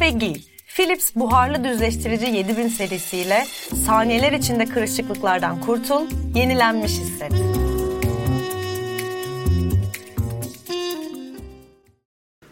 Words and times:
Ve 0.00 0.10
giy. 0.10 0.34
Philips 0.66 1.14
buharlı 1.16 1.64
düzleştirici 1.64 2.26
7000 2.26 2.68
serisiyle 2.68 3.44
saniyeler 3.86 4.32
içinde 4.32 4.64
kırışıklıklardan 4.64 5.60
kurtul, 5.60 6.06
yenilenmiş 6.34 6.92
hisset. 6.92 7.32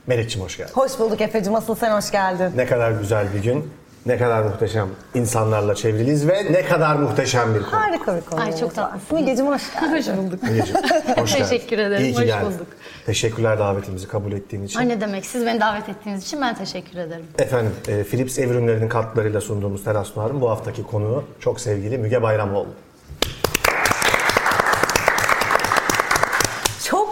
Melek'ciğim 0.07 0.45
hoş 0.45 0.57
geldin. 0.57 0.73
Hoş 0.75 0.99
bulduk 0.99 1.21
Efe'cim. 1.21 1.55
Asıl 1.55 1.75
sen 1.75 1.96
hoş 1.96 2.11
geldin. 2.11 2.53
Ne 2.57 2.67
kadar 2.67 2.91
güzel 2.93 3.27
bir 3.35 3.43
gün, 3.43 3.71
ne 4.07 4.18
kadar 4.18 4.43
muhteşem 4.43 4.89
insanlarla 5.14 5.75
çevriliyiz 5.75 6.29
ve 6.29 6.53
ne 6.53 6.64
kadar 6.64 6.96
muhteşem 6.96 7.54
bir 7.54 7.61
konu. 7.63 7.72
Harika 7.72 8.17
bir 8.17 8.21
konu. 8.21 8.40
Ay, 8.40 8.57
çok 8.59 8.75
tatlısın. 8.75 9.18
Mügeciğim 9.21 9.53
hoş 9.53 9.63
geldin. 9.75 9.96
Hoş 9.96 10.07
bulduk. 10.18 10.43
Melek'ciğim, 10.43 10.81
hoş 11.17 11.32
geldin. 11.36 11.45
Teşekkür 11.49 11.79
ederim, 11.79 12.04
İyi 12.04 12.13
ki 12.13 12.18
hoş 12.18 12.27
geldin. 12.27 12.46
bulduk. 12.46 12.67
Teşekkürler 13.07 13.59
davetimizi 13.59 14.09
kabul 14.09 14.33
ettiğin 14.33 14.63
için. 14.65 14.79
Ay 14.79 14.89
ne 14.89 15.01
demek 15.01 15.27
siz 15.27 15.47
beni 15.47 15.61
davet 15.61 15.89
ettiğiniz 15.89 16.23
için 16.23 16.41
ben 16.41 16.55
teşekkür 16.55 16.99
ederim. 16.99 17.25
Efendim, 17.39 17.73
e, 17.89 18.05
Philips 18.05 18.39
ev 18.39 18.51
ürünlerinin 18.51 18.89
katkılarıyla 18.89 19.41
sunduğumuz 19.41 19.85
Teras 19.85 20.17
Noir'ın 20.17 20.41
bu 20.41 20.51
haftaki 20.51 20.83
konuğu 20.83 21.25
çok 21.41 21.61
sevgili 21.61 21.99
Müge 21.99 22.23
Bayramoğlu. 22.23 22.69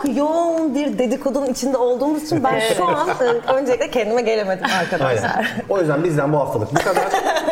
Çok 0.06 0.16
yoğun 0.16 0.74
bir 0.74 0.98
dedikodunun 0.98 1.46
içinde 1.46 1.76
olduğumuz 1.76 2.22
için 2.22 2.44
ben 2.44 2.60
şu 2.76 2.84
an 2.84 3.08
e, 3.08 3.52
öncelikle 3.52 3.90
kendime 3.90 4.22
gelemedim 4.22 4.64
arkadaşlar. 4.80 5.36
Aynen. 5.36 5.46
O 5.68 5.78
yüzden 5.78 6.04
bizden 6.04 6.32
bu 6.32 6.38
haftalık 6.38 6.70
bu 6.74 6.78
kadar. 6.78 7.04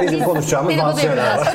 Bizim 0.03 0.25
konuşacağımız 0.25 0.71
Beni 0.71 0.79
bu 0.79 0.83
bazı 0.83 1.01
şeyler 1.01 1.39
var. 1.39 1.55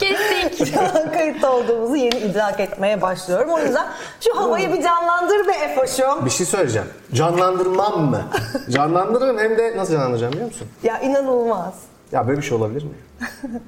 Kestik. 0.00 0.74
Şu 0.74 0.80
an 0.98 1.12
kayıtta 1.12 1.52
olduğumuzu 1.52 1.96
yeni 1.96 2.18
idrak 2.18 2.60
etmeye 2.60 3.02
başlıyorum. 3.02 3.50
O 3.50 3.58
yüzden 3.58 3.86
şu 4.20 4.40
havayı 4.40 4.72
bir 4.72 4.82
canlandır 4.82 5.48
be 5.48 5.52
Efoş'um. 5.52 6.24
Bir 6.24 6.30
şey 6.30 6.46
söyleyeceğim. 6.46 6.88
Canlandırmam 7.14 8.00
mı? 8.00 8.22
Canlandırırım 8.70 9.38
hem 9.38 9.58
de 9.58 9.76
nasıl 9.76 9.92
canlandıracağım 9.92 10.32
biliyor 10.32 10.46
musun? 10.48 10.68
Ya 10.82 10.98
inanılmaz. 11.00 11.74
Ya 12.12 12.28
böyle 12.28 12.38
bir 12.38 12.46
şey 12.46 12.58
olabilir 12.58 12.82
mi? 12.84 12.90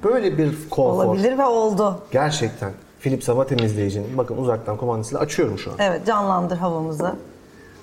Böyle 0.03 0.37
bir 0.37 0.69
konfor. 0.69 1.05
Olabilir 1.05 1.37
ve 1.37 1.45
oldu. 1.45 1.99
Gerçekten 2.11 2.71
Philips 3.03 3.27
hava 3.27 3.47
temizleyicinin 3.47 4.17
bakın 4.17 4.37
uzaktan 4.37 4.77
kumandasıyla 4.77 5.19
açıyorum 5.19 5.57
şu 5.59 5.71
an. 5.71 5.75
Evet 5.79 6.05
canlandır 6.07 6.57
havamızı. 6.57 7.11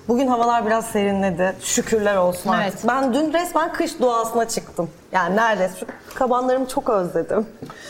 Bugün 0.07 0.27
havalar 0.27 0.65
biraz 0.65 0.85
serinledi. 0.85 1.55
Şükürler 1.61 2.15
olsun 2.15 2.53
Evet. 2.55 2.73
artık. 2.73 2.87
Ben 2.87 3.13
dün 3.13 3.33
resmen 3.33 3.73
kış 3.73 3.99
doğasına 3.99 4.47
çıktım. 4.47 4.89
Yani 5.11 5.35
neredeyse 5.35 5.73
şu 5.79 5.85
kabanlarımı 6.15 6.67
çok 6.67 6.89
özledim. 6.89 7.45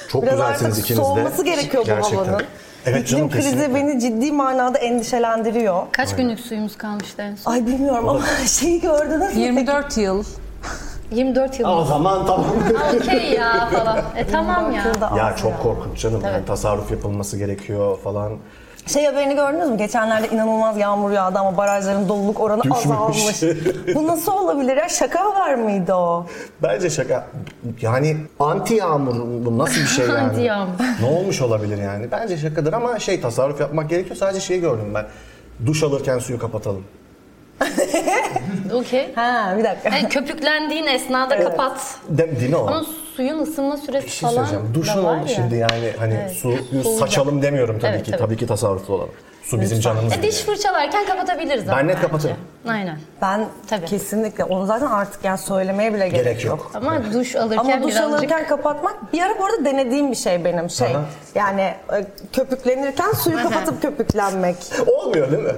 Çok 0.08 0.22
biraz 0.24 0.34
güzelsiniz 0.34 0.72
artık 0.72 0.84
ikiniz 0.86 1.00
de. 1.00 1.04
soğuması 1.04 1.44
gerekiyor 1.44 1.84
bu 1.84 1.88
Gerçekten. 1.88 2.26
havanın. 2.26 2.44
Evet 2.86 3.02
İklim 3.02 3.18
canım, 3.18 3.32
krizi 3.32 3.52
kesinlikle. 3.52 3.76
beni 3.76 4.00
ciddi 4.00 4.32
manada 4.32 4.78
endişelendiriyor. 4.78 5.84
Kaç 5.92 6.16
günlük 6.16 6.40
suyumuz 6.40 6.78
kalmıştı 6.78 7.22
en 7.22 7.36
son? 7.36 7.52
Ay 7.52 7.66
bilmiyorum 7.68 8.10
ama 8.10 8.22
şeyi 8.48 8.82
gördünüz 8.82 9.36
mü? 9.36 9.42
24 9.42 9.98
yıl. 9.98 10.24
24 11.12 11.60
yıl. 11.60 11.68
O 11.70 11.86
zaman 11.86 12.26
tamam. 12.26 12.46
Okey 12.98 13.32
ya 13.34 13.70
falan. 13.70 13.98
E 14.18 14.28
tamam 14.32 14.72
ya. 14.72 14.84
Ya 15.18 15.36
çok 15.36 15.64
korkunç 15.64 16.00
canım. 16.02 16.22
Yani 16.26 16.46
tasarruf 16.46 16.92
yapılması 16.92 17.38
gerekiyor 17.38 17.98
falan. 18.04 18.32
Şey 18.88 19.06
haberini 19.06 19.36
gördünüz 19.36 19.70
mü? 19.70 19.78
Geçenlerde 19.78 20.28
inanılmaz 20.30 20.78
yağmur 20.78 21.12
yağdı 21.12 21.40
ama 21.40 21.58
barajların 21.58 22.10
doluluk 22.10 22.40
oranı 22.40 22.64
Düşmüş. 22.64 22.78
azalmış. 22.86 23.44
Bu 23.96 24.08
nasıl 24.08 24.32
olabilir 24.32 24.78
ya? 24.78 24.90
Şaka 24.90 25.20
haber 25.26 25.56
miydi 25.56 25.94
o? 25.94 26.26
Bence 26.64 26.90
şaka. 26.90 27.28
Yani 27.82 28.18
anti 28.40 28.74
yağmur 28.74 29.16
bu 29.46 29.58
nasıl 29.58 29.82
bir 29.82 29.88
şey 29.88 30.06
yani? 30.08 30.20
Anti 30.20 30.42
yağmur. 30.42 30.74
ne 31.02 31.08
olmuş 31.20 31.42
olabilir 31.42 31.78
yani? 31.78 32.12
Bence 32.12 32.38
şakadır 32.38 32.74
ama 32.74 33.00
şey 33.00 33.22
tasarruf 33.22 33.60
yapmak 33.60 33.90
gerekiyor. 33.90 34.16
Sadece 34.16 34.40
şeyi 34.40 34.62
gördüm 34.62 34.92
ben. 34.96 35.06
Duş 35.66 35.84
alırken 35.84 36.20
suyu 36.20 36.40
kapatalım. 36.40 36.84
Okey. 38.74 39.16
Ha 39.16 39.56
bir 39.58 39.64
dakika. 39.64 39.90
Yani 39.98 40.10
köpüklendiğin 40.10 40.88
esnada 40.88 41.40
kapat. 41.44 41.96
De, 42.10 42.40
değil 42.40 42.50
mi 42.50 42.56
o? 42.58 42.68
Ama 42.68 42.86
suyun 43.16 43.40
ısınma 43.40 43.78
süresi 43.78 44.06
Bir 44.08 44.12
şey 44.12 44.30
falan 44.30 44.46
söyleyeceğim. 44.46 44.76
Duşun 44.76 44.98
da 44.98 45.04
var 45.04 45.16
oldu 45.18 45.28
ya. 45.30 45.36
şimdi 45.36 45.56
yani 45.56 45.92
hani 46.00 46.14
Evet. 46.22 46.32
su 46.32 46.40
Soğuyacak. 46.40 46.94
saçalım 47.00 47.42
demiyorum 47.42 47.80
tabii 47.80 47.92
Evet, 47.96 48.04
ki. 48.06 48.12
tabii. 48.12 48.22
Tabii 48.22 48.38
ki 48.38 48.48
tasarruflu 48.48 48.94
olalım. 48.94 49.10
Su 49.44 49.62
bizim 49.62 49.80
canımız. 49.80 50.14
E, 50.14 50.22
diş 50.24 50.36
fırçalarken 50.38 51.06
kapatabiliriz 51.06 51.70
ama 51.70 51.78
Ben 51.78 51.88
net 51.88 51.96
bence. 51.96 52.08
kapatırım. 52.08 52.38
Aynen. 52.68 53.00
Ben 53.22 53.46
Tabii. 53.70 53.86
kesinlikle 53.86 54.44
onu 54.44 54.66
zaten 54.66 54.88
artık 54.88 55.26
yani 55.26 55.38
söylemeye 55.38 55.94
bile 55.94 56.10
gerek, 56.10 56.24
Gerek 56.26 56.46
yok. 56.46 56.60
yok. 56.60 56.72
Ama 56.76 57.14
duş 57.14 57.36
alırken 57.36 57.58
Ama 57.74 57.84
duş 57.84 57.92
birazcık... 57.96 58.04
alırken 58.18 58.48
kapatmak 58.48 59.14
bir 59.14 59.22
ara 59.22 59.40
bu 59.40 59.46
arada 59.46 59.66
denediğim 59.66 60.12
bir 60.12 60.16
şey 60.16 60.46
benim 60.46 60.70
şey. 60.70 60.88
Aha. 60.96 61.02
Yani 61.36 61.62
e, 61.62 62.06
köpüklenirken 62.34 63.12
suyu 63.12 63.44
kapatıp 63.44 63.82
köpüklenmek. 63.82 64.56
Olmuyor 64.88 65.32
değil 65.32 65.44
mi? 65.44 65.54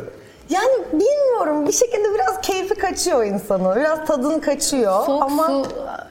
Yani 0.53 0.83
bilmiyorum 0.93 1.67
bir 1.67 1.71
şekilde 1.71 2.13
biraz 2.13 2.41
keyfi 2.41 2.75
kaçıyor 2.75 3.23
insanın. 3.23 3.75
Biraz 3.75 4.05
tadın 4.05 4.39
kaçıyor 4.39 5.05
Soğuk 5.05 5.23
ama 5.23 5.47
su 5.47 5.65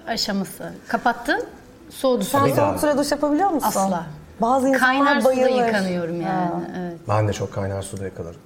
aşaması. 0.07 0.73
Kapattın, 0.89 1.45
soğudu 1.91 2.25
su. 2.25 2.31
sen 2.31 2.47
soğuk 2.55 2.81
suda 2.81 2.99
duş 2.99 3.13
yapabiliyor 3.13 3.51
musun? 3.51 3.69
Asla. 3.69 4.07
Bazı 4.41 4.69
insanlar 4.69 4.89
Kaynar 5.05 5.21
suda 5.21 5.25
bayılır. 5.29 5.67
yıkanıyorum 5.67 6.21
yani. 6.21 6.27
Ha. 6.33 6.61
Evet. 6.81 6.95
Ben 7.09 7.29
de 7.29 7.33
çok 7.33 7.53
kaynar 7.55 7.83
suda 7.83 8.05
yakalarım. 8.05 8.41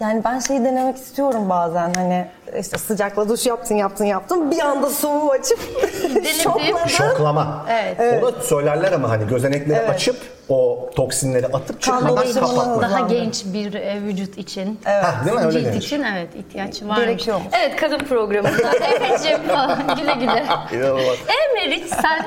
Yani 0.00 0.24
ben 0.24 0.38
şeyi 0.38 0.64
denemek 0.64 0.96
istiyorum 0.96 1.48
bazen 1.48 1.94
hani 1.94 2.28
işte 2.58 2.78
sıcakla 2.78 3.28
duş 3.28 3.46
yaptın 3.46 3.74
yaptın 3.74 4.04
yaptın 4.04 4.50
bir 4.50 4.58
anda 4.60 4.90
soğuğu 4.90 5.30
açıp 5.30 5.58
şokladın. 6.42 6.86
Şoklama. 6.86 7.66
Evet. 7.68 8.24
Onu 8.24 8.32
söylerler 8.42 8.92
ama 8.92 9.10
hani 9.10 9.26
gözenekleri 9.26 9.88
açıp 9.88 10.16
o 10.50 10.90
toksinleri 10.96 11.46
atıp 11.46 11.82
çıkmadan 11.82 12.32
kapatmak. 12.34 12.82
Daha 12.82 13.00
genç 13.00 13.44
bir 13.44 13.74
e, 13.74 14.02
vücut 14.02 14.38
için. 14.38 14.80
Hah, 14.84 15.24
değil 15.24 15.36
mi? 15.36 15.42
Öyle 15.42 15.52
Cilt 15.60 15.66
denir. 15.66 15.76
için 15.76 16.02
evet 16.02 16.28
ihtiyaç 16.36 16.82
varmış. 16.82 16.98
Gerekiyormuş. 16.98 17.46
Evet 17.60 17.76
kadın 17.76 17.98
programında. 17.98 18.50
Efe'cim 18.76 19.42
falan 19.48 19.78
güle 19.96 20.12
güle. 20.14 20.44
İnanılmaz. 20.72 21.04
E 21.28 21.54
Meriç 21.54 21.84
sen 21.86 22.26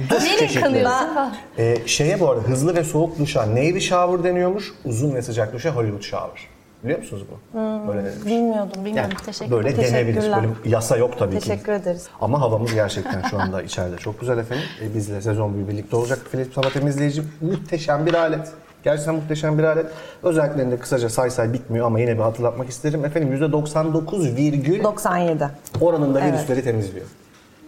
nereye 0.00 0.38
çeşitleri. 0.38 0.64
kanıyorsun? 0.64 1.14
falan? 1.14 1.34
Ee, 1.58 1.76
şeye 1.86 2.20
bu 2.20 2.30
arada 2.30 2.42
hızlı 2.42 2.76
ve 2.76 2.84
soğuk 2.84 3.18
duşa 3.18 3.50
Navy 3.50 3.80
shower 3.80 4.24
deniyormuş. 4.24 4.72
Uzun 4.84 5.14
ve 5.14 5.22
sıcak 5.22 5.52
duşa 5.52 5.70
Hollywood 5.70 6.02
shower. 6.02 6.48
Biliyor 6.84 6.98
musunuz 6.98 7.22
bu? 7.30 7.58
Böyle 7.88 8.04
denir. 8.04 8.26
Bilmiyordum. 8.26 8.84
Bilmiyorum 8.84 9.10
Yani 9.10 9.26
teşekkür 9.26 9.50
böyle 9.52 9.76
denebilir. 9.76 10.22
Böyle 10.22 10.48
yasa 10.64 10.96
yok 10.96 11.18
tabii 11.18 11.38
ki. 11.38 11.48
Teşekkür 11.48 11.72
ederiz. 11.72 12.06
Ama 12.20 12.40
havamız 12.40 12.74
gerçekten 12.74 13.22
şu 13.22 13.40
anda 13.40 13.62
içeride 13.62 13.96
çok 13.96 14.20
güzel 14.20 14.38
efendim. 14.38 14.64
E, 14.82 14.94
bizle 14.94 15.22
sezon 15.22 15.54
boyu 15.54 15.68
birlikte 15.68 15.96
olacak 15.96 16.18
Philips 16.30 16.56
hava 16.56 16.68
temizleyici 16.70 17.22
muhteşem 17.40 18.06
bir 18.06 18.14
alet. 18.14 18.52
Gerçekten 18.84 19.14
muhteşem 19.14 19.58
bir 19.58 19.64
alet. 19.64 19.86
Özelliklerini 20.22 20.72
de 20.72 20.78
kısaca 20.78 21.08
say 21.08 21.30
say 21.30 21.52
bitmiyor 21.52 21.86
ama 21.86 22.00
yine 22.00 22.14
bir 22.14 22.22
hatırlatmak 22.22 22.68
isterim. 22.68 23.04
Efendim 23.04 23.34
%99 23.34 24.36
virgül 24.36 24.82
97. 24.82 25.48
oranında 25.80 26.22
virüsleri 26.24 26.64
temizliyor. 26.64 27.06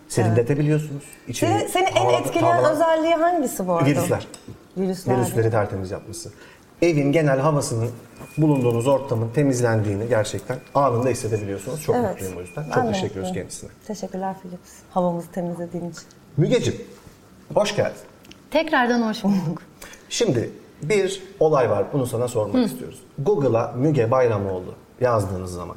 Serinletebiliyorsunuz. 0.09 1.03
İçeri 1.29 1.51
Seni, 1.51 1.69
seni 1.69 1.89
en 1.89 2.23
etkileyen 2.23 2.65
özelliği 2.65 3.15
hangisi 3.15 3.67
bu 3.67 3.73
arada? 3.73 3.87
Virüsler. 3.87 4.27
Virüsler. 4.77 5.17
Virüsleri 5.17 5.51
tertemiz 5.51 5.91
yapması. 5.91 6.31
Evin 6.83 7.13
genel 7.13 7.39
havasının 7.39 7.91
bulunduğunuz 8.39 8.87
ortamın 8.87 9.29
temizlendiğini 9.29 10.09
gerçekten 10.09 10.59
anında 10.75 11.09
hissedebiliyorsunuz. 11.09 11.83
Çok 11.83 11.97
Evet. 11.97 12.11
mutluyum 12.11 12.37
o 12.37 12.41
yüzden. 12.41 12.65
Ben 12.71 12.75
Çok 12.75 12.85
de 12.85 12.89
teşekkür 12.93 13.11
ediyoruz 13.11 13.33
kendisine. 13.33 13.71
Teşekkürler 13.87 14.35
Philips. 14.43 14.71
Havamızı 14.91 15.31
temizlediğin 15.31 15.91
için. 15.91 16.03
Mügeciğim, 16.37 16.81
hoş 17.55 17.77
geldin. 17.77 18.01
Tekrardan 18.51 19.09
hoş 19.09 19.25
bulduk. 19.25 19.63
Şimdi 20.09 20.51
bir 20.83 21.23
olay 21.41 21.71
var, 21.71 21.87
bunu 21.93 22.07
sana 22.07 22.29
sormak 22.29 22.67
istiyoruz. 22.67 23.03
Google'a 23.19 23.73
Müge 23.73 24.11
Bayramoğlu 24.11 24.75
yazdığınız 25.01 25.53
zaman, 25.53 25.77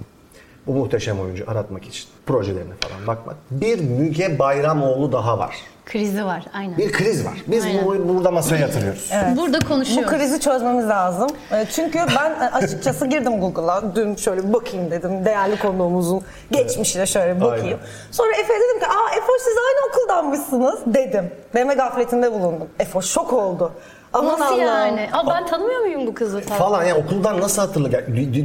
bu 0.67 0.73
muhteşem 0.73 1.19
oyuncu 1.19 1.43
aratmak 1.47 1.85
için 1.85 2.09
projelerine 2.25 2.73
falan 2.81 3.07
bakmak, 3.07 3.35
bir 3.51 3.79
Müge 3.79 4.39
Bayramoğlu 4.39 5.11
daha 5.11 5.39
var. 5.39 5.55
Krizi 5.91 6.25
var 6.25 6.43
aynen. 6.53 6.77
Bir 6.77 6.91
kriz 6.91 7.25
var. 7.25 7.33
Biz 7.47 7.65
Aynen. 7.65 7.85
bunu 7.85 8.09
burada 8.09 8.31
masaya 8.31 8.57
yatırıyoruz. 8.61 9.11
Burada 9.37 9.61
Bu 9.61 9.67
konuşuyoruz. 9.67 10.09
krizi 10.09 10.39
çözmemiz 10.39 10.87
lazım. 10.89 11.29
E, 11.51 11.65
Çünkü 11.71 11.99
ben 11.99 12.31
e, 12.31 12.49
açıkçası 12.49 13.05
girdim 13.05 13.39
Google'a. 13.39 13.95
Dün 13.95 14.15
şöyle 14.15 14.47
bir 14.47 14.53
bakayım 14.53 14.91
dedim. 14.91 15.25
Değerli 15.25 15.59
konuğumuzun 15.59 16.21
geçmişine 16.51 17.05
şöyle 17.05 17.35
bir 17.35 17.41
bakayım. 17.41 17.65
Aynen. 17.65 17.79
Sonra 18.11 18.31
Efe 18.31 18.53
dedim 18.53 18.79
ki 18.79 18.85
aa 18.87 19.15
Efo 19.17 19.31
siz 19.39 19.53
aynı 19.57 19.89
okuldanmışsınız 19.93 20.79
dedim. 20.95 21.31
Deme 21.55 21.73
gafletinde 21.73 22.31
bulundum. 22.31 22.67
Efo 22.79 23.01
şok 23.01 23.33
oldu. 23.33 23.71
Aman 24.13 24.31
Nasıl 24.39 24.43
Allah'ım. 24.43 24.59
yani? 24.59 25.09
Aa, 25.13 25.27
ben 25.27 25.45
tanımıyor 25.47 25.79
muyum 25.79 26.07
bu 26.07 26.13
kızı 26.13 26.41
falan? 26.41 26.59
falan 26.59 26.83
yani 26.85 27.03
okuldan 27.03 27.41
nasıl 27.41 27.61
hatırlı 27.61 27.91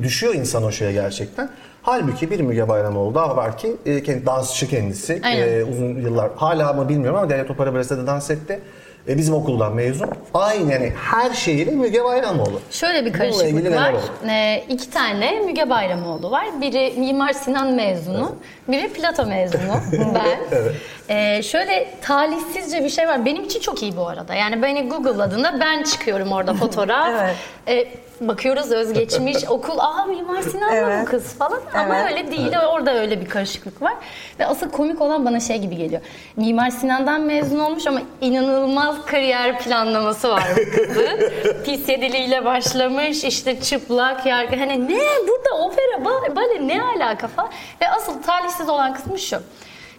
düşüyor 0.02 0.34
insan 0.34 0.62
o 0.64 0.70
şeye 0.70 0.92
gerçekten. 0.92 1.48
Halbuki 1.84 2.30
bir 2.30 2.40
Müge 2.40 2.68
Bayramoğlu 2.68 3.14
daha 3.14 3.36
var 3.36 3.58
ki 3.58 3.76
e, 3.86 4.02
kendi 4.02 4.26
dansçı 4.26 4.68
kendisi. 4.68 5.20
Aynen. 5.24 5.48
E, 5.48 5.64
uzun 5.64 6.00
yıllar 6.00 6.30
hala 6.36 6.72
mı 6.72 6.88
bilmiyorum 6.88 7.18
ama 7.18 7.30
Devlet 7.30 7.50
Opera 7.50 7.74
Balesi'de 7.74 8.06
dans 8.06 8.30
etti. 8.30 8.60
E, 9.08 9.18
bizim 9.18 9.34
okuldan 9.34 9.74
mezun. 9.74 10.08
Aynı 10.34 10.72
yani 10.72 10.92
her 10.96 11.30
şeyiyle 11.30 11.70
Müge 11.70 12.04
Bayramoğlu. 12.04 12.60
Şöyle 12.70 13.04
bir 13.04 13.12
karışıklık 13.12 13.76
var. 13.76 13.94
Ee, 14.28 14.64
iki 14.68 14.90
tane 14.90 15.40
Müge 15.40 15.70
Bayramoğlu 15.70 16.30
var. 16.30 16.46
Biri 16.60 16.94
Mimar 17.00 17.32
Sinan 17.32 17.72
mezunu, 17.72 18.36
biri 18.68 18.88
Plato 18.92 19.26
mezunu. 19.26 19.72
ben. 20.14 20.62
Ee, 21.08 21.42
şöyle 21.42 21.88
talihsizce 22.02 22.84
bir 22.84 22.88
şey 22.90 23.08
var. 23.08 23.24
Benim 23.24 23.44
için 23.44 23.60
çok 23.60 23.82
iyi 23.82 23.96
bu 23.96 24.08
arada. 24.08 24.34
Yani 24.34 24.62
beni 24.62 24.88
Google'ladığında 24.88 25.60
ben 25.60 25.82
çıkıyorum 25.82 26.32
orada 26.32 26.54
fotoğraf. 26.60 27.08
Evet. 27.08 27.36
Ee, 27.68 27.88
bakıyoruz 28.28 28.72
özgeçmiş 28.72 29.44
okul. 29.48 29.78
Aa 29.78 30.04
Mimar 30.06 30.42
Sinan'la 30.42 30.74
Evet. 30.76 31.02
bu 31.02 31.10
kız 31.10 31.34
falan. 31.38 31.60
Ama 31.74 31.96
Evet. 31.98 32.12
öyle 32.12 32.30
değil. 32.30 32.52
Orada 32.68 32.94
öyle 32.94 33.20
bir 33.20 33.28
karışıklık 33.28 33.82
var. 33.82 33.92
Ve 34.40 34.46
asıl 34.46 34.70
komik 34.70 35.00
olan 35.00 35.24
bana 35.24 35.40
şey 35.40 35.58
gibi 35.58 35.76
geliyor. 35.76 36.00
Mimar 36.36 36.70
Sinan'dan 36.70 37.20
mezun 37.20 37.58
olmuş 37.58 37.86
ama 37.86 38.00
inanılmaz 38.20 39.06
kariyer 39.06 39.58
planlaması 39.58 40.28
var 40.28 40.44
bu 40.56 40.70
kızın. 40.76 41.20
Pis 41.64 41.88
yediliğiyle 41.88 42.44
başlamış. 42.44 43.24
işte 43.24 43.60
çıplak, 43.60 44.26
yargı. 44.26 44.56
Hani 44.56 44.88
ne? 44.88 44.98
Burada 45.28 45.64
opera, 45.64 46.04
bale, 46.04 46.36
bale 46.36 46.68
ne 46.68 46.82
alaka 46.82 47.28
falan. 47.28 47.50
Ve 47.80 47.88
asıl 47.90 48.22
talihsiz 48.22 48.68
olan 48.68 48.94
kısmı 48.94 49.18
şu. 49.18 49.42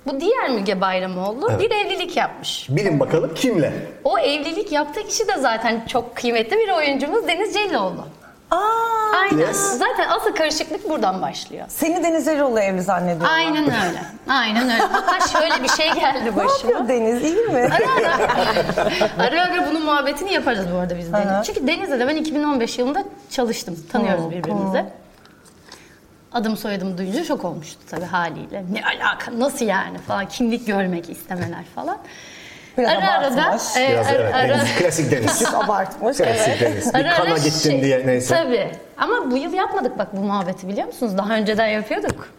Bu 0.06 0.20
diğer 0.20 0.50
Müge 0.50 0.82
Bayramoğlu 0.82 1.60
bir 1.60 1.72
evlilik 1.72 2.18
yapmış. 2.18 2.68
Bilin 2.70 3.00
bakalım 3.00 3.34
kimle? 3.36 3.74
O 4.04 4.20
evlilik 4.20 4.72
yaptığı 4.72 5.04
kişi 5.08 5.28
de 5.28 5.38
zaten 5.40 5.86
çok 5.88 6.16
kıymetli 6.16 6.58
bir 6.58 6.72
oyuncumuz 6.72 7.28
Deniz 7.28 7.54
Ceyloğlu. 7.54 8.06
Aa, 8.52 8.58
Aynen. 9.22 9.38
Yes. 9.48 9.58
Zaten 9.58 10.10
asıl 10.10 10.36
karışıklık 10.36 10.90
buradan 10.90 11.22
başlıyor. 11.22 11.66
seni 11.70 12.04
Deniz 12.04 12.28
Eroğlu 12.28 12.60
evli 12.60 12.82
zannediyorum. 12.82 13.36
Aynen 13.36 13.64
öyle. 13.64 14.02
Aynen 14.30 14.64
öyle. 14.64 14.84
Hatta 14.84 15.28
şöyle 15.28 15.64
bir 15.64 15.68
şey 15.70 15.92
geldi 15.94 16.26
Ne 16.26 16.36
başıma. 16.36 16.72
yapıyor 16.72 16.88
Deniz 16.88 17.24
iyi 17.24 17.36
mi? 17.36 17.60
Ara 17.72 18.08
ara. 18.08 18.28
ara 19.28 19.42
ara 19.42 19.68
bunun 19.70 19.86
muhabbetini 19.86 20.34
yaparız 20.34 20.66
bu 20.74 20.78
arada 20.78 20.98
biz. 20.98 21.14
Deniz. 21.14 21.46
Çünkü 21.48 21.68
Deniz'le 21.68 22.00
de 22.00 22.08
ben 22.08 22.16
2015 22.16 22.80
yılında 22.80 23.04
çalıştım. 23.30 23.80
Tanıyoruz 23.92 24.32
birbirimizi. 24.32 24.86
Adım 26.36 26.58
soyadımı 26.58 26.98
duyunca 26.98 27.24
şok 27.24 27.46
olmuştu 27.46 27.80
tabii 27.90 28.06
haliyle. 28.06 28.64
Ne 28.72 28.82
alaka, 28.86 29.40
nasıl 29.40 29.66
yani 29.66 29.98
falan, 29.98 30.28
kimlik 30.28 30.68
görmek 30.68 31.10
istemeler 31.10 31.64
falan. 31.76 31.98
Biraz 32.78 32.92
ara 32.92 33.12
ara 33.12 33.38
da, 33.38 33.58
e, 33.80 33.90
Biraz 33.92 34.08
ara, 34.08 34.16
evet. 34.16 34.36
ara- 34.36 34.50
Deniz, 34.50 34.76
klasik 34.80 35.12
Deniz. 35.12 35.40
Çok 35.40 35.64
abartmış. 35.64 36.18
Klasik 36.18 36.48
Evet. 36.48 36.62
Deniz. 36.62 36.94
Bir 36.94 37.06
ara 37.06 37.16
kana 37.16 37.38
gittin 37.38 37.70
şey- 37.70 37.82
diye 37.82 38.08
neyse. 38.08 38.36
Tabii. 38.36 38.72
Ama 38.98 39.32
bu 39.32 39.38
yıl 39.38 39.54
yapmadık 39.54 39.98
bak 40.00 40.08
bu 40.18 40.22
muhabbeti 40.22 40.68
biliyor 40.68 40.88
musunuz? 40.88 41.18
Daha 41.18 41.34
önceden 41.36 41.68
yapıyorduk. 41.68 42.30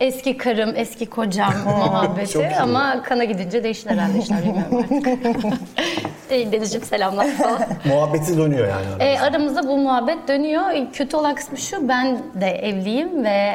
Eski 0.00 0.36
karım, 0.36 0.72
eski 0.76 1.06
kocam 1.06 1.52
muhabbeti 1.64 2.48
ama 2.60 3.02
kana 3.02 3.24
gidince 3.24 3.64
değişti 3.64 3.90
herhalde 3.90 4.18
işler 4.18 4.38
bilmiyorum 4.44 4.78
artık. 4.78 5.58
Ey 6.30 6.52
Denizciğim 6.52 6.86
selamlar 6.86 7.26
falan. 7.26 7.60
Muhabbeti 7.84 8.36
dönüyor 8.38 8.68
yani. 8.68 8.86
aramızda. 8.86 9.04
E, 9.04 9.18
aramızda 9.18 9.68
bu 9.68 9.76
muhabbet 9.76 10.28
dönüyor. 10.28 10.70
E, 10.70 10.86
Kötü 10.92 11.16
olan 11.16 11.34
kısmı 11.34 11.58
şu, 11.58 11.88
ben 11.88 12.18
de 12.34 12.46
evliyim 12.46 13.24
ve 13.24 13.54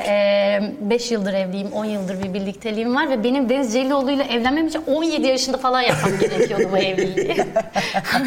5 0.82 1.12
yıldır 1.12 1.34
evliyim, 1.34 1.72
10 1.72 1.86
yıldır 1.86 2.24
bir 2.24 2.34
birlikteliğim 2.34 2.96
var 2.96 3.10
ve 3.10 3.24
benim 3.24 3.50
Deniz 3.50 3.74
Celilioğlu 3.74 4.12
ile 4.12 4.24
evlenmem 4.24 4.68
için 4.68 4.82
17 4.88 5.28
yaşında 5.28 5.58
falan 5.58 5.82
yapmam 5.82 6.20
gerekiyordu 6.20 6.70
bu 6.72 6.78
evliliği. 6.78 7.36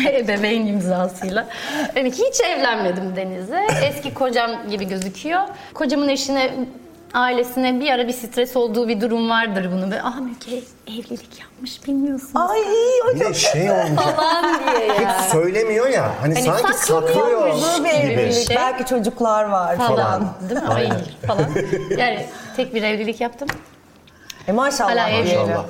Ebeveyn 0.19 0.67
imzasıyla. 0.67 1.47
Yani 1.97 2.11
hiç 2.11 2.41
evlenmedim 2.41 3.17
Deniz'le. 3.17 3.83
Eski 3.89 4.15
kocam 4.15 4.51
gibi 4.71 4.89
gözüküyor. 4.89 5.41
Kocamın 5.75 6.09
eşine 6.09 6.51
ailesine 7.15 7.81
bir 7.81 7.91
ara 7.91 8.09
bir 8.09 8.13
stres 8.13 8.57
olduğu 8.57 8.89
bir 8.89 9.01
durum 9.01 9.31
vardır 9.31 9.69
bunu. 9.73 9.91
Ve 9.91 10.03
ah 10.03 10.17
Müge 10.21 10.63
evlilik 10.87 11.41
yapmış 11.41 11.87
bilmiyorsun 11.87 12.31
Ay 12.35 12.61
o 13.11 13.15
Bir 13.15 13.21
de 13.21 13.35
şey 13.35 13.71
olmuş. 13.71 14.03
falan 14.03 14.61
diye 14.77 14.87
ya. 14.87 15.19
Hiç 15.21 15.31
söylemiyor 15.33 15.89
ya. 15.89 16.03
Hani, 16.21 16.35
Hani 16.35 16.43
sanki 16.45 16.79
saklıyor 16.87 17.51
huzur 17.53 17.85
bir 17.85 17.89
gibi. 17.91 17.99
evlilik. 18.13 18.47
Şey. 18.49 18.57
Belki 18.57 18.85
çocuklar 18.87 19.45
var 19.45 19.77
falan. 19.77 19.97
falan. 19.97 20.29
Değil 20.51 20.61
mi? 20.63 20.69
Ay 20.69 20.83
Aynen. 20.85 21.01
falan. 21.27 21.45
Yani 21.99 22.27
tek 22.57 22.75
bir 22.75 22.83
evlilik 22.83 23.21
yaptım. 23.21 23.49
E 24.49 24.53
maşallah 24.53 24.91
Hala 24.91 25.09
evli. 25.11 25.27
diyelim. 25.27 25.47
Maşallah. 25.49 25.65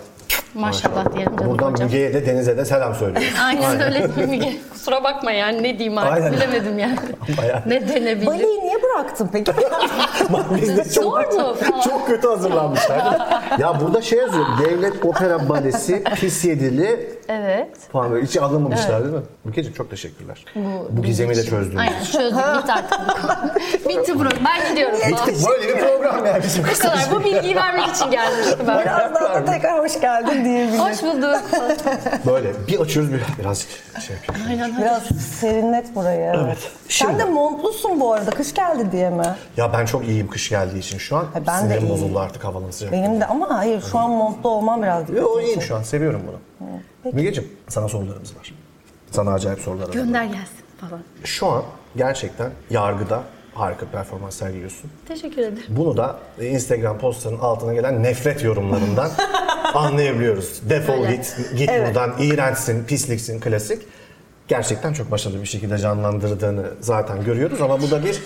Maşallah 0.55 1.15
diyelim 1.15 1.37
canım 1.37 1.51
Buradan 1.53 1.73
hocam. 1.73 1.87
Müge'ye 1.89 2.15
de 2.15 2.27
Deniz'e 2.27 2.57
de 2.57 2.65
selam 2.65 2.95
söylüyoruz. 2.95 3.35
Aynen 3.45 3.81
öyle 3.83 4.07
Müge. 4.27 4.53
Kusura 4.73 5.05
bakma 5.05 5.31
yani 5.33 5.63
ne 5.63 5.79
diyeyim 5.79 5.99
artık 5.99 6.13
Aynen. 6.13 6.33
bilemedim 6.33 6.79
yani. 6.79 6.97
Bayağı. 7.39 7.63
ne 7.67 7.89
denebilir? 7.89 8.27
Bali'yi 8.27 8.61
niye 8.61 8.77
bıraktın 8.83 9.29
peki? 9.33 9.53
Biz 10.63 10.77
de 10.77 10.85
çok, 10.85 11.05
Zordu 11.05 11.55
falan. 11.55 11.81
çok 11.81 12.07
kötü 12.07 12.29
hazırlanmışlar. 12.29 13.19
ya 13.59 13.81
burada 13.81 14.03
şey 14.03 14.19
yazıyor. 14.19 14.47
Devlet 14.65 15.05
Opera 15.05 15.49
Balesi 15.49 16.05
pis 16.05 16.45
yedili 16.45 17.11
Evet. 17.29 17.69
falan 17.93 18.11
böyle. 18.11 18.27
Hiç 18.27 18.37
alınmamışlar 18.37 19.03
değil 19.05 19.15
mi? 19.15 19.23
Müge'ciğim 19.45 19.77
çok 19.77 19.91
teşekkürler. 19.91 20.45
Bu, 20.91 21.03
gizemi 21.03 21.37
de 21.37 21.43
çözdüğünüz 21.45 21.81
Aynen 21.81 22.05
çözdük 22.05 22.39
bitti 22.63 22.73
artık 22.73 22.99
bu 23.09 23.13
konu. 23.27 23.53
bitti 23.89 24.19
bro. 24.21 24.29
Ben 24.45 24.71
gidiyorum. 24.71 24.97
Bitti. 25.09 25.35
Böyle 25.51 25.69
bir 25.69 25.81
program 25.81 26.27
yani 26.27 26.43
bizim 26.43 26.65
Bu 26.65 26.79
kadar. 26.83 26.99
Bu 27.13 27.25
bilgiyi 27.25 27.57
vermek 27.57 27.87
için 27.89 28.11
geldim. 28.11 28.59
Ben. 28.69 28.79
Birazdan 28.83 29.15
da 29.15 29.45
tekrar 29.53 29.79
hoş 29.85 30.01
geldin 30.01 30.36
diyebilirim. 30.45 30.79
Hoş 30.81 31.03
bulduk. 31.03 31.43
Böyle 32.27 32.53
bir 32.69 32.81
açıyoruz 32.81 33.13
bir 33.13 33.21
birazcık 33.39 33.69
şey 34.07 34.17
yapıyoruz. 34.17 34.45
Aynen. 34.49 34.79
Biraz 34.81 35.03
serinlet 35.41 35.95
burayı. 35.95 36.33
Evet. 36.45 36.59
Sen 36.89 37.07
Şimdi- 37.07 37.19
de 37.19 37.25
montlusun 37.25 38.01
bu 38.01 38.13
arada. 38.13 38.31
Kış 38.31 38.55
geldi 38.55 38.93
diye 38.93 39.11
mi? 39.11 39.25
Ya 39.57 39.73
ben 39.73 39.87
çok 39.87 40.05
iyiyim 40.09 40.29
kış 40.29 40.49
geldiği 40.51 40.79
için 40.79 40.99
şu 40.99 41.17
an. 41.17 41.25
Ha, 41.25 41.41
ben 41.47 41.57
de 41.57 41.61
Sinirim 41.61 41.83
iyiyim. 41.83 41.89
bozuldu 41.95 42.19
artık 42.19 42.45
havanın 42.45 42.71
sıcak. 42.71 42.93
Benim 42.93 43.21
de 43.21 43.27
ama 43.27 43.59
hayır 43.59 43.83
şu 43.93 43.99
an 43.99 44.11
montlu 44.11 44.49
olmam 44.51 44.83
biraz 44.83 45.11
Yo 45.11 45.41
iyiyim 45.41 45.63
şu 45.63 45.77
an 45.77 45.83
seviyorum 45.83 46.23
bunu. 46.29 46.71
Mügeciğim 47.13 47.51
sana 47.69 47.89
sorularımız 47.89 48.37
var. 48.37 48.55
Sana 49.11 49.33
acayip 49.33 49.61
sorularım 49.61 49.89
var. 49.91 49.95
Gönder 49.95 50.25
gelsin 50.25 50.65
falan. 50.81 51.01
Şu 51.25 51.47
an 51.47 51.63
gerçekten 51.97 52.51
yargıda 52.71 53.23
harika 53.59 53.87
performans 53.87 54.35
sergiliyorsun. 54.37 54.91
Teşekkür 55.09 55.39
ederim. 55.43 55.63
Bunu 55.69 55.97
da 55.97 56.17
Instagram 56.41 56.99
postlarının 56.99 57.41
altına 57.41 57.75
gelen 57.75 58.03
nefret 58.03 58.45
yorumlarından 58.45 59.11
anlayabiliyoruz. 59.75 60.61
Defol 60.71 61.05
Öyle. 61.05 61.17
git, 61.17 61.37
git 61.57 61.71
buradan, 61.87 62.15
iğrençsin, 62.21 62.85
pisliksin, 62.85 63.41
klasik. 63.41 63.83
Gerçekten 64.49 64.93
çok 64.93 65.11
başarılı 65.11 65.41
bir 65.43 65.47
şekilde 65.47 65.79
canlandırdığını 65.79 66.67
zaten 66.81 67.25
görüyoruz 67.25 67.61
ama 67.63 67.83
bu 67.83 67.91
da 67.91 68.05
bir 68.05 68.19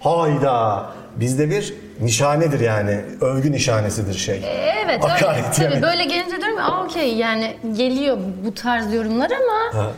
hayda 0.00 0.86
bizde 1.16 1.50
bir 1.50 1.74
nişanedir 2.00 2.60
yani. 2.60 3.00
Övgü 3.20 3.52
nişanesidir 3.52 4.14
şey. 4.14 4.42
Evet 4.84 5.04
öyle. 5.04 5.12
Hakaret 5.12 5.54
Tabii 5.56 5.64
yani. 5.74 5.82
böyle 5.82 6.04
gelince 6.04 6.36
diyorum 6.36 6.56
ki, 6.56 6.62
aa 6.62 6.84
okey 6.84 7.14
yani 7.16 7.56
geliyor 7.76 8.18
bu 8.46 8.54
tarz 8.54 8.94
yorumlar 8.94 9.30
ama 9.30 9.82
Ha. 9.82 9.90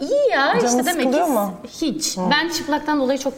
iyi 0.00 0.30
ya 0.32 0.54
Canın 0.62 0.66
işte 0.78 0.86
demek 0.86 1.14
ki 1.14 1.20
mu? 1.20 1.54
hiç. 1.80 2.16
Ben 2.30 2.48
çıplaktan 2.48 3.00
dolayı 3.00 3.18
çok 3.18 3.32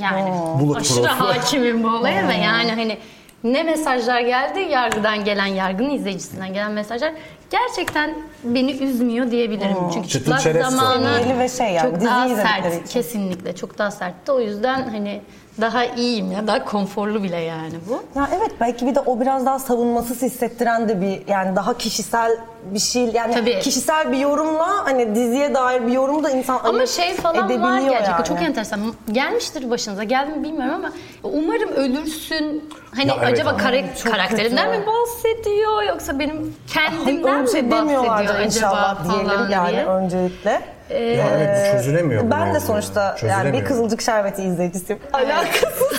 yani 0.00 0.30
Bulletproof. 0.60 0.76
aşırı 0.76 1.06
hakimim 1.06 1.84
bu 1.84 1.88
olaya 1.88 2.28
ve 2.28 2.34
yani 2.34 2.70
hani 2.70 2.98
ne 3.44 3.62
mesajlar 3.62 4.20
geldi 4.20 4.60
yargıdan 4.60 5.24
gelen 5.24 5.46
yargının 5.46 5.90
izleyicisinden 5.90 6.52
gelen 6.52 6.72
mesajlar 6.72 7.12
gerçekten 7.50 8.14
beni 8.44 8.72
üzmüyor 8.72 9.30
diyebilirim. 9.30 9.76
Çünkü 9.92 10.08
Çıtır 10.08 10.20
çıplak 10.24 10.40
çerez 10.42 10.66
zamanı 10.66 11.38
ve 11.38 11.48
şey 11.48 11.72
yani, 11.72 11.90
çok 11.90 11.94
dizi 11.94 12.06
daha 12.06 12.26
izledikleri 12.26 12.62
sert 12.62 12.74
için. 12.74 13.00
kesinlikle 13.00 13.54
çok 13.56 13.78
daha 13.78 13.90
sertti. 13.90 14.32
O 14.32 14.40
yüzden 14.40 14.88
hani 14.88 15.20
daha 15.60 15.84
iyiyim 15.84 16.32
ya 16.32 16.46
daha 16.46 16.64
konforlu 16.64 17.22
bile 17.22 17.36
yani 17.40 17.72
bu. 17.88 18.18
Ya 18.20 18.28
evet 18.36 18.50
belki 18.60 18.86
bir 18.86 18.94
de 18.94 19.00
o 19.00 19.20
biraz 19.20 19.46
daha 19.46 19.58
savunmasız 19.58 20.22
hissettiren 20.22 20.88
de 20.88 21.00
bir 21.00 21.28
yani 21.28 21.56
daha 21.56 21.78
kişisel 21.78 22.32
bir 22.64 22.78
şey 22.78 23.04
yani 23.14 23.34
Tabii. 23.34 23.58
kişisel 23.60 24.12
bir 24.12 24.18
yorumla 24.18 24.68
hani 24.84 25.14
diziye 25.14 25.54
dair 25.54 25.86
bir 25.86 25.92
yorum 25.92 26.24
da 26.24 26.30
insan 26.30 26.60
Ama 26.64 26.86
şey 26.86 27.14
falan 27.14 27.36
var 27.36 27.44
edebiliyor 27.50 27.90
gerçekten 27.90 28.12
yani. 28.12 28.24
çok 28.24 28.42
enteresan. 28.42 28.80
Gelmiştir 29.12 29.70
başınıza 29.70 30.04
geldi 30.04 30.30
mi 30.38 30.44
bilmiyorum 30.44 30.74
ama 30.74 30.92
umarım 31.22 31.70
ölürsün. 31.72 32.70
Hani 32.96 33.08
Ya 33.08 33.14
evet 33.18 33.32
acaba 33.32 33.50
ama- 33.50 33.58
Çok 34.02 34.12
karakterinden 34.12 34.66
kötü. 34.70 34.78
mi 34.80 34.86
bahsediyor 34.86 35.82
yoksa 35.82 36.18
benim 36.18 36.54
kendimden 36.66 37.34
Öyle 37.34 37.46
bir 37.46 37.50
şey 37.52 37.62
mi 37.62 37.70
bahsediyor 37.70 38.14
acaba 38.18 38.42
inşallah 38.42 39.04
falan 39.04 39.24
diyelim 39.26 39.50
yani 39.50 39.70
diye. 39.72 39.84
öncelikle. 39.86 40.62
Ya 40.90 41.26
evet 41.36 41.68
bu 41.68 41.76
çözülemiyor. 41.76 42.24
bu 42.24 42.30
Ben 42.30 42.40
de 42.48 42.52
mevzu 42.52 42.66
sonuçta 42.66 43.16
ya. 43.22 43.28
yani 43.28 43.52
bir 43.52 43.64
Kızılcık 43.64 44.02
Şerbeti 44.02 44.42
izleyicisiyim. 44.42 45.02
Alakasız. 45.12 45.98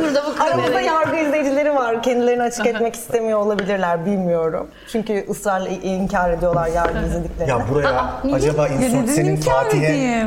Burada 0.00 0.22
bu 0.26 0.42
Aramızda 0.42 0.80
yargı 0.80 1.16
izleyicileri 1.16 1.74
var. 1.74 2.02
Kendilerini 2.02 2.42
açık 2.42 2.66
etmek 2.74 2.94
istemiyor 2.94 3.38
olabilirler 3.38 4.06
bilmiyorum. 4.06 4.68
Çünkü 4.92 5.26
ısrarla 5.30 5.68
inkar 5.68 6.30
ediyorlar 6.30 6.66
yargı 6.68 7.06
izlediklerini. 7.06 7.50
Ya 7.50 7.60
buraya 7.70 8.10
niye? 8.24 8.36
acaba 8.36 8.68
insert 8.68 9.10
senin 9.10 9.36
Fatih'e 9.36 10.26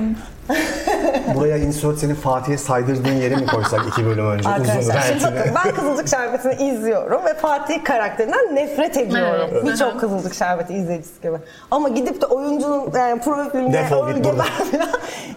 buraya 1.35 1.57
insert 1.57 1.97
senin 1.97 2.15
Fatih'e 2.15 2.57
saydırdığın 2.57 3.13
yeri 3.13 3.35
mi 3.35 3.45
koysak 3.45 3.81
iki 3.87 4.05
bölüm 4.05 4.31
önce 4.31 4.49
uzun 4.49 4.51
Arkadaşlar 4.51 5.01
şimdi 5.01 5.23
bakın 5.23 5.55
ben 5.65 5.75
Kızılcık 5.75 6.07
Şerbeti'ni 6.07 6.69
izliyorum 6.69 7.25
ve 7.25 7.33
Fatih 7.33 7.83
karakterinden 7.83 8.55
nefret 8.55 8.97
ediyorum. 8.97 9.49
Evet. 9.53 9.65
Birçok 9.65 9.99
Kızılcık 9.99 10.33
Şerbeti 10.33 10.73
izleyicisi 10.73 11.21
gibi. 11.21 11.37
Ama 11.71 11.89
gidip 11.89 12.21
de 12.21 12.25
oyuncunun 12.25 12.91
yani 12.95 13.21
profiline 13.21 13.73
Defol 13.73 14.07
git 14.07 14.25
buradan. 14.25 14.45
falan 14.71 14.87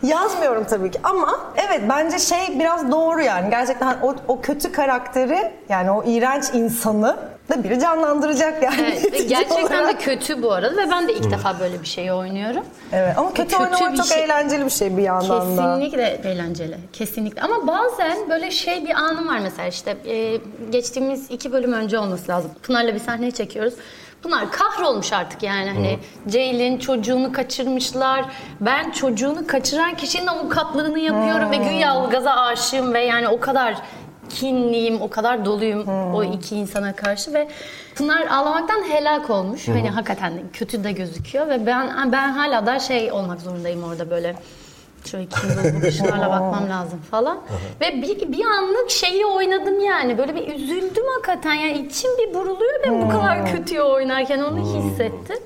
yazmıyorum 0.02 0.64
tabii 0.64 0.90
ki. 0.90 0.98
Ama 1.02 1.40
evet 1.68 1.80
bence 1.88 2.18
şey 2.18 2.58
biraz 2.58 2.90
doğru 2.90 3.22
yani. 3.22 3.50
Gerçekten 3.50 3.96
o, 4.02 4.14
o 4.28 4.40
kötü 4.40 4.72
karakteri 4.72 5.52
yani 5.68 5.90
o 5.90 6.04
iğrenç 6.04 6.44
insanı 6.54 7.16
da 7.48 7.64
biri 7.64 7.80
canlandıracak 7.80 8.62
yani. 8.62 8.80
Evet, 8.80 9.28
gerçekten 9.28 9.56
de 9.70 9.80
olarak. 9.82 10.00
kötü 10.00 10.42
bu 10.42 10.52
arada 10.52 10.76
ve 10.76 10.90
ben 10.90 11.08
de 11.08 11.12
ilk 11.14 11.30
defa 11.30 11.60
böyle 11.60 11.80
bir 11.80 11.86
şeyi 11.86 12.12
oynuyorum. 12.12 12.64
Evet 12.92 13.18
ama 13.18 13.28
kötü, 13.34 13.42
Kötü 13.42 13.62
oynamak 13.62 13.92
bir 13.92 13.96
çok 13.96 14.06
şey. 14.06 14.24
eğlenceli 14.24 14.64
bir 14.64 14.70
şey 14.70 14.96
bir 14.96 15.02
yandan 15.02 15.56
da. 15.56 15.62
Kesinlikle 15.62 16.20
eğlenceli. 16.24 16.76
Kesinlikle. 16.92 17.42
Ama 17.42 17.66
bazen 17.66 18.30
böyle 18.30 18.50
şey 18.50 18.84
bir 18.86 18.94
anım 18.94 19.28
var 19.28 19.38
mesela 19.38 19.68
işte 19.68 19.96
e, 20.06 20.40
geçtiğimiz 20.72 21.30
iki 21.30 21.52
bölüm 21.52 21.72
önce 21.72 21.98
olması 21.98 22.28
lazım. 22.32 22.50
Pınar'la 22.62 22.94
bir 22.94 23.00
sahne 23.00 23.30
çekiyoruz. 23.30 23.74
Pınar 24.22 24.50
kahrolmuş 24.52 25.12
artık 25.12 25.42
yani 25.42 25.70
hani 25.70 25.98
Ceylin 26.28 26.78
çocuğunu 26.78 27.32
kaçırmışlar. 27.32 28.24
Ben 28.60 28.90
çocuğunu 28.90 29.46
kaçıran 29.46 29.94
kişinin 29.94 30.26
avukatlığını 30.26 30.98
yapıyorum 30.98 31.50
ve 31.50 31.56
güya 31.56 32.04
Ilgaz'a 32.04 32.36
aşığım 32.36 32.94
ve 32.94 33.00
yani 33.00 33.28
o 33.28 33.40
kadar 33.40 33.74
kinliyim, 34.34 35.02
o 35.02 35.10
kadar 35.10 35.44
doluyum 35.44 35.88
o 36.14 36.24
iki 36.24 36.56
insana 36.56 36.96
karşı 36.96 37.34
ve 37.34 37.48
Pınar 37.94 38.26
ağlamaktan 38.26 38.82
helak 38.82 39.30
olmuş. 39.30 39.68
Hani 39.68 39.90
hakikaten 39.90 40.32
kötü 40.52 40.84
de 40.84 40.92
gözüküyor 40.92 41.48
ve 41.48 41.66
ben 41.66 42.12
ben 42.12 42.28
hala 42.32 42.66
da 42.66 42.78
şey 42.78 43.12
olmak 43.12 43.40
zorundayım 43.40 43.84
orada 43.84 44.10
böyle 44.10 44.36
şöyle 45.04 45.26
kim 45.26 45.50
bakışlarla 45.76 46.30
bakmam 46.30 46.70
lazım 46.70 47.00
falan. 47.10 47.38
Ve 47.80 48.02
bir, 48.02 48.32
bir 48.32 48.44
anlık 48.44 48.90
şeyi 48.90 49.26
oynadım 49.26 49.80
yani. 49.80 50.18
Böyle 50.18 50.34
bir 50.34 50.54
üzüldüm 50.54 51.04
hakikaten. 51.14 51.54
Yani 51.54 51.86
içim 51.86 52.10
bir 52.18 52.34
buruluyor 52.34 52.80
ben 52.86 53.02
bu 53.02 53.08
kadar 53.08 53.52
kötüye 53.52 53.82
oynarken 53.82 54.38
onu 54.38 54.58
hissettim. 54.58 55.38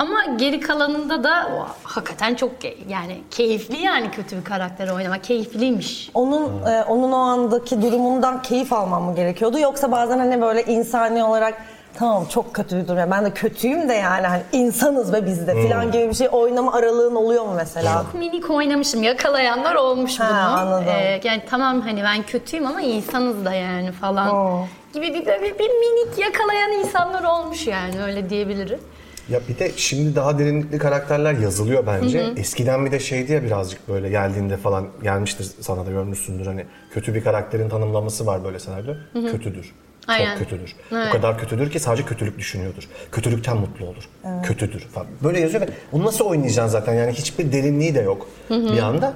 Ama 0.00 0.24
geri 0.36 0.60
kalanında 0.60 1.24
da 1.24 1.50
o, 1.56 1.66
hakikaten 1.84 2.34
çok 2.34 2.52
ke- 2.64 2.74
yani 2.88 3.20
keyifli 3.30 3.82
yani 3.82 4.10
kötü 4.10 4.36
bir 4.36 4.44
karakteri 4.44 4.92
oynamak 4.92 5.24
keyifliymiş. 5.24 6.10
Onun 6.14 6.66
e, 6.66 6.84
onun 6.84 7.12
o 7.12 7.16
andaki 7.16 7.82
durumundan 7.82 8.42
keyif 8.42 8.72
almam 8.72 9.02
mı 9.02 9.14
gerekiyordu 9.14 9.58
yoksa 9.58 9.92
bazen 9.92 10.18
hani 10.18 10.40
böyle 10.40 10.64
insani 10.64 11.24
olarak 11.24 11.54
tamam 11.98 12.24
çok 12.30 12.54
kötü 12.54 12.76
bir 12.76 12.88
durum. 12.88 13.10
Ben 13.10 13.24
de 13.24 13.30
kötüyüm 13.30 13.88
de 13.88 13.94
yani 13.94 14.26
hani 14.26 14.42
insanız 14.52 15.12
ve 15.12 15.26
biz 15.26 15.46
de 15.46 15.62
filan 15.62 15.92
gibi 15.92 16.08
bir 16.08 16.14
şey 16.14 16.28
oynama 16.32 16.72
aralığın 16.72 17.14
oluyor 17.14 17.44
mu 17.44 17.52
mesela? 17.56 18.04
Minik 18.14 18.50
oynamışım 18.50 19.02
yakalayanlar 19.02 19.74
olmuş 19.74 20.20
Ha, 20.20 20.28
bunu. 20.30 20.58
anladım. 20.60 20.88
Ee, 20.88 21.20
yani 21.24 21.42
tamam 21.50 21.80
hani 21.80 22.02
ben 22.02 22.22
kötüyüm 22.22 22.66
ama 22.66 22.80
insanız 22.80 23.44
da 23.44 23.52
yani 23.54 23.92
falan 23.92 24.34
Oo. 24.34 24.64
gibi 24.94 25.14
bir, 25.14 25.26
böyle 25.26 25.58
bir 25.58 25.70
minik 25.70 26.18
yakalayan 26.18 26.72
insanlar 26.72 27.24
olmuş 27.24 27.66
yani 27.66 28.02
öyle 28.02 28.30
diyebilirim. 28.30 28.80
Ya 29.30 29.40
bir 29.48 29.58
de 29.58 29.70
şimdi 29.76 30.16
daha 30.16 30.38
derinlikli 30.38 30.78
karakterler 30.78 31.32
yazılıyor 31.34 31.86
bence. 31.86 32.32
Eskiden 32.36 32.86
bir 32.86 32.90
de 32.90 32.98
şeydi 33.00 33.32
ya 33.32 33.42
birazcık 33.42 33.88
böyle 33.88 34.08
geldiğinde 34.08 34.56
falan 34.56 34.88
gelmiştir 35.02 35.46
sana 35.60 35.86
da 35.86 35.90
görmüşsündür 35.90 36.46
hani 36.46 36.66
kötü 36.92 37.14
bir 37.14 37.24
karakterin 37.24 37.68
tanımlaması 37.68 38.26
var 38.26 38.44
böyle 38.44 38.58
senaryo. 38.58 38.94
Kötüdür. 39.12 39.72
Aynen. 40.06 40.26
Çok 40.30 40.38
kötüdür. 40.38 40.76
Evet. 40.92 41.06
O 41.08 41.12
kadar 41.12 41.38
kötüdür 41.38 41.70
ki 41.70 41.80
sadece 41.80 42.04
kötülük 42.04 42.38
düşünüyordur. 42.38 42.88
Kötülükten 43.12 43.56
mutlu 43.56 43.86
olur. 43.86 44.08
Kötüdür 44.42 44.80
falan. 44.80 45.06
Böyle 45.24 45.40
yazıyor 45.40 45.60
ve 45.62 45.68
bunu 45.92 46.04
nasıl 46.04 46.24
oynayacaksın 46.24 46.72
zaten 46.72 46.94
yani 46.94 47.12
hiçbir 47.12 47.52
derinliği 47.52 47.94
de 47.94 48.00
yok 48.00 48.28
bir 48.50 48.78
anda. 48.82 49.14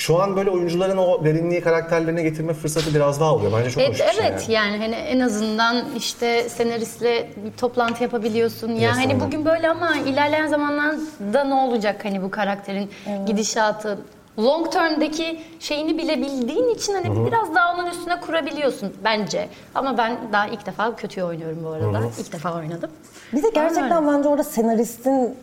Şu 0.00 0.22
an 0.22 0.36
böyle 0.36 0.50
oyuncuların 0.50 0.96
o 0.96 1.24
derinliği 1.24 1.60
karakterlerine 1.60 2.22
getirme 2.22 2.52
fırsatı 2.54 2.94
biraz 2.94 3.20
daha 3.20 3.34
oluyor. 3.34 3.52
Bence 3.58 3.70
çok 3.70 3.82
Evet, 3.82 3.92
hoş 3.92 4.08
bir 4.08 4.12
şey 4.12 4.26
evet 4.28 4.48
yani. 4.48 4.72
yani. 4.72 4.82
hani 4.82 4.94
en 4.94 5.20
azından 5.20 5.84
işte 5.96 6.48
senaristle 6.48 7.30
bir 7.44 7.52
toplantı 7.52 8.02
yapabiliyorsun. 8.02 8.68
Ya 8.68 8.88
Yes, 8.88 8.96
hani 8.96 9.20
bugün 9.20 9.44
böyle 9.44 9.68
ama 9.70 9.96
ilerleyen 9.96 10.46
zamanlarda 10.46 11.44
ne 11.44 11.54
olacak 11.54 12.04
hani 12.04 12.22
bu 12.22 12.30
karakterin 12.30 12.90
gidişatı 13.26 13.98
long 14.38 14.72
term'deki 14.72 15.40
şeyini 15.60 15.98
bile 15.98 16.18
bildiğin 16.18 16.68
için 16.74 16.94
hani 16.94 17.26
biraz 17.26 17.54
daha 17.54 17.74
onun 17.74 17.86
üstüne 17.86 18.20
kurabiliyorsun 18.20 18.92
bence. 19.04 19.48
Ama 19.74 19.98
ben 19.98 20.16
daha 20.32 20.46
ilk 20.46 20.66
defa 20.66 20.96
kötüye 20.96 21.26
oynuyorum 21.26 21.58
bu 21.64 21.68
arada. 21.68 22.00
İlk 22.18 22.32
defa 22.32 22.54
oynadım. 22.54 22.90
Bir 23.32 23.42
de 23.42 23.48
gerçekten 23.54 24.06
bence 24.06 24.28
orada 24.28 24.44
senaristin 24.44 25.34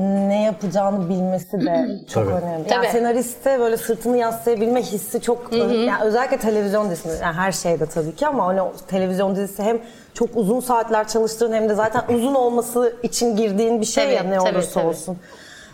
ne 0.00 0.42
yapacağını 0.42 1.08
bilmesi 1.08 1.60
de 1.66 1.88
çok 2.14 2.24
Tabii. 2.24 2.34
önemli. 2.34 2.58
Yani 2.70 2.82
Tabii. 2.82 2.86
senariste 2.86 3.60
böyle 3.60 3.76
sırtını 3.76 4.16
yaslayabilme 4.18 4.82
hissi 4.82 5.20
çok 5.20 5.52
yani 5.52 5.90
özellikle 6.04 6.36
televizyon 6.38 6.90
dizisinde 6.90 7.14
yani 7.22 7.34
her 7.36 7.52
şeyde 7.52 7.86
tabii 7.86 8.14
ki 8.14 8.26
ama 8.26 8.46
hani 8.46 8.62
o 8.62 8.72
televizyon 8.88 9.36
dizisi 9.36 9.62
hem 9.62 9.78
çok 10.14 10.28
uzun 10.36 10.60
saatler 10.60 11.08
çalıştığın 11.08 11.52
hem 11.52 11.68
de 11.68 11.74
zaten 11.74 12.02
uzun 12.14 12.34
olması 12.34 12.92
için 13.02 13.36
girdiğin 13.36 13.80
bir 13.80 13.86
şey 13.86 14.04
Tabii, 14.04 14.14
ya 14.14 14.22
ne 14.22 14.38
tabii, 14.38 14.50
olursa 14.56 14.80
tabii. 14.80 14.86
olsun. 14.86 15.16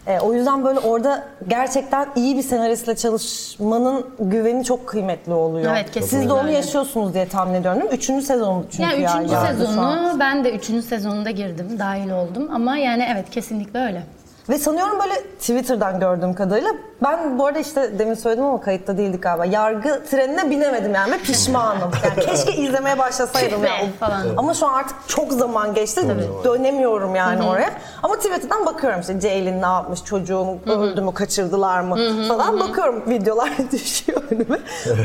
E, 0.06 0.20
o 0.20 0.32
yüzden 0.34 0.64
böyle 0.64 0.78
orada 0.78 1.24
gerçekten 1.48 2.08
iyi 2.16 2.36
bir 2.36 2.42
senaristle 2.42 2.96
çalışmanın 2.96 4.06
güveni 4.18 4.64
çok 4.64 4.86
kıymetli 4.86 5.32
oluyor. 5.32 5.72
Evet, 5.72 5.86
Siz 5.86 5.94
de 5.94 6.00
kesinlikle 6.00 6.32
onu 6.32 6.42
öyle. 6.42 6.52
yaşıyorsunuz 6.52 7.14
diye 7.14 7.28
tahmin 7.28 7.54
ediyorum 7.54 7.80
değil 7.80 7.90
mi? 7.90 7.96
Üçüncü 7.96 8.26
sezonu 8.26 8.64
çünkü 8.70 8.82
Yani 8.82 9.04
üçüncü 9.04 9.34
an. 9.36 9.46
sezonu 9.46 10.16
ben 10.20 10.44
de 10.44 10.52
üçüncü 10.52 10.82
sezonunda 10.82 11.30
girdim, 11.30 11.66
dahil 11.78 12.10
oldum. 12.10 12.48
Ama 12.54 12.76
yani 12.76 13.08
evet 13.12 13.30
kesinlikle 13.30 13.78
öyle. 13.80 14.02
Ve 14.48 14.58
sanıyorum 14.58 14.98
böyle 15.00 15.14
Twitter'dan 15.22 16.00
gördüğüm 16.00 16.34
kadarıyla 16.34 16.70
ben 17.02 17.38
bu 17.38 17.46
arada 17.46 17.58
işte 17.58 17.98
demin 17.98 18.14
söyledim 18.14 18.44
ama 18.44 18.60
kayıtta 18.60 18.98
değildik 18.98 19.22
galiba. 19.22 19.44
Yargı 19.44 20.02
trenine 20.10 20.50
binemedim 20.50 20.94
yani 20.94 21.12
ve 21.12 21.18
pişmanım. 21.18 21.90
Yani 22.04 22.26
keşke 22.26 22.52
izlemeye 22.52 22.98
başlasaydım 22.98 23.58
Tüh 23.58 23.64
be 23.64 23.68
ya. 23.68 23.86
falan. 24.00 24.20
Ama 24.36 24.54
şu 24.54 24.66
an 24.66 24.74
artık 24.74 24.96
çok 25.08 25.32
zaman 25.32 25.74
geçti. 25.74 26.02
Dönemiyorum 26.44 27.14
yani 27.14 27.42
oraya. 27.42 27.70
Ama 28.02 28.16
Twitter'dan 28.16 28.66
bakıyorum 28.66 29.00
işte 29.00 29.20
Ceylin 29.20 29.62
ne 29.62 29.66
yapmış, 29.66 30.04
çocuğum 30.04 30.58
öldü 30.66 31.00
mü, 31.00 31.14
kaçırdılar 31.14 31.80
mı 31.80 31.96
falan 32.28 32.60
bakıyorum 32.60 33.02
videolar 33.06 33.50
düşüyor 33.72 34.22
önüme. 34.30 34.58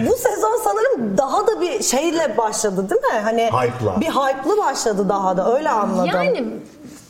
Bu 0.10 0.16
sezon 0.16 0.62
sanırım 0.64 1.18
daha 1.18 1.48
da 1.48 1.62
bir 1.62 1.84
şeyle 1.84 2.38
başladı 2.38 2.90
değil 2.90 3.02
mi? 3.02 3.20
Hani 3.24 3.44
Hype'la. 3.46 4.02
bir 4.02 4.08
hype'lı 4.10 4.58
başladı 4.58 5.10
daha 5.10 5.38
da 5.38 5.56
öyle 5.56 5.70
anladım. 5.70 6.06
Yani 6.14 6.46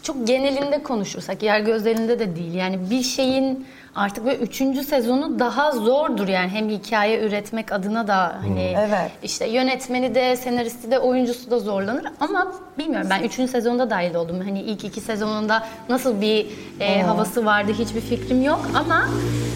çok 0.10 0.28
genelinde 0.28 0.84
konuşursak, 0.84 1.44
yer 1.44 1.60
gözlerinde 1.60 2.20
de 2.20 2.36
değil. 2.36 2.54
Yani 2.54 2.89
bir 2.89 3.04
şeyin 3.04 3.68
artık 3.96 4.25
böyle 4.25 4.38
üçüncü 4.38 4.84
sezonu 4.84 5.39
daha 5.39 5.72
zordur 5.72 6.28
yani. 6.28 6.50
Hem 6.50 6.70
hikaye 6.70 7.20
üretmek 7.20 7.72
adına 7.72 8.08
da 8.08 8.36
hani 8.42 8.75
Evet. 8.78 9.12
işte 9.24 9.48
yönetmeni 9.50 10.16
de 10.16 10.36
senaristi 10.36 10.92
de 10.92 11.00
oyuncusu 11.00 11.51
da 11.51 11.60
zorlanır. 11.60 12.06
Ama 12.20 12.54
bilmiyorum 12.78 13.08
ben 13.10 13.24
üçüncü 13.24 13.51
sezonda 13.51 13.89
dahil 13.89 14.16
oldum. 14.16 14.39
Hani 14.46 14.62
ilk 14.62 14.84
iki 14.84 15.01
sezonunda 15.01 15.63
nasıl 15.89 16.22
bir 16.22 16.46
e, 16.80 17.01
havası 17.01 17.46
vardı 17.46 17.72
hiçbir 17.80 18.01
fikrim 18.01 18.42
yok. 18.44 18.70
Ama 18.75 19.06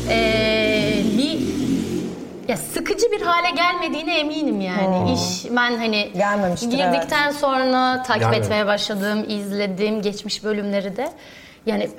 e, 0.09 0.19
bir 1.17 1.39
ya 2.47 2.57
sıkıcı 2.57 3.11
bir 3.11 3.21
hale 3.21 3.49
gelmediğine 3.49 4.19
eminim 4.19 4.61
yani. 4.61 5.13
İş 5.13 5.45
ben 5.49 5.77
hani 5.77 6.11
Gelmemiştir, 6.13 6.69
girdikten 6.71 7.31
sonra 7.31 8.03
takip 8.03 8.21
Gelmedi. 8.23 8.39
etmeye 8.39 8.65
başladım, 8.65 9.25
izledim 9.27 10.01
geçmiş 10.01 10.43
bölümleri 10.43 10.97
de. 10.97 11.09
Yani 11.65 11.89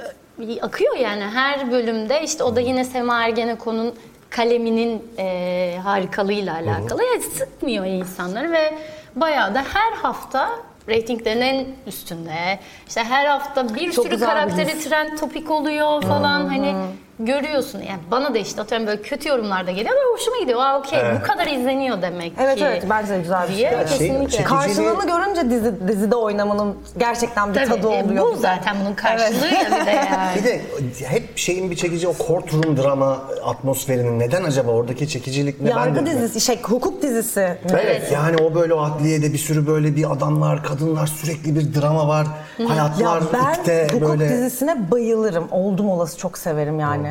e, 0.49 0.61
akıyor 0.61 0.97
yani 0.97 1.25
her 1.25 1.71
bölümde 1.71 2.23
işte 2.23 2.45
o 2.45 2.57
da 2.57 2.61
yine 2.61 2.85
Sema 2.85 3.25
Ergenekon'un 3.25 3.95
kaleminin 4.31 5.03
e, 5.19 5.79
harikalığıyla 5.85 6.55
alakalı. 6.55 7.03
Yani 7.05 7.23
sıkmıyor 7.23 7.85
insanları 7.85 8.53
ve 8.53 8.75
bayağı 9.17 9.55
da 9.55 9.65
her 9.73 9.93
hafta 9.93 10.51
reytinglerin 10.89 11.41
en 11.41 11.67
üstünde. 11.87 12.59
İşte 12.89 13.05
her 13.05 13.27
hafta 13.27 13.75
bir 13.75 13.93
Çok 13.93 14.05
sürü 14.05 14.15
güzel 14.15 14.29
bir 14.29 14.35
karakteri 14.35 14.79
trend 14.81 15.19
topik 15.19 15.51
oluyor 15.51 16.03
falan 16.03 16.49
hani 16.49 16.75
görüyorsun. 17.21 17.79
Yani 17.79 18.01
bana 18.11 18.35
da 18.35 18.39
işte 18.39 18.63
atıyorum 18.63 18.87
böyle 18.87 19.03
kötü 19.03 19.29
yorumlar 19.29 19.67
da 19.67 19.71
geliyor 19.71 19.95
ve 19.95 20.13
hoşuma 20.15 20.37
gidiyor. 20.37 20.61
Aa 20.61 20.79
okey 20.79 20.99
bu 21.21 21.27
kadar 21.27 21.47
izleniyor 21.47 22.03
demek 22.03 22.33
Evet 22.41 22.57
ki. 22.59 22.65
evet 22.65 22.85
bence 22.91 23.13
de 23.13 23.19
güzel 23.19 23.49
bir 23.49 23.57
diye 23.57 23.71
şey. 23.71 23.79
kesinlikle. 23.99 24.37
çekici- 24.39 24.45
Karşılığını 24.45 25.07
görünce 25.07 25.51
dizi, 25.51 25.89
dizide 25.89 26.17
oynamanın 26.17 26.75
gerçekten 26.99 27.49
bir 27.55 27.55
Tabii, 27.55 27.69
tadı 27.69 27.93
e, 27.93 28.03
oluyor. 28.05 28.25
bu 28.27 28.37
zaten 28.37 28.77
bunun 28.85 28.95
karşılığı 28.95 29.47
ya 29.47 29.81
bir 29.81 29.87
de 29.87 29.91
yani. 30.11 30.37
Bir 30.39 30.45
de 30.45 30.61
hep 31.07 31.39
şeyin 31.39 31.71
bir 31.71 31.77
çekici 31.77 32.09
o 32.09 32.15
courtroom 32.27 32.77
drama 32.77 33.19
atmosferinin 33.45 34.19
neden 34.19 34.45
acaba 34.45 34.71
oradaki 34.71 35.09
çekicilik 35.09 35.61
ne? 35.61 35.71
Ben 35.71 35.77
Yargı 35.77 36.07
de- 36.07 36.11
dizisi, 36.11 36.41
şey 36.41 36.63
hukuk 36.63 37.03
dizisi. 37.03 37.59
Evet. 37.71 38.13
Yani 38.13 38.37
o 38.37 38.55
böyle 38.55 38.75
o 38.75 38.81
adliyede 38.83 39.33
bir 39.33 39.39
sürü 39.39 39.67
böyle 39.67 39.97
bir 39.97 40.13
adamlar, 40.13 40.63
kadınlar 40.65 41.07
sürekli 41.07 41.55
bir 41.55 41.81
drama 41.81 42.09
var. 42.09 42.27
Ya 42.59 42.69
Hayatlar 42.71 43.23
ben 43.33 43.55
ipte 43.55 43.87
hukuk 43.93 44.09
böyle. 44.09 44.29
dizisine 44.29 44.91
bayılırım. 44.91 45.49
Oldum 45.51 45.89
olası 45.91 46.19
çok 46.19 46.39
severim 46.39 46.81
yani. 46.81 47.04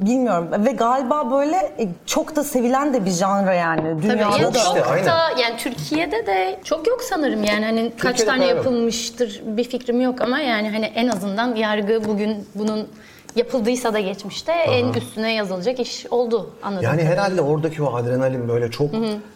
Bilmiyorum 0.00 0.48
ve 0.66 0.72
galiba 0.72 1.30
böyle 1.30 1.56
e, 1.56 1.88
çok 2.06 2.36
da 2.36 2.44
sevilen 2.44 2.94
de 2.94 3.04
bir 3.04 3.10
janra 3.10 3.54
yani. 3.54 3.82
Tabii 3.82 4.02
Dünyada 4.02 4.38
yani 4.38 4.54
da. 4.54 4.58
çok 4.58 4.76
işte, 4.76 4.84
aynen. 4.84 5.06
da 5.06 5.18
yani 5.40 5.56
Türkiye'de 5.58 6.26
de 6.26 6.60
çok 6.64 6.86
yok 6.86 7.02
sanırım 7.02 7.44
yani 7.44 7.64
hani 7.64 7.92
kaç 7.98 8.16
Türkiye'de 8.16 8.30
tane 8.30 8.44
galiba. 8.44 8.56
yapılmıştır 8.56 9.42
bir 9.44 9.64
fikrim 9.64 10.00
yok 10.00 10.20
ama 10.20 10.40
yani 10.40 10.70
hani 10.70 10.86
en 10.86 11.08
azından 11.08 11.54
yargı 11.54 12.04
bugün 12.04 12.48
bunun 12.54 12.88
yapıldıysa 13.36 13.94
da 13.94 14.00
geçmişte 14.00 14.52
en 14.52 14.92
üstüne 14.92 15.32
yazılacak 15.34 15.80
iş 15.80 16.06
oldu 16.10 16.50
anladım. 16.62 16.84
Yani 16.84 17.04
herhalde 17.04 17.42
oradaki 17.42 17.82
o 17.82 17.94
adrenalin 17.96 18.48
böyle 18.48 18.70
çok 18.70 18.90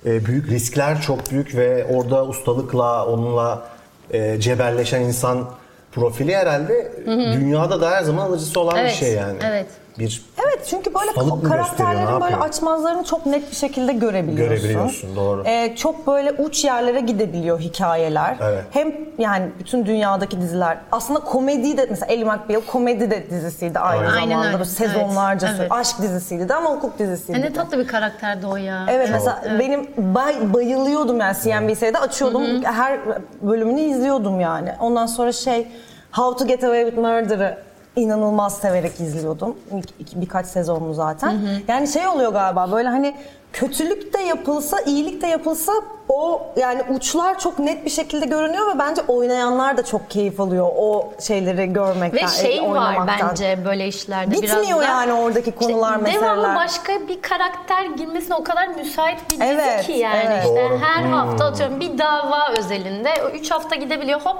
e, 0.07 0.27
büyük 0.27 0.51
riskler 0.51 1.01
çok 1.01 1.31
büyük 1.31 1.55
ve 1.57 1.87
orada 1.95 2.27
ustalıkla 2.27 3.07
onunla 3.07 3.67
e, 4.11 4.41
cebelleşen 4.41 5.01
insan 5.01 5.49
profili 5.93 6.37
herhalde 6.37 6.93
dünyada 7.07 7.81
da 7.81 7.91
her 7.91 8.03
zaman 8.03 8.27
alıcısı 8.27 8.61
olan 8.61 8.75
bir 8.75 8.81
Evet, 8.81 8.93
şey 8.93 9.13
yani. 9.13 9.39
evet. 9.45 9.67
Bir 9.99 10.23
Evet 10.45 10.67
çünkü 10.71 10.95
böyle 10.95 11.11
Ustalık 11.11 11.33
mı 11.33 11.41
gösteriyor, 11.41 11.59
ne 11.59 11.63
karakterlerin 11.63 12.21
böyle 12.21 12.25
yapıyor? 12.33 12.49
açmazlarını 12.49 13.05
çok 13.05 13.27
net 13.27 13.51
bir 13.51 13.57
şekilde 13.57 13.93
görebiliyorsun. 13.93 14.57
Görebiliyorsun, 14.57 15.17
doğru. 15.17 15.43
Ee, 15.47 15.77
çok 15.77 16.07
böyle 16.07 16.33
uç 16.33 16.65
yerlere 16.65 17.01
gidebiliyor 17.01 17.61
hikayeler. 17.61 18.37
Evet. 18.43 18.65
Hem 18.71 18.93
yani 19.19 19.49
bütün 19.59 19.87
dünyadaki 19.87 20.41
diziler 20.41 20.79
aslında 20.93 21.21
komedi 21.21 21.77
de 21.77 21.87
mesela 21.91 22.13
Ellie 22.13 22.25
McBeal 22.25 22.61
komedi 22.67 23.11
de 23.11 23.31
dizisiydi 23.31 23.79
aynı 23.79 23.99
Aynen. 24.01 24.11
zamanda. 24.11 24.35
Aynen 24.35 24.47
öyle, 24.47 24.53
Böyle 24.59 24.65
Sezonlarca 24.65 25.47
evet, 25.47 25.57
sür- 25.57 25.63
evet. 25.63 25.73
aşk 25.73 26.03
dizisiydi 26.03 26.49
de 26.49 26.55
ama 26.55 26.71
hukuk 26.71 26.99
dizisiydi. 26.99 27.39
ne 27.41 27.43
de. 27.43 27.53
tatlı 27.53 27.79
bir 27.79 27.87
karakterdi 27.87 28.47
o 28.47 28.57
ya. 28.57 28.87
Evet 28.91 29.09
mesela 29.13 29.43
benim 29.59 29.89
bay, 29.97 30.53
bayılıyordum 30.55 31.21
yani 31.21 31.37
CNBC'de 31.43 31.99
açıyordum 31.99 32.63
her 32.63 32.99
bölümünü 33.43 33.81
izliyordum 33.81 34.41
yani. 34.41 34.73
Ondan 34.81 35.07
sonra 35.07 35.33
şey 35.33 35.69
How 36.13 36.39
to 36.39 36.47
Get 36.49 36.65
Away 36.65 36.85
with 36.85 36.99
Murder'ı 36.99 37.59
inanılmaz 37.97 38.59
severek 38.59 39.01
izliyordum. 39.01 39.57
İlk, 39.79 39.89
iki- 40.01 40.21
birkaç 40.21 40.47
sezonlu 40.47 40.95
zaten. 40.95 41.39
Yani 41.69 41.89
şey 41.89 42.09
oluyor 42.09 42.33
galiba 42.33 42.73
böyle 42.73 42.89
hani 42.89 43.15
kötülük 43.53 44.15
de 44.15 44.19
yapılsa, 44.23 44.81
iyilik 44.81 45.23
de 45.23 45.27
yapılsa 45.27 45.73
o 46.09 46.43
yani 46.57 46.83
uçlar 46.91 47.39
çok 47.39 47.59
net 47.59 47.85
bir 47.85 47.91
şekilde 47.91 48.27
görünüyor 48.27 48.75
ve 48.75 48.79
bence 48.79 49.03
oynayanlar 49.09 49.77
da 49.77 49.85
çok 49.85 50.11
keyif 50.11 50.41
alıyor 50.41 50.69
o 50.77 51.13
şeyleri 51.21 51.73
görmekten, 51.73 52.25
Ve 52.25 52.29
şey 52.33 52.63
var 52.63 52.97
bence 53.07 53.59
böyle 53.65 53.87
işlerde 53.89 54.43
biraz 54.43 54.43
Bitmiyor 54.61 54.81
da. 54.81 54.85
yani 54.85 55.13
oradaki 55.13 55.51
konular, 55.53 55.99
işte 55.99 56.13
Devamlı 56.21 56.37
meseleler. 56.37 56.57
başka 56.57 56.93
bir 57.09 57.23
karakter 57.23 57.85
girmesine 57.85 58.35
o 58.35 58.45
kadar 58.45 58.69
müsait 58.69 59.19
bir 59.31 59.41
dizi 59.41 59.45
Evet, 59.45 59.87
ki 59.87 59.93
yani. 59.93 60.23
evet. 60.27 60.45
işte 60.45 60.69
Doğru. 60.71 60.79
her 60.83 61.03
hafta 61.05 61.45
atıyorum 61.45 61.81
bir 61.81 61.99
dava 61.99 62.53
özelinde 62.59 63.11
o 63.27 63.31
3 63.31 63.51
hafta 63.51 63.77
gidebiliyor 63.77 64.21
hop 64.21 64.37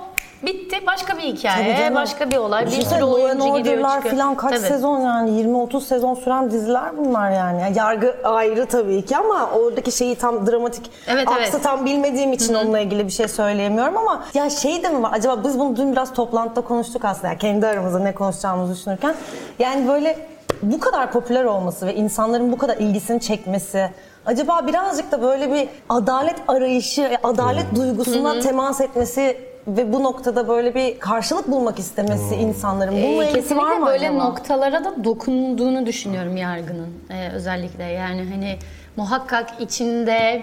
bitti 0.47 0.87
başka 0.87 1.17
bir 1.17 1.21
Tabii 1.23 1.33
hikaye, 1.39 1.77
canım. 1.77 1.95
başka 1.95 2.31
bir 2.31 2.37
olay, 2.37 2.67
bir 2.67 2.71
Düşünsene, 2.71 2.89
sürü 3.01 3.01
Law 3.11 3.31
and 3.31 3.41
oyuncu 3.41 3.59
gidiyor 3.59 3.77
Order'lar 3.77 3.97
çıkıyor. 3.97 4.17
falan 4.17 4.35
kaç 4.35 4.51
Tabii. 4.51 4.67
sezon 4.67 5.01
yani 5.01 5.31
20-30 5.31 5.81
sezon 5.81 6.15
süren 6.15 6.51
diziler 6.51 6.97
bunlar 6.99 7.31
yani. 7.31 7.61
Yani 7.61 7.79
Yargı 7.79 8.15
ayrı 8.25 8.67
tabii 8.67 9.05
ki 9.05 9.17
ama 9.17 9.51
oradaki 9.51 9.93
şeyi 9.93 10.17
tam 10.17 10.47
dramatik 10.47 10.91
Evet, 11.07 11.29
aksı 11.29 11.51
evet. 11.53 11.63
tam 11.63 11.85
bilmediğim 11.85 12.33
için 12.33 12.55
onunla 12.55 12.79
ilgili 12.79 13.07
bir 13.07 13.13
şey 13.13 13.29
söyleyemiyorum 13.29 13.97
ama 13.97 14.25
ya 14.35 14.51
şey 14.51 14.83
de 14.83 14.89
mi 14.89 15.03
var 15.03 15.11
acaba 15.13 15.45
biz 15.45 15.59
bunu 15.59 15.77
dün 15.77 15.93
biraz 15.93 16.13
toplantıda 16.15 16.61
konuştuk 16.61 17.05
aslında 17.05 17.27
yani 17.29 17.39
kendi 17.39 17.67
aramızda 17.67 17.99
ne 17.99 18.15
konuşacağımızı 18.15 18.75
düşünürken 18.75 19.15
yani 19.59 19.89
böyle 19.89 20.19
bu 20.63 20.81
kadar 20.81 21.13
popüler 21.13 21.45
olması 21.45 21.87
ve 21.87 21.95
insanların 21.95 22.53
bu 22.53 22.59
kadar 22.59 22.77
ilgisini 22.77 23.21
çekmesi 23.21 23.91
acaba 24.27 24.67
birazcık 24.67 25.13
da 25.13 25.23
böyle 25.23 25.53
bir 25.53 25.69
adalet 25.89 26.37
arayışı, 26.49 27.19
adalet 27.23 27.75
duygusuna 27.77 28.41
temas 28.41 28.81
etmesi 28.81 29.54
ve 29.67 29.93
bu 29.93 30.03
noktada 30.03 30.49
böyle 30.49 30.75
bir 30.75 31.01
karşılık 31.01 31.51
bulmak 31.51 31.79
istemesi 31.79 32.35
insanların. 32.35 32.93
Bununla 32.93 33.25
Ee, 33.25 33.27
var 33.29 33.35
kesinlikle 33.35 33.79
mı 33.79 33.87
böyle 33.87 34.09
acaba? 34.11 34.25
noktalara 34.25 34.85
da 34.85 35.05
dokunduğunu 35.05 35.87
düşünüyorum 35.87 36.37
yargının 36.37 36.89
Ee, 37.11 37.29
özellikle 37.35 37.85
yani 37.85 38.27
hani 38.33 38.57
muhakkak 38.97 39.51
içinde 39.61 40.43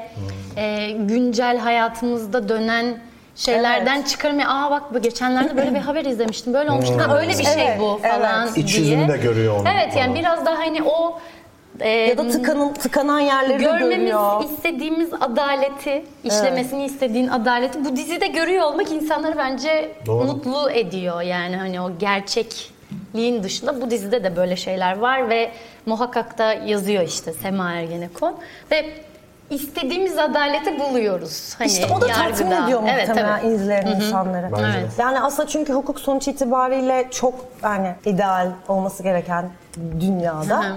e, 0.58 0.92
güncel 0.92 1.58
hayatımızda 1.58 2.50
dönen 2.50 2.98
şeylerden 3.36 4.02
çıkarmıyor. 4.02 4.50
Aa 4.50 4.72
bak 4.72 4.94
bu 4.94 5.00
geçenlerde 5.02 5.58
böyle 5.58 5.74
bir 5.76 5.80
haber 5.80 6.06
izlemiştim. 6.06 6.54
Böyle 6.54 6.72
olmuş. 6.72 6.90
Ha, 6.90 7.18
öyle 7.18 7.30
bir 7.30 7.44
şey 7.44 7.54
Evet, 7.68 7.80
bu 7.80 8.00
falan 8.08 8.48
evet. 8.48 8.58
İç 8.58 8.78
diye. 8.78 8.86
yüzünü 8.88 9.08
de 9.08 9.18
görüyor 9.18 9.56
onun 9.56 9.66
Evet 9.66 9.96
yani 9.96 10.16
biraz 10.16 10.46
daha 10.46 10.58
hani 10.58 10.84
o 10.84 11.20
e, 11.82 11.90
Ya 11.90 12.18
da 12.18 12.28
tıkanın, 12.30 12.74
tıkanan 12.74 13.20
yerleri 13.20 13.64
görmemiz 13.64 13.98
görüyor. 13.98 14.44
istediğimiz 14.44 15.10
adaleti, 15.22 16.06
işlemesini 16.24 16.86
istediğin 16.86 17.28
adaleti 17.28 17.86
bu 17.86 17.96
dizide 17.96 18.28
görüyor 18.28 18.64
olmak 18.64 18.92
insanları 18.92 19.38
bence 19.38 19.92
Doğru. 20.06 20.24
mutlu 20.26 20.72
ediyor. 20.72 21.22
Yani 21.22 21.56
hani 21.56 21.82
o 21.82 21.92
gerçekliğin 22.00 23.44
dışında 23.44 23.82
bu 23.82 23.92
dizide 23.92 24.24
de 24.24 24.36
böyle 24.36 24.56
şeyler 24.56 24.98
var 24.98 25.30
ve 25.30 25.52
muhakkak 25.86 26.38
da 26.38 26.54
yazıyor 26.54 27.04
işte 27.04 27.34
Sema 27.34 27.72
Ergenekon 27.74 28.36
ve 28.72 28.86
istediğimiz 29.50 30.18
adaleti 30.18 30.80
buluyoruz. 30.80 31.56
Hani 31.58 31.68
İşte 31.68 31.86
o 31.98 32.02
da 32.02 32.08
tatmin 32.08 32.46
yargıda. 32.48 32.66
ediyor 32.66 32.84
Evet, 32.94 33.08
muhtemelen 33.08 33.42
tabii. 33.42 33.52
izleyen 33.54 33.88
insanları. 33.88 34.50
Bence 34.52 34.64
de. 34.64 34.68
Evet. 34.80 34.92
Yani 34.98 35.20
aslında 35.20 35.48
çünkü 35.50 35.74
hukuk 35.74 36.00
sonuç 36.00 36.28
itibariyle 36.28 37.08
çok 37.12 37.34
yani 37.64 37.96
ideal 38.06 38.48
olması 38.68 39.04
gereken 39.04 39.50
dünyada. 40.00 40.64
Hı 40.64 40.68
hı. 40.68 40.76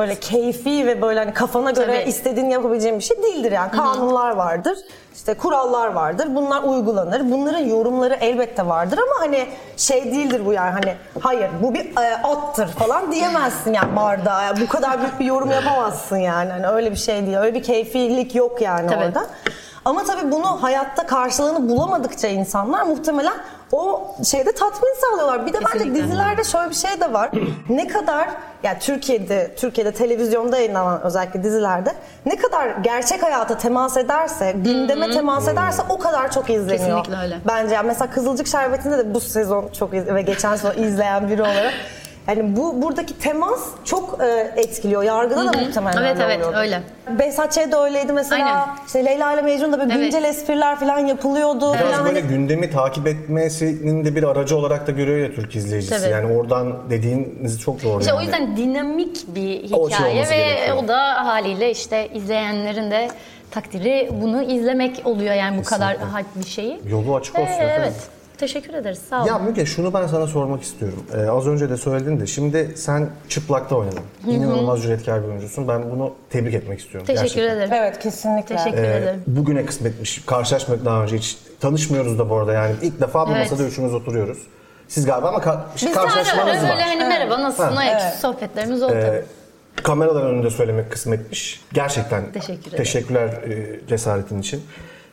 Böyle 0.00 0.14
keyfi 0.14 0.86
ve 0.86 1.02
böyle 1.02 1.20
hani 1.20 1.34
kafana 1.34 1.70
göre 1.70 2.00
Tabii. 2.00 2.08
istediğini 2.10 2.52
yapabileceğin 2.52 2.98
bir 2.98 3.04
şey 3.04 3.22
değildir 3.22 3.52
yani. 3.52 3.70
Kanunlar 3.70 4.30
vardır, 4.30 4.78
işte 5.14 5.34
kurallar 5.34 5.86
vardır. 5.86 6.28
Bunlar 6.30 6.62
uygulanır. 6.62 7.30
Bunların 7.30 7.58
yorumları 7.58 8.14
elbette 8.14 8.66
vardır 8.66 8.98
ama 8.98 9.26
hani 9.26 9.46
şey 9.76 10.04
değildir 10.04 10.46
bu 10.46 10.52
yani 10.52 10.70
hani 10.70 10.94
hayır 11.20 11.50
bu 11.62 11.74
bir 11.74 11.96
e, 11.96 12.16
attır 12.16 12.68
falan 12.68 13.12
diyemezsin 13.12 13.72
yani 13.72 13.96
bardağa. 13.96 14.42
Yani 14.42 14.60
bu 14.60 14.68
kadar 14.68 15.00
büyük 15.00 15.20
bir 15.20 15.24
yorum 15.24 15.50
yapamazsın 15.50 16.16
yani. 16.16 16.50
Hani 16.50 16.66
öyle 16.66 16.90
bir 16.90 16.96
şey 16.96 17.26
değil. 17.26 17.36
Öyle 17.36 17.54
bir 17.54 17.62
keyfilik 17.62 18.34
yok 18.34 18.60
yani 18.60 18.90
Tabii. 18.90 19.04
orada. 19.04 19.26
Ama 19.84 20.04
tabii 20.04 20.32
bunu 20.32 20.62
hayatta 20.62 21.06
karşılığını 21.06 21.68
bulamadıkça 21.68 22.28
insanlar 22.28 22.82
muhtemelen 22.82 23.34
o 23.72 24.06
şeyde 24.24 24.52
tatmin 24.52 24.94
sağlıyorlar. 25.00 25.46
Bir 25.46 25.52
de 25.52 25.58
bence 25.58 25.72
Kesinlikle. 25.72 26.04
dizilerde 26.04 26.44
şöyle 26.44 26.70
bir 26.70 26.74
şey 26.74 27.00
de 27.00 27.12
var. 27.12 27.30
Ne 27.68 27.88
kadar 27.88 28.28
yani 28.62 28.78
Türkiye'de 28.78 29.54
Türkiye'de 29.56 29.92
televizyonda 29.92 30.56
yayınlanan 30.58 31.00
özellikle 31.02 31.42
dizilerde 31.44 31.94
ne 32.26 32.36
kadar 32.36 32.68
gerçek 32.68 33.22
hayata 33.22 33.58
temas 33.58 33.96
ederse, 33.96 34.52
gündeme 34.52 35.10
temas 35.10 35.48
ederse 35.48 35.82
o 35.88 35.98
kadar 35.98 36.32
çok 36.32 36.50
izleniyor. 36.50 36.98
Kesinlikle 37.04 37.16
öyle. 37.24 37.38
Bence 37.48 37.74
yani 37.74 37.86
mesela 37.86 38.10
Kızılcık 38.10 38.46
Şerbeti'nde 38.46 38.98
de 38.98 39.14
bu 39.14 39.20
sezon 39.20 39.68
çok 39.78 39.94
iz- 39.94 40.06
ve 40.06 40.22
geçen 40.22 40.56
sezon 40.56 40.82
izleyen 40.82 41.28
biri 41.28 41.42
olarak 41.42 41.72
yani 42.28 42.56
bu 42.56 42.82
buradaki 42.82 43.18
temas 43.18 43.60
çok 43.84 44.18
e, 44.22 44.52
etkiliyor. 44.56 45.02
Yargıda 45.02 45.52
da 45.54 45.58
muhtemelen 45.58 45.96
Evet, 46.02 46.16
evet, 46.24 46.36
oluyordu. 46.38 46.56
öyle. 46.58 46.82
Behzat 47.18 47.52
Ç. 47.52 47.56
de 47.56 47.76
öyleydi 47.76 48.12
mesela. 48.12 48.44
Aynen. 48.46 48.68
İşte 48.86 49.04
Leyla 49.04 49.32
ile 49.32 49.42
Mecnun'da 49.42 49.78
böyle 49.80 49.92
Evet. 49.92 50.02
güncel 50.04 50.24
espriler 50.24 50.78
falan 50.78 50.98
yapılıyordu. 50.98 51.74
Biraz 51.74 51.92
falan. 51.92 52.04
böyle 52.06 52.20
Hani- 52.20 52.28
gündemi 52.30 52.70
takip 52.70 53.06
etmesinin 53.06 54.04
de 54.04 54.16
bir 54.16 54.22
aracı 54.22 54.56
olarak 54.56 54.86
da 54.86 54.90
görüyor 54.92 55.28
ya 55.30 55.34
Türk 55.34 55.56
izleyicisi. 55.56 56.00
Tabii. 56.02 56.12
Yani 56.12 56.36
oradan 56.38 56.90
dediğiniz 56.90 57.60
çok 57.60 57.82
doğru. 57.84 58.00
İşte 58.00 58.12
o 58.12 58.16
yani. 58.16 58.24
yüzden 58.24 58.56
dinamik 58.56 59.34
bir 59.34 59.72
O 59.72 59.88
şey 59.88 59.96
hikaye 59.98 60.14
olması 60.14 60.30
ve 60.32 60.36
gerekiyor. 60.36 60.76
o 60.84 60.88
da 60.88 61.26
haliyle 61.26 61.70
işte 61.70 62.08
izleyenlerin 62.14 62.90
de 62.90 63.08
takdiri 63.50 64.10
bunu 64.22 64.42
izlemek 64.42 65.02
oluyor 65.04 65.34
yani 65.34 65.58
bu 65.58 65.64
kadar 65.64 65.92
Kesinlikle. 65.92 66.18
hype 66.18 66.40
bir 66.40 66.46
şeyi. 66.50 66.80
Yolu 66.90 67.16
açık 67.16 67.38
Ee, 67.38 67.42
olsun 67.42 67.52
efendim. 67.52 67.74
evet. 67.80 67.94
Teşekkür 68.40 68.74
ederiz. 68.74 68.98
Sağ 69.10 69.18
olun. 69.18 69.26
Ya 69.28 69.38
Müge 69.38 69.66
şunu 69.66 69.94
ben 69.94 70.06
sana 70.06 70.26
sormak 70.26 70.62
istiyorum. 70.62 71.04
Ee, 71.14 71.30
az 71.30 71.46
önce 71.46 71.70
de 71.70 71.76
söyledin 71.76 72.20
de 72.20 72.26
şimdi 72.26 72.72
sen 72.76 73.08
çıplakta 73.28 73.76
oynadın. 73.76 74.00
İnanılmaz 74.26 74.82
cüretkar 74.82 75.22
bir 75.22 75.28
oyuncusun. 75.28 75.68
Ben 75.68 75.90
bunu 75.90 76.14
tebrik 76.30 76.54
etmek 76.54 76.80
istiyorum. 76.80 77.06
Teşekkür 77.06 77.22
gerçekten. 77.34 77.56
ederim. 77.56 77.72
Evet 77.72 77.98
kesinlikle. 77.98 78.56
Teşekkür 78.56 78.78
Ee, 78.82 78.96
ederim. 78.96 79.22
bugüne 79.26 79.66
kısmetmiş. 79.66 80.22
Karşılaşmadık 80.26 80.84
daha 80.84 81.02
önce 81.02 81.16
hiç. 81.16 81.38
Tanışmıyoruz 81.60 82.18
da 82.18 82.30
bu 82.30 82.36
arada 82.36 82.52
yani. 82.52 82.74
İlk 82.82 83.00
defa 83.00 83.26
bu 83.28 83.30
Evet. 83.32 83.50
masada 83.50 83.68
üçümüz 83.68 83.94
oturuyoruz. 83.94 84.38
Siz 84.88 85.06
galiba 85.06 85.28
ama 85.28 85.38
ka- 85.38 85.60
Biz 85.76 85.92
karşılaşmanız 85.94 86.62
var. 86.62 86.70
öyle 86.70 86.82
hani 86.82 87.04
merhaba 87.04 87.42
nasılsın 87.42 87.72
Ha. 87.76 87.84
Evet. 87.84 88.14
sohbetlerimiz 88.20 88.82
oldu. 88.82 88.92
Ee, 88.94 89.24
kameraların 89.82 90.30
önünde 90.30 90.50
söylemek 90.50 90.90
kısmetmiş. 90.92 91.60
Gerçekten 91.72 92.32
Teşekkür 92.32 92.60
ederim. 92.68 92.76
teşekkürler 92.76 93.28
e, 93.28 93.80
cesaretin 93.88 94.40
için. 94.40 94.62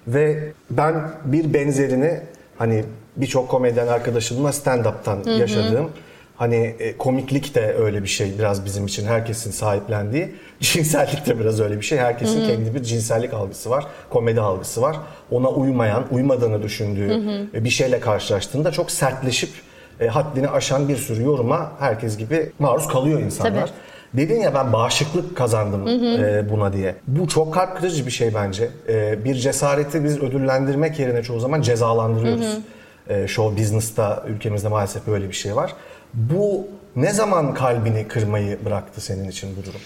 Ve 0.08 0.52
ben 0.72 1.10
bir 1.26 1.54
benzerini 1.54 2.22
hani 2.58 2.86
birçok 3.18 3.50
komedyen 3.50 3.88
arkadaşımla 3.88 4.50
stand-up'tan 4.50 5.30
yaşadığım 5.40 5.90
hani 6.38 6.76
e, 6.80 6.98
komiklik 6.98 7.56
de 7.56 7.76
öyle 7.80 8.04
bir 8.04 8.08
şey 8.08 8.40
biraz 8.40 8.66
bizim 8.66 8.86
için 8.86 9.08
herkesin 9.08 9.52
sahiplendiği. 9.52 10.36
Cinsellik 10.60 11.26
de 11.26 11.40
biraz 11.40 11.60
öyle 11.60 11.78
bir 11.78 11.86
şey. 11.86 11.98
Herkesin 11.98 12.48
kendi 12.48 12.76
bir 12.76 12.84
cinsellik 12.84 13.34
algısı 13.34 13.70
var. 13.70 13.86
Komedi 14.10 14.42
algısı 14.42 14.82
var. 14.82 14.98
Ona 15.32 15.50
uymayan, 15.50 16.04
uymadığını 16.12 16.64
düşündüğü 16.64 17.22
e, 17.54 17.64
bir 17.64 17.70
şeyle 17.70 18.00
karşılaştığında 18.00 18.72
çok 18.72 18.92
sertleşip 18.92 19.50
e, 20.00 20.08
haddini 20.08 20.50
aşan 20.50 20.88
bir 20.88 20.96
sürü 20.98 21.24
yoruma 21.24 21.72
herkes 21.80 22.18
gibi 22.18 22.52
maruz 22.60 22.88
kalıyor 22.88 23.20
insanlar. 23.20 23.68
Tabii. 23.68 23.72
Dedin 24.14 24.40
ya 24.40 24.54
ben 24.54 24.74
bağışıklık 24.74 25.38
kazandım 25.38 25.88
e, 25.88 26.50
buna 26.50 26.74
diye. 26.74 26.96
Bu 27.08 27.28
çok 27.28 27.54
kalp 27.54 27.78
kırıcı 27.78 28.06
bir 28.06 28.12
şey 28.12 28.34
bence. 28.34 28.70
E, 28.90 29.24
bir 29.24 29.36
cesareti 29.36 30.04
biz 30.04 30.18
ödüllendirmek 30.18 31.00
yerine 31.00 31.24
çoğu 31.24 31.40
zaman 31.40 31.62
cezalandırıyoruz. 31.62 32.46
E, 32.46 32.62
show 33.28 33.62
business'ta 33.62 34.24
ülkemizde 34.28 34.68
maalesef 34.68 35.08
böyle 35.08 35.28
bir 35.30 35.34
şey 35.34 35.56
var. 35.56 35.74
Bu 36.14 36.68
ne 36.96 37.14
zaman 37.14 37.54
kalbini 37.54 38.08
kırmayı 38.08 38.66
bıraktı 38.66 39.02
senin 39.02 39.30
için 39.30 39.50
bu 39.58 39.64
durum? 39.66 39.80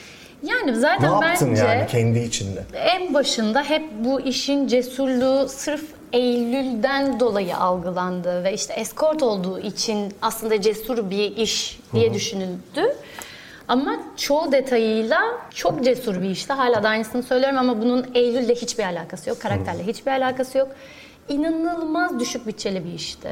Yani 0.43 0.71
Ne 0.71 0.75
zaten 0.75 1.09
yaptın 1.11 1.49
bence 1.51 1.63
yani 1.63 1.87
kendi 1.87 2.19
içinde? 2.19 2.63
en 2.73 3.13
başında 3.13 3.63
hep 3.63 3.83
bu 3.99 4.21
işin 4.21 4.67
cesurluğu 4.67 5.47
sırf 5.49 5.83
Eylül'den 6.13 7.19
dolayı 7.19 7.57
algılandı 7.57 8.43
ve 8.43 8.53
işte 8.53 8.73
eskort 8.73 9.23
olduğu 9.23 9.59
için 9.59 10.13
aslında 10.21 10.61
cesur 10.61 11.09
bir 11.09 11.37
iş 11.37 11.79
diye 11.93 12.13
düşünüldü. 12.13 12.95
Ama 13.67 13.99
çoğu 14.17 14.51
detayıyla 14.51 15.19
çok 15.55 15.83
cesur 15.83 16.21
bir 16.21 16.29
işti. 16.29 16.53
Hala 16.53 16.83
da 16.83 16.89
aynısını 16.89 17.23
söylüyorum 17.23 17.57
ama 17.57 17.81
bunun 17.81 18.07
Eylül'le 18.15 18.55
hiçbir 18.55 18.83
alakası 18.83 19.29
yok. 19.29 19.39
Karakterle 19.41 19.83
hiçbir 19.87 20.11
alakası 20.11 20.57
yok. 20.57 20.67
İnanılmaz 21.31 22.19
düşük 22.19 22.47
bütçeli 22.47 22.85
bir 22.85 22.93
işti. 22.93 23.29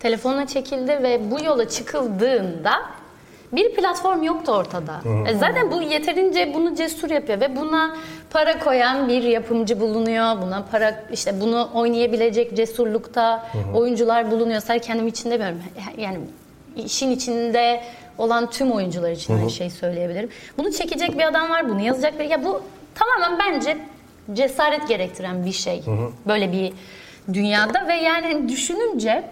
Telefonla 0.00 0.46
çekildi 0.46 0.98
ve 1.02 1.30
bu 1.30 1.44
yola 1.44 1.68
çıkıldığında 1.68 2.72
bir 3.52 3.74
platform 3.74 4.22
yoktu 4.22 4.52
ortada. 4.52 5.00
E 5.28 5.34
zaten 5.34 5.70
bu 5.70 5.82
yeterince 5.82 6.54
bunu 6.54 6.74
cesur 6.74 7.10
yapıyor 7.10 7.40
ve 7.40 7.56
buna 7.56 7.96
para 8.30 8.58
koyan 8.58 9.08
bir 9.08 9.22
yapımcı 9.22 9.80
bulunuyor. 9.80 10.42
Buna 10.42 10.64
para 10.70 11.04
işte 11.12 11.40
bunu 11.40 11.68
oynayabilecek 11.74 12.56
cesurlukta 12.56 13.46
oyuncular 13.74 14.30
bulunuyor. 14.30 14.60
Sadece 14.60 14.86
kendim 14.86 15.06
için 15.08 15.30
demiyorum. 15.30 15.58
Yani 15.98 16.18
işin 16.76 17.10
içinde 17.10 17.82
olan 18.18 18.50
tüm 18.50 18.70
oyuncular 18.72 19.10
için 19.10 19.36
aynı 19.38 19.50
şeyi 19.50 19.70
söyleyebilirim. 19.70 20.28
Bunu 20.58 20.72
çekecek 20.72 21.18
bir 21.18 21.24
adam 21.24 21.50
var, 21.50 21.68
bunu 21.68 21.80
yazacak 21.80 22.18
bir 22.18 22.24
ya 22.24 22.44
bu 22.44 22.62
tamamen 22.94 23.38
bence 23.38 23.76
cesaret 24.32 24.88
gerektiren 24.88 25.46
bir 25.46 25.52
şey. 25.52 25.82
Böyle 26.26 26.52
bir 26.52 26.72
dünyada 27.32 27.88
ve 27.88 27.94
yani 27.94 28.26
hani 28.26 28.48
düşününce 28.48 29.24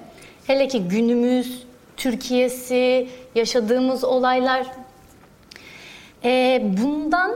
hele 0.47 0.69
ki 0.69 0.89
günümüz 0.89 1.67
Türkiye'si, 1.97 3.09
yaşadığımız 3.35 4.05
olaylar 4.05 4.67
e, 6.25 6.63
bundan 6.65 7.35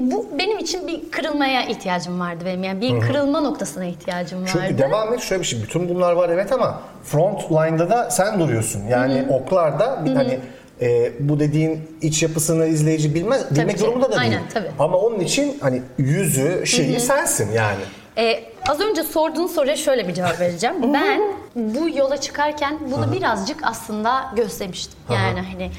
bu 0.00 0.26
benim 0.38 0.58
için 0.58 0.86
bir 0.86 1.10
kırılmaya 1.10 1.66
ihtiyacım 1.66 2.20
vardı 2.20 2.44
benim 2.46 2.62
yani 2.62 2.80
bir 2.80 3.00
kırılma 3.00 3.40
noktasına 3.40 3.84
ihtiyacım 3.84 4.42
vardı. 4.42 4.50
Çünkü 4.52 4.78
devam 4.78 5.14
et 5.14 5.20
şöyle 5.20 5.42
bir 5.42 5.46
şey. 5.46 5.62
Bütün 5.62 5.88
bunlar 5.88 6.12
var 6.12 6.28
evet 6.28 6.52
ama 6.52 6.80
front 7.04 7.52
line'da 7.52 7.90
da 7.90 8.10
sen 8.10 8.40
duruyorsun. 8.40 8.82
Yani 8.88 9.24
oklarda 9.30 10.04
bir 10.04 10.14
hani 10.14 10.38
e, 10.80 11.12
bu 11.20 11.40
dediğin 11.40 11.80
iç 12.02 12.22
yapısını 12.22 12.66
izleyici 12.66 13.14
bilmez, 13.14 13.50
bilmek 13.50 13.80
durumunda 13.80 14.06
da 14.06 14.20
değil. 14.20 14.22
Aynen, 14.22 14.42
tabii. 14.54 14.70
Ama 14.78 14.96
onun 14.96 15.20
için 15.20 15.58
hani 15.60 15.82
yüzü 15.98 16.66
şeyi 16.66 17.00
sensin 17.00 17.52
yani. 17.52 17.82
Ee, 18.20 18.44
az 18.68 18.80
önce 18.80 19.02
sorduğun 19.02 19.46
soruya 19.46 19.76
şöyle 19.76 20.08
bir 20.08 20.14
cevap 20.14 20.40
vereceğim. 20.40 20.92
ben 20.94 21.20
bu 21.56 21.88
yola 21.88 22.16
çıkarken 22.16 22.78
bunu 22.92 23.12
birazcık 23.12 23.60
aslında 23.66 24.32
gözlemiştim. 24.36 24.98
Yani 25.10 25.40
hani 25.52 25.70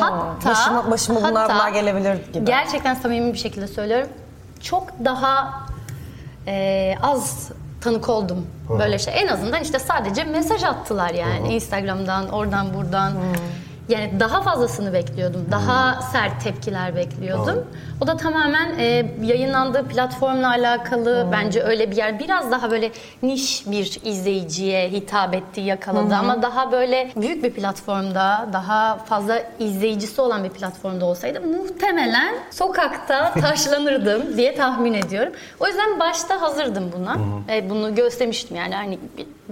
hatta 0.00 0.50
Başıma- 0.50 0.90
başıma 0.90 1.18
bunlar 1.20 1.34
hatta 1.42 1.54
bunlar 1.54 1.68
gelebilir 1.68 2.32
gibi. 2.32 2.44
Gerçekten 2.44 2.94
samimi 2.94 3.32
bir 3.32 3.38
şekilde 3.38 3.66
söylüyorum. 3.66 4.08
Çok 4.62 4.86
daha 5.04 5.52
e, 6.46 6.94
az 7.02 7.50
tanık 7.80 8.08
oldum 8.08 8.46
böyle 8.78 8.98
şey. 8.98 9.14
En 9.16 9.28
azından 9.28 9.62
işte 9.62 9.78
sadece 9.78 10.24
mesaj 10.24 10.64
attılar 10.64 11.10
yani 11.10 11.54
Instagram'dan, 11.54 12.28
oradan 12.28 12.74
buradan. 12.74 13.12
Yani 13.88 14.20
daha 14.20 14.42
fazlasını 14.42 14.92
bekliyordum. 14.92 15.46
Daha 15.50 16.02
sert 16.02 16.44
tepkiler 16.44 16.96
bekliyordum. 16.96 17.66
O 18.00 18.06
da 18.06 18.16
tamamen 18.16 18.78
e, 18.78 19.06
yayınlandığı 19.22 19.88
platformla 19.88 20.48
alakalı. 20.48 21.28
Bence 21.32 21.62
öyle 21.62 21.90
bir 21.90 21.96
yer. 21.96 22.18
Biraz 22.18 22.50
daha 22.50 22.70
böyle 22.70 22.90
niş 23.22 23.66
bir 23.66 24.00
izleyiciye 24.04 24.88
hitap 24.90 25.34
etti, 25.34 25.60
yakaladı. 25.60 26.14
Ama 26.14 26.42
daha 26.42 26.72
böyle 26.72 27.10
büyük 27.16 27.44
bir 27.44 27.52
platformda, 27.52 28.48
daha 28.52 28.96
fazla 28.98 29.42
izleyicisi 29.58 30.20
olan 30.20 30.44
bir 30.44 30.50
platformda 30.50 31.04
olsaydı 31.04 31.40
muhtemelen 31.40 32.34
sokakta 32.50 33.32
taşlanırdım 33.40 34.36
diye 34.36 34.54
tahmin 34.54 34.94
ediyorum. 34.94 35.32
O 35.60 35.66
yüzden 35.66 36.00
başta 36.00 36.42
hazırdım 36.42 36.90
buna. 36.98 37.16
E, 37.54 37.70
bunu 37.70 37.94
göstermiştim 37.94 38.56
yani 38.56 38.74
hani 38.74 38.98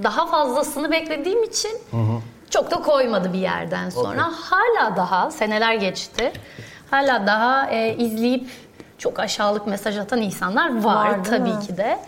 daha 0.02 0.26
fazlasını 0.26 0.90
beklediğim 0.90 1.42
için 1.42 1.70
çok 2.52 2.70
da 2.70 2.76
koymadı 2.76 3.32
bir 3.32 3.38
yerden 3.38 3.90
sonra. 3.90 4.30
Hala 4.32 4.96
daha 4.96 5.30
seneler 5.30 5.74
geçti. 5.74 6.32
Hala 6.90 7.26
daha 7.26 7.70
e, 7.70 7.96
izleyip 7.96 8.48
çok 8.98 9.20
aşağılık 9.20 9.66
mesaj 9.66 9.98
atan 9.98 10.20
insanlar 10.20 10.82
var, 10.84 11.10
Var, 11.10 11.24
tabii 11.24 11.48
mi? 11.50 11.60
ki 11.66 11.76
de. 11.76 11.98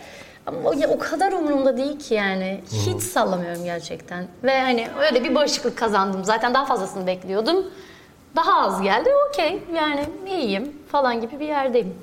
Ama 0.45 0.57
o, 0.69 0.73
ya, 0.73 0.89
o 0.89 0.99
kadar 0.99 1.31
umurumda 1.31 1.77
değil 1.77 1.99
ki 1.99 2.13
yani. 2.13 2.61
Hiç 2.71 3.03
sallamıyorum 3.03 3.63
gerçekten. 3.63 4.27
Ve 4.43 4.61
hani 4.61 4.87
öyle 5.01 5.23
bir 5.23 5.35
bağışıklık 5.35 5.77
kazandım. 5.77 6.23
Zaten 6.25 6.53
daha 6.53 6.65
fazlasını 6.65 7.07
bekliyordum. 7.07 7.65
Daha 8.35 8.61
az 8.61 8.81
geldi. 8.81 9.09
Okey 9.29 9.63
yani 9.75 10.05
iyiyim 10.27 10.71
falan 10.91 11.21
gibi 11.21 11.39
bir 11.39 11.47
yerdeyim. 11.47 11.93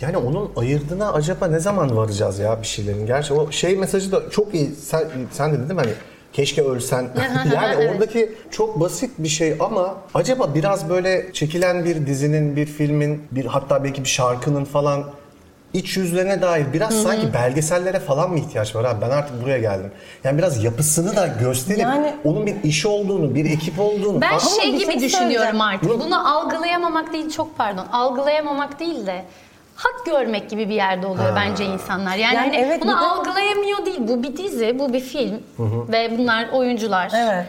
Yani 0.00 0.16
onun 0.16 0.52
ayırdığına 0.56 1.12
acaba 1.12 1.46
ne 1.46 1.58
zaman 1.58 1.96
varacağız 1.96 2.38
ya 2.38 2.62
bir 2.62 2.66
şeylerin? 2.66 3.06
Gerçi 3.06 3.34
o 3.34 3.50
şey 3.52 3.76
mesajı 3.76 4.12
da 4.12 4.30
çok 4.30 4.54
iyi. 4.54 4.70
Sen, 4.74 5.04
sen 5.30 5.52
dedin 5.52 5.68
değil 5.68 5.80
mi 5.80 5.80
hani 5.80 5.92
keşke 6.32 6.62
ölsen. 6.62 7.08
yani 7.54 7.88
oradaki 7.88 8.32
çok 8.50 8.80
basit 8.80 9.10
bir 9.18 9.28
şey 9.28 9.56
ama 9.60 9.94
acaba 10.14 10.54
biraz 10.54 10.88
böyle 10.88 11.32
çekilen 11.32 11.84
bir 11.84 12.06
dizinin, 12.06 12.56
bir 12.56 12.66
filmin, 12.66 13.22
bir 13.30 13.44
hatta 13.44 13.84
belki 13.84 14.04
bir 14.04 14.08
şarkının 14.08 14.64
falan 14.64 15.04
iç 15.72 15.96
yüzlerine 15.96 16.42
dair 16.42 16.66
biraz 16.72 17.02
sanki 17.02 17.34
belgesellere 17.34 17.98
falan 18.00 18.30
mı 18.30 18.38
ihtiyaç 18.38 18.76
var 18.76 18.84
abi? 18.84 19.00
Ben 19.00 19.10
artık 19.10 19.42
buraya 19.42 19.58
geldim. 19.58 19.90
Yani 20.24 20.38
biraz 20.38 20.64
yapısını 20.64 21.16
da 21.16 21.26
gösterip 21.26 21.80
Yani- 21.80 22.14
onun 22.24 22.46
bir 22.46 22.62
iş 22.62 22.86
olduğunu, 22.86 23.34
bir 23.34 23.44
ekip 23.44 23.80
olduğunu 23.80 24.20
Ben 24.20 24.38
şey 24.38 24.72
gibi 24.78 24.92
şey 24.92 25.00
düşünüyorum 25.00 25.60
artık. 25.60 26.00
Bunu 26.00 26.36
algılayamamak 26.36 27.12
değil 27.12 27.30
çok 27.30 27.58
pardon. 27.58 27.86
Algılayamamak 27.92 28.80
değil 28.80 29.06
de 29.06 29.24
hak 29.82 30.06
görmek 30.06 30.50
gibi 30.50 30.68
bir 30.68 30.74
yerde 30.74 31.06
oluyor 31.06 31.36
bence 31.36 31.64
insanlar. 31.64 32.16
Yani, 32.16 32.34
Yani 32.34 32.36
hani 32.38 32.56
evet, 32.56 32.82
bunu 32.82 32.90
de- 32.90 32.96
algılayamıyor 32.96 33.86
değil. 33.86 33.98
Bu 34.00 34.22
bir 34.22 34.36
dizi, 34.36 34.78
bu 34.78 34.92
bir 34.92 35.00
film 35.00 35.42
ve 35.92 36.18
bunlar 36.18 36.48
oyuncular. 36.52 37.12
Evet. 37.16 37.44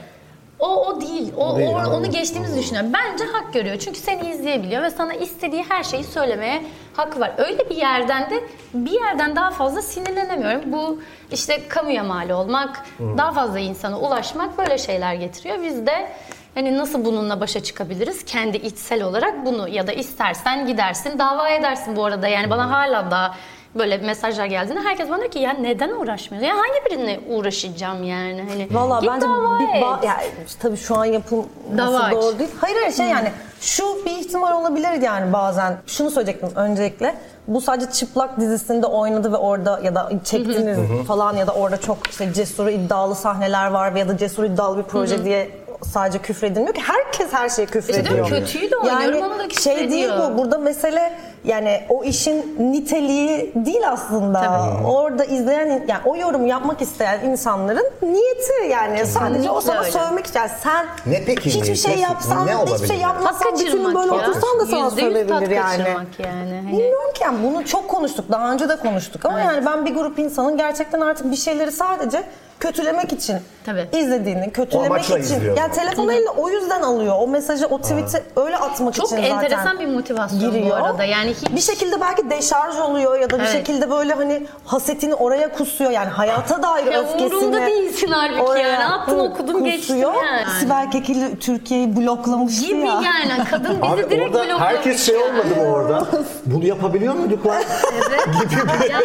O 0.60 0.86
o 0.86 1.02
değil. 1.02 1.34
O, 1.38 1.58
değil, 1.58 1.70
o- 1.70 1.76
anladım. 1.78 1.94
onu 1.94 2.12
geçtiğimizi 2.12 2.60
düşünüyorum. 2.60 2.92
Bence 2.94 3.24
hak 3.26 3.54
görüyor. 3.54 3.78
Çünkü 3.80 4.00
seni 4.00 4.30
izleyebiliyor 4.30 4.82
ve 4.84 4.90
sana 4.90 5.14
istediği 5.14 5.66
her 5.70 5.84
şeyi 5.84 6.04
söylemeye 6.04 6.62
hakkı 6.94 7.20
var. 7.20 7.32
Öyle 7.38 7.70
bir 7.70 7.76
yerden 7.76 8.30
de 8.30 8.44
bir 8.74 8.92
yerden 8.92 9.36
daha 9.36 9.52
fazla 9.52 9.82
sinirlenemiyorum. 9.82 10.62
Bu 10.74 11.00
işte 11.32 11.68
kamuya 11.68 12.04
mal 12.04 12.30
olmak, 12.30 12.86
daha 13.18 13.32
fazla 13.32 13.60
insana 13.60 14.00
ulaşmak 14.00 14.58
böyle 14.58 14.78
şeyler 14.78 15.14
getiriyor. 15.14 15.64
Biz 15.64 15.88
de 15.88 16.10
hani 16.56 16.78
nasıl 16.78 17.06
bununla 17.06 17.40
başa 17.40 17.64
çıkabiliriz? 17.64 18.26
Kendi 18.26 18.58
içsel 18.58 19.04
olarak 19.04 19.46
bunu 19.46 19.68
ya 19.68 19.88
da 19.88 19.92
istersen 19.92 20.68
gidersin 20.68 21.20
dava 21.20 21.50
edersin 21.50 21.96
bu 21.96 22.06
arada. 22.06 22.28
Yani 22.28 22.50
bana 22.50 22.72
hala 22.72 23.12
da 23.12 23.34
böyle 23.76 23.98
mesajlar 23.98 24.46
geldiğinde 24.46 24.82
herkes 24.82 25.10
bana 25.10 25.20
diyor 25.20 25.32
ki 25.32 25.40
ya 25.40 25.54
neden 25.54 25.90
uğraşmıyorsun? 25.90 26.48
Ya 26.50 26.56
hangi 26.56 26.86
birine 26.86 27.20
uğraşacağım 27.30 28.04
yani? 28.04 28.46
Hani 28.50 28.68
Valla 28.72 29.00
git 29.00 29.10
bence 29.10 29.26
dava 29.28 29.60
bir 29.60 29.68
et. 29.78 29.84
ba- 29.84 30.06
yani 30.06 30.22
tabii 30.60 30.78
şu 30.78 30.98
an 30.98 31.06
yapılması 31.06 31.78
Dava 31.78 32.00
aç. 32.00 32.14
doğru 32.14 32.40
değil. 32.40 32.50
Hayır 32.62 32.76
hayır 32.82 32.92
şey 32.94 33.08
yani 33.08 33.32
şu 33.62 34.06
bir 34.06 34.12
ihtimal 34.12 34.62
olabilir 34.62 35.02
yani 35.02 35.34
bazen. 35.34 35.78
Şunu 35.88 36.12
söyleyecektim 36.12 36.50
öncelikle. 36.56 37.16
Bu 37.48 37.62
sadece 37.62 37.92
çıplak 37.92 38.40
dizisinde 38.40 38.86
oynadı 38.86 39.32
ve 39.32 39.38
orada 39.38 39.80
ya 39.84 39.96
da 39.96 40.12
çektiniz 40.24 41.08
falan 41.08 41.36
ya 41.36 41.48
da 41.48 41.52
orada 41.54 41.78
çok 41.78 41.98
işte 42.10 42.34
cesur 42.34 42.68
iddialı 42.68 43.16
sahneler 43.16 43.68
var 43.72 43.92
ya 43.92 44.08
da 44.08 44.18
cesur 44.18 44.44
iddialı 44.44 44.78
bir 44.78 44.84
proje 44.84 45.26
diye 45.26 45.63
sadece 45.84 46.20
küfredilmiyor 46.20 46.74
ki. 46.74 46.82
Herkes 46.82 47.34
her 47.34 47.50
şeye 47.50 47.66
küfrediyor. 47.66 48.24
İşte 48.26 48.40
kötüyü 48.40 48.72
de 48.72 48.78
oynuyorum, 48.78 49.02
yani 49.14 49.26
onu 49.26 49.40
da 49.40 49.50
şey 49.50 49.76
değil 49.76 49.90
küfrediyor. 50.04 50.34
bu. 50.34 50.38
Burada 50.38 50.58
mesele 50.58 51.14
yani 51.44 51.82
o 51.90 52.04
işin 52.04 52.56
niteliği 52.74 53.52
değil 53.56 53.90
aslında. 53.90 54.42
Tabii. 54.42 54.88
Orada 54.88 55.26
izleyen 55.26 55.68
yani 55.88 56.02
o 56.06 56.16
yorum 56.16 56.48
yapmak 56.48 56.82
isteyen 56.82 57.20
insanların 57.26 57.90
niyeti 58.02 58.68
yani 58.72 59.06
sadece 59.06 59.50
o 59.52 59.62
sana 59.62 59.80
öyle. 59.80 59.92
söylemek 59.92 60.26
isteyen 60.26 60.50
sen 60.64 60.86
Ne 61.06 61.24
peki 61.26 61.46
hiçbir 61.46 61.64
niyet? 61.64 61.78
şey 61.78 61.98
yapsan 61.98 62.48
ne 62.48 62.56
hiçbir 62.56 62.88
şey 62.88 62.98
yani? 62.98 63.02
Yapmasan 63.14 63.54
bütün 63.54 63.66
kaçırmak 63.66 63.96
böyle 63.96 64.16
ya. 64.16 64.22
otursan 64.22 64.60
da 64.60 64.66
sana 64.66 64.90
söyleyebilir 64.92 65.50
yani. 65.50 65.82
yani. 65.82 65.84
Hani- 66.26 66.68
Bilmiyorum 66.72 67.14
ki 67.14 67.24
yani 67.24 67.38
bunu 67.44 67.66
çok 67.66 67.88
konuştuk 67.90 68.26
daha 68.32 68.52
önce 68.52 68.70
de 68.70 68.76
konuştuk 68.76 69.26
ama 69.26 69.40
yani 69.40 69.66
ben 69.66 69.86
bir 69.86 69.96
grup 69.96 70.20
insanın 70.20 70.58
gerçekten 70.58 71.02
artık 71.02 71.32
bir 71.32 71.36
şeyleri 71.36 71.72
sadece 71.72 72.24
kötülemek 72.60 73.14
için 73.14 73.38
Tabii. 73.66 73.88
izlediğini, 73.98 74.52
kötülemek 74.52 75.04
için. 75.04 75.18
izliyor. 75.18 75.58
Yani 75.58 75.72
telefonu 75.74 76.14
eline 76.14 76.30
o 76.30 76.50
yüzden 76.50 76.82
alıyor. 76.82 77.16
O 77.20 77.28
mesajı, 77.28 77.68
o 77.68 77.78
tweet'i 77.82 78.24
öyle 78.36 78.58
atmak 78.58 78.94
Çok 78.94 79.06
için 79.06 79.16
zaten 79.16 79.30
enteresan 79.32 79.80
bir 79.80 79.88
motivasyon 79.88 80.42
bu 80.52 80.56
giriyor. 80.56 80.78
arada. 80.82 81.04
Yani 81.04 81.33
hiç- 81.42 81.56
bir 81.56 81.62
şekilde 81.62 82.02
belki 82.02 82.30
deşarj 82.30 82.78
oluyor 82.78 83.20
ya 83.20 83.30
da 83.30 83.36
bir 83.38 83.44
Evet. 83.44 83.52
şekilde 83.54 83.92
böyle 83.92 84.14
hani 84.14 84.44
hasetini 84.66 85.16
oraya 85.16 85.52
kusuyor. 85.54 85.92
Yani 85.92 86.10
hayata 86.10 86.64
dair 86.64 86.92
Ya 86.92 87.00
öfkesini 87.02 87.36
umurunda 87.36 87.62
değilsin 87.66 88.08
halbuki 88.12 88.42
oraya 88.42 88.68
yani. 88.68 88.86
Attın, 88.86 89.20
hı, 89.20 89.24
okudun, 89.24 89.64
geçtin 89.64 89.96
yani. 89.96 90.18
Sibel 90.60 90.92
Kekilli 90.92 91.40
Türkiye'yi 91.40 91.98
bloklamıştı 91.98 92.66
gibi 92.68 92.80
ya. 92.80 92.86
yani. 93.06 93.44
Kadın 93.52 93.82
bizi 93.82 93.94
Abi 93.94 94.10
direkt 94.10 94.36
orada 94.36 94.40
bloklamış. 94.44 94.62
herkes 94.64 95.06
şey 95.06 95.16
yani. 95.16 95.26
olmadı 95.26 95.56
mı 95.56 95.72
orada? 95.74 96.08
Bunu 96.46 96.66
yapabiliyor 96.66 97.14
muyduk 97.14 97.46
lan? 97.46 97.62
Evet. 98.10 98.20
yani. 98.92 99.04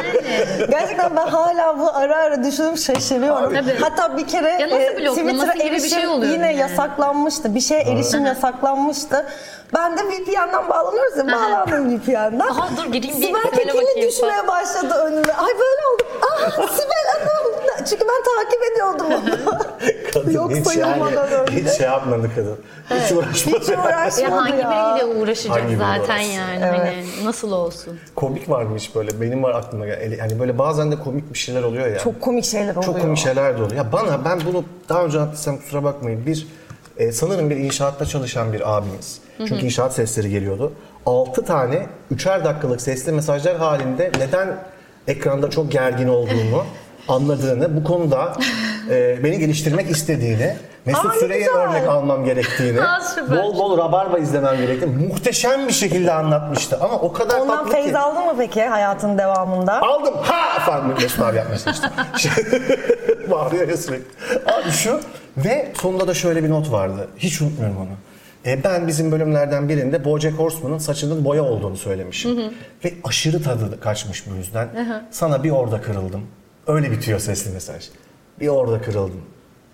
Gerçekten 0.71 1.17
ben 1.17 1.27
hala 1.27 1.79
bu 1.79 1.91
ara 1.95 2.17
ara 2.17 2.45
düşünüp 2.45 2.79
şaşırıyorum. 2.79 3.55
Tabii. 3.55 3.77
Hatta 3.81 4.17
bir 4.17 4.27
kere 4.29 4.49
Ya 4.51 4.67
nasıl 4.67 4.77
e, 4.81 4.97
bloklaması 5.01 5.47
Twitter'a 5.47 5.65
gibi 5.69 5.77
bir 5.77 5.89
şey 5.89 6.07
oluyor 6.07 6.33
yine 6.33 6.47
yani. 6.47 6.57
yasaklanmıştı. 6.57 7.55
Bir 7.55 7.61
şeye 7.61 7.81
erişim 7.83 8.27
yasaklanmıştı. 8.27 9.27
Ben 9.75 9.99
de 9.99 10.03
VPN'den 10.03 10.69
bağlanıyoruz 10.69 11.17
ya 11.17 11.27
bağlandım 11.27 11.99
VPN'den. 11.99 12.39
Aha, 12.41 12.69
dur 12.77 12.93
gireyim 12.93 13.17
bir 13.21 13.27
Sibel 13.27 13.43
Kekilli 13.43 13.69
bakayım 13.69 14.09
düşmeye 14.09 14.49
başladı 14.49 14.95
önüme. 14.95 15.33
Ay 15.33 15.53
böyle 15.55 15.83
oldu. 15.95 16.03
Ah 16.23 16.51
Sibel 16.69 17.07
Hanım. 17.13 17.85
Çünkü 17.91 18.05
ben 18.09 18.23
takip 18.25 18.63
ediyordum 18.73 19.07
onu. 19.07 19.59
Kadın 20.15 20.31
Yok 20.31 20.51
hiç 20.57 20.67
sayılmadan 20.67 21.29
önce. 21.33 21.53
Hiç 21.53 21.69
şey 21.77 21.87
yapmadı 21.87 22.31
kadın. 22.35 22.59
Hiç 22.91 23.13
uğraşmadı. 23.13 23.61
Hiç 23.61 23.69
uğraşmadı 23.69 24.21
Ya 24.23 24.37
hangi 24.37 24.57
ya. 24.57 24.71
biriyle 24.99 25.21
uğraşacak 25.21 25.53
Hangi 25.57 25.65
biriyle 25.67 25.79
zaten 25.85 26.01
uğraşsın? 26.15 26.33
yani. 26.33 26.61
Evet. 26.65 26.79
Hani 26.81 27.05
nasıl 27.25 27.53
olsun? 27.53 27.99
Komik 28.17 28.51
varmış 28.51 28.95
böyle. 28.95 29.21
Benim 29.21 29.43
var 29.43 29.55
aklıma 29.55 29.87
gel. 29.87 30.13
Yani 30.19 30.41
böyle 30.41 30.59
bazen 30.59 30.93
de 30.93 30.97
komik 30.99 31.33
bir 31.33 31.39
şeyler 31.39 31.63
oluyor 31.63 31.87
ya. 31.87 31.99
Çok 31.99 32.21
komik 32.21 32.45
şeyler 32.45 32.71
oluyor. 32.71 32.83
Çok 32.85 33.01
komik 33.01 33.19
şeyler 33.19 33.53
de 33.59 33.63
oluyor. 33.63 33.77
Ya 33.77 33.93
bana 33.93 34.25
ben 34.25 34.41
bunu 34.47 34.65
daha 34.89 35.05
önce 35.05 35.19
anlattıysam 35.19 35.57
kusura 35.57 35.85
bakmayın. 35.85 36.27
Bir 36.27 36.47
e, 36.99 37.13
sanırım 37.13 37.51
bir 37.51 37.57
inşaatta 37.57 38.07
çalışan 38.07 38.53
bir 38.53 38.77
abimiz. 38.77 39.21
Çünkü 39.39 39.65
inşaat 39.67 39.95
sesleri 39.95 40.31
geliyordu. 40.31 40.73
6 41.07 41.45
tane 41.45 41.87
üçer 42.11 42.45
dakikalık 42.45 42.81
sesli 42.83 43.13
mesajlar 43.13 43.57
halinde 43.57 44.11
neden 44.19 44.57
ekranda 45.09 45.51
çok 45.51 45.73
gergin 45.73 46.09
olduğunu 46.09 46.65
anladığını, 47.09 47.77
bu 47.77 47.85
konuda 47.85 48.33
e, 48.91 49.25
beni 49.25 49.39
geliştirmek 49.39 49.91
istediğini, 49.91 50.57
Mesut 50.85 51.15
Süre'ye 51.15 51.49
örnek 51.49 51.89
almam 51.89 52.25
gerektiğini, 52.25 52.83
Aa, 52.85 53.01
bol 53.31 53.59
bol 53.59 53.79
rabarba 53.79 54.19
izlemem 54.19 54.57
gerektiğini 54.57 55.07
muhteşem 55.07 55.69
bir 55.69 55.73
şekilde 55.73 56.13
anlatmıştı. 56.13 56.79
Ama 56.81 56.95
o 56.95 57.13
kadar 57.13 57.41
Ondan 57.41 57.69
tatlı 57.69 57.91
ki. 57.91 57.99
aldın 57.99 58.25
mı 58.27 58.35
peki 58.39 58.63
hayatın 58.63 59.19
devamında? 59.19 59.81
Aldım 59.83 60.15
ha 60.23 60.59
falan 60.61 60.87
Mesut 60.89 61.21
abi 61.23 61.37
yapmaya 61.37 61.59
çalıştı. 61.59 61.91
Bağırıyor 63.31 63.69
ya 63.69 63.77
sürekli. 63.77 64.05
Abi 64.53 64.71
şu 64.71 65.01
Ve 65.37 65.73
sonunda 65.81 66.09
da 66.09 66.15
şöyle 66.15 66.45
bir 66.45 66.51
not 66.51 66.73
vardı. 66.73 67.09
Hiç 67.19 67.41
unutmuyorum 67.43 67.77
onu. 67.77 67.89
E, 68.49 68.65
ben 68.65 68.87
bizim 68.89 69.13
bölümlerden 69.13 69.69
birinde 69.69 70.05
Bojack 70.05 70.39
Horseman'ın 70.39 70.79
saçının 70.79 71.25
boya 71.25 71.43
olduğunu 71.43 71.77
söylemişim. 71.77 72.31
Ve 72.85 72.95
aşırı 73.05 73.43
tadı 73.43 73.81
kaçmış 73.81 74.31
bu 74.31 74.35
yüzden. 74.35 74.69
Sana 75.11 75.45
bir 75.45 75.51
orada 75.51 75.81
kırıldım. 75.81 76.23
Öyle 76.67 76.91
bitiyor 76.91 77.19
sesli 77.19 77.51
mesaj. 77.51 77.89
Bir 78.41 78.49
orada 78.49 78.81
kırıldım. 78.83 79.21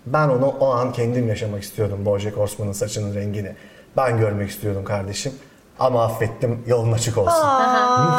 Ben 0.05 0.29
onu 0.29 0.45
o 0.47 0.69
an 0.69 0.93
kendim 0.93 1.27
yaşamak 1.27 1.63
istiyordum 1.63 2.05
Bojack 2.05 2.37
Horseman'ın 2.37 2.71
saçının 2.73 3.15
rengini. 3.15 3.55
Ben 3.97 4.17
görmek 4.17 4.49
istiyordum 4.49 4.83
kardeşim. 4.83 5.31
Ama 5.79 6.03
affettim 6.05 6.63
yolun 6.67 6.91
açık 6.91 7.17
olsun. 7.17 7.45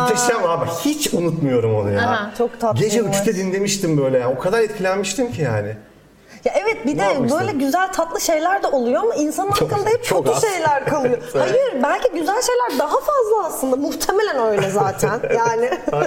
Muhteşem 0.01 0.45
abi. 0.51 0.67
Hiç 0.85 1.15
unutmuyorum 1.15 1.75
onu 1.75 1.91
ya. 1.93 2.33
Çok 2.39 2.61
tatlıymış. 2.61 2.95
Gece 2.95 3.09
3'te 3.09 3.37
dinlemiştim 3.37 3.99
böyle 3.99 4.19
ya. 4.19 4.31
O 4.33 4.39
kadar 4.39 4.61
etkilenmiştim 4.61 5.33
ki 5.33 5.43
yani. 5.43 5.77
Ya 6.47 6.53
evet 6.57 6.87
bir 6.87 6.99
Ne 6.99 7.01
de 7.01 7.31
böyle 7.31 7.53
güzel 7.53 7.93
tatlı 7.93 8.21
şeyler 8.21 8.63
de 8.63 8.67
oluyor 8.67 9.03
ama 9.03 9.15
insanın 9.15 9.53
Çok- 9.53 9.73
hakkında 9.73 9.91
hep 9.91 10.05
çok 10.05 10.25
kötü 10.25 10.37
az. 10.37 10.43
şeyler 10.43 10.85
kalıyor. 10.87 11.19
Hayır 11.33 11.83
belki 11.83 12.09
güzel 12.13 12.43
şeyler 12.43 12.79
daha 12.79 12.97
fazla 13.01 13.47
aslında. 13.47 13.77
Muhtemelen 13.77 14.39
öyle 14.39 14.71
zaten 14.71 15.21
yani. 15.39 15.71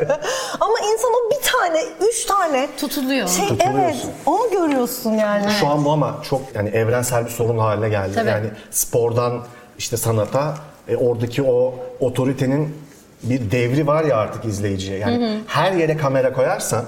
ama 0.60 0.74
insan 0.94 1.12
o 1.14 1.32
bir 1.32 1.52
tane, 1.52 1.84
üç 2.10 2.26
tane 2.26 2.68
Tutuluyor. 2.78 3.28
Şey, 3.28 3.48
evet 3.60 3.96
onu 4.26 4.52
görüyorsun 4.52 5.12
yani. 5.12 5.52
Şu 5.60 5.68
an 5.68 5.86
bu 5.86 5.92
ama 5.92 6.16
çok 6.30 6.42
yani 6.56 6.70
evrensel 6.70 7.26
bir 7.26 7.32
sorun 7.32 7.58
haline 7.58 7.90
geldi. 7.90 8.12
Tabii. 8.16 8.30
Yani 8.30 8.48
spordan 8.72 9.44
işte 9.78 9.98
sanata 9.98 10.56
e, 10.88 10.98
oradaki 10.98 11.44
o 11.44 11.74
otoritenin 12.00 12.78
bir 13.24 13.52
devri 13.52 13.88
var 13.88 14.04
ya 14.04 14.18
artık 14.18 14.46
izleyiciye. 14.46 15.00
Yani 15.00 15.40
her 15.48 15.72
yere 15.72 15.98
kamera 15.98 16.34
koyarsan 16.34 16.86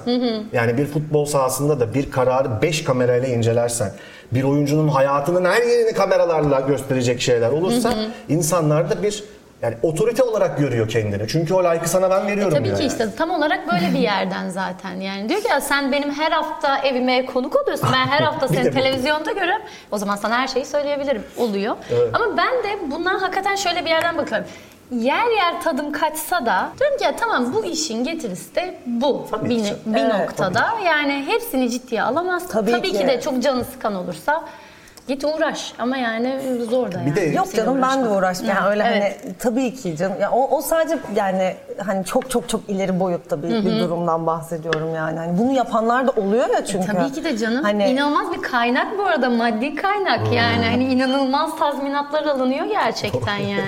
yani 0.52 0.78
bir 0.78 0.86
futbol 0.86 1.24
sahasında 1.24 1.80
da 1.80 1.94
bir 1.94 2.10
kararı 2.10 2.62
5 2.62 2.84
kamerayla 2.84 3.28
incelersen 3.28 3.92
bir 4.32 4.42
oyuncunun 4.42 4.88
hayatının 4.88 5.44
her 5.44 5.62
yerini 5.62 5.92
kameralarla 5.92 6.60
gösterecek 6.60 7.20
şeyler 7.20 7.50
olursa 7.50 7.94
insanlar 8.28 8.90
da 8.90 9.02
bir 9.02 9.24
yani 9.62 9.74
otorite 9.82 10.22
olarak 10.22 10.58
görüyor 10.58 10.88
kendini. 10.88 11.28
Çünkü 11.28 11.54
o 11.54 11.64
like'ı 11.64 11.88
sana 11.88 12.10
ben 12.10 12.26
veriyorum 12.26 12.54
Tabii 12.54 12.64
diyor 12.64 12.76
ki 12.76 12.82
yani. 12.82 12.92
işte 12.92 13.08
tam 13.18 13.30
olarak 13.30 13.72
böyle 13.72 13.94
bir 13.94 13.98
yerden 13.98 14.48
zaten. 14.48 14.94
Yani 15.00 15.28
diyor 15.28 15.40
ki 15.40 15.48
ya 15.48 15.60
sen 15.60 15.92
benim 15.92 16.10
her 16.10 16.32
hafta 16.32 16.78
evime 16.78 17.26
konuk 17.26 17.56
oluyorsun. 17.62 17.88
Ben 17.92 18.06
her 18.06 18.20
hafta 18.20 18.48
seni 18.54 18.70
televizyonda 18.70 19.32
görüyorum. 19.32 19.62
O 19.90 19.98
zaman 19.98 20.16
sana 20.16 20.38
her 20.38 20.48
şeyi 20.48 20.64
söyleyebilirim. 20.66 21.22
Oluyor. 21.36 21.76
Ama 22.12 22.36
ben 22.36 22.52
de 22.52 22.90
bundan 22.90 23.18
hakikaten 23.18 23.56
şöyle 23.56 23.84
bir 23.84 23.90
yerden 23.90 24.18
bakıyorum 24.18 24.46
yer 24.92 25.30
yer 25.36 25.60
tadım 25.62 25.92
kaçsa 25.92 26.46
da 26.46 26.68
diyorum 26.80 26.96
ki 26.98 27.04
ya 27.04 27.16
tamam 27.16 27.54
bu 27.54 27.64
işin 27.64 28.04
getirisi 28.04 28.54
de 28.54 28.78
bu 28.86 29.26
Tabii 29.30 29.48
bir, 29.50 29.64
ki. 29.64 29.74
bir 29.86 29.98
Evet, 30.00 30.14
noktada 30.20 30.70
yani 30.84 31.24
hepsini 31.26 31.70
ciddiye 31.70 32.02
alamazsın 32.02 32.48
Tabii 32.48 32.70
tabii, 32.70 32.92
ki. 32.92 32.98
ki. 32.98 33.06
de 33.08 33.20
çok 33.20 33.42
canı 33.42 33.64
sıkan 33.64 33.94
olursa 33.94 34.44
git 35.08 35.24
uğraş 35.24 35.72
ama 35.78 35.96
yani 35.96 36.40
zor 36.70 36.92
da 36.92 36.98
yani. 36.98 37.10
Bir 37.10 37.16
de- 37.16 37.20
Yok 37.20 37.54
canım 37.54 37.82
ben 37.82 37.90
de 38.04 38.08
uğraşmak. 38.08 38.18
uğraştım. 38.18 38.48
Yani 38.48 38.68
öyle 38.68 38.82
Evet. 38.86 39.18
hani 39.24 39.34
tabii 39.38 39.74
ki 39.74 39.96
canım. 39.96 40.20
Ya 40.20 40.30
o, 40.30 40.56
o 40.56 40.60
sadece 40.62 40.98
yani 41.16 41.54
hani 41.86 42.04
çok 42.04 42.30
çok 42.30 42.48
çok 42.48 42.60
ileri 42.68 43.00
boyutta 43.00 43.42
bir, 43.42 43.48
bir 43.48 43.78
durumdan 43.80 44.26
bahsediyorum 44.26 44.94
yani. 44.94 45.18
Hani 45.18 45.38
bunu 45.38 45.52
yapanlar 45.52 46.06
da 46.06 46.10
oluyor 46.10 46.48
ya 46.48 46.64
çünkü. 46.64 46.84
E, 46.92 46.94
Tabii 46.94 47.12
ki 47.12 47.24
de 47.24 47.36
canım. 47.38 47.62
Hani 47.64 47.84
İnanılmaz 47.90 48.32
bir 48.32 48.42
kaynak 48.42 48.98
bu 48.98 49.02
arada 49.02 49.30
maddi 49.30 49.74
kaynak 49.74 50.32
yani 50.32 50.64
hani 50.70 50.84
inanılmaz 50.84 51.56
tazminatlar 51.58 52.22
alınıyor 52.26 52.64
gerçekten 52.66 53.36
yani. 53.36 53.62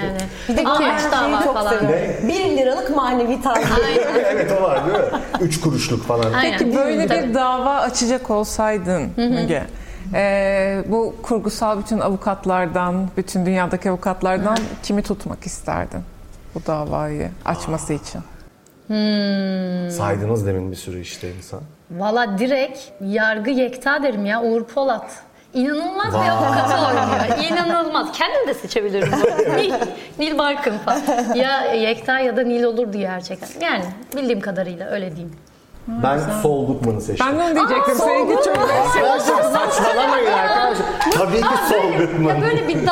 bir 0.49 0.57
de 0.57 0.63
üç 0.63 1.13
dava 1.13 1.43
çok 1.45 1.55
falan. 1.55 1.71
seviyorum. 1.71 2.29
Bir 2.29 2.57
liralık 2.57 2.97
manevi 2.97 3.43
tazminat. 3.43 3.81
evet 4.31 4.53
o 4.61 4.63
var 4.63 4.87
değil 4.87 4.99
mi? 4.99 5.05
3 5.41 5.61
kuruşluk 5.61 6.03
falan. 6.07 6.33
Aynen. 6.33 6.59
Peki 6.59 6.77
böyle 6.77 7.11
bir 7.11 7.35
dava 7.35 7.75
açacak 7.75 8.31
olsaydın 8.31 9.11
Müge, 9.17 9.63
e, 10.15 10.85
bu 10.89 11.15
kurgusal 11.23 11.79
bütün 11.79 12.01
avukatlardan, 12.01 13.09
bütün 13.17 13.47
dünyadaki 13.47 13.91
avukatlardan 13.91 14.59
kimi 14.83 15.03
tutmak 15.03 15.47
isterdin 15.47 16.01
bu 16.55 16.67
davayı 16.67 17.31
açması 17.45 17.93
için? 17.93 18.21
Saydınız 19.91 20.47
demin 20.47 20.71
bir 20.71 20.77
sürü 20.77 21.01
işte 21.01 21.35
insan. 21.35 21.61
Valla 21.91 22.39
direkt 22.39 22.79
yargı 23.01 23.51
yekta 23.51 24.03
derim 24.03 24.27
ya 24.27 24.43
Uğur 24.43 24.65
Polat. 24.65 25.11
İnanılmaz 25.55 26.15
bir 26.15 26.29
avukat 26.29 26.71
oynuyor. 26.73 27.51
İnanılmaz. 27.51 28.13
Kendim 28.13 28.49
de 28.49 28.55
seçebilirim. 28.55 29.13
Nil, 29.57 29.73
Nil 30.19 30.39
Barkın 30.39 30.79
falan. 30.79 31.35
Ya 31.35 31.73
Yekta 31.75 32.19
ya 32.19 32.37
da 32.37 32.43
Nil 32.43 32.63
olurdu 32.63 32.99
gerçekten. 32.99 33.61
Yani 33.61 33.85
bildiğim 34.17 34.41
kadarıyla 34.41 34.91
öyle 34.91 35.11
diyeyim. 35.17 35.37
Ben 35.89 36.21
Sol 36.43 36.67
Goodman'ı 36.67 37.01
seçtim. 37.01 37.27
Ben 37.27 37.39
de 37.39 37.43
onu 37.43 37.55
diyecektim. 37.69 37.95
Seninki 37.95 38.45
çok 38.45 38.59
Arkadaşlar 38.59 39.43
saçmalamayın 39.43 40.33
arkadaşlar. 40.33 40.87
Tabii 41.13 41.41
ki 41.41 41.55
Sol 41.69 41.93
Goodman. 41.99 42.43
Böyle 42.43 42.69
bir 42.69 42.85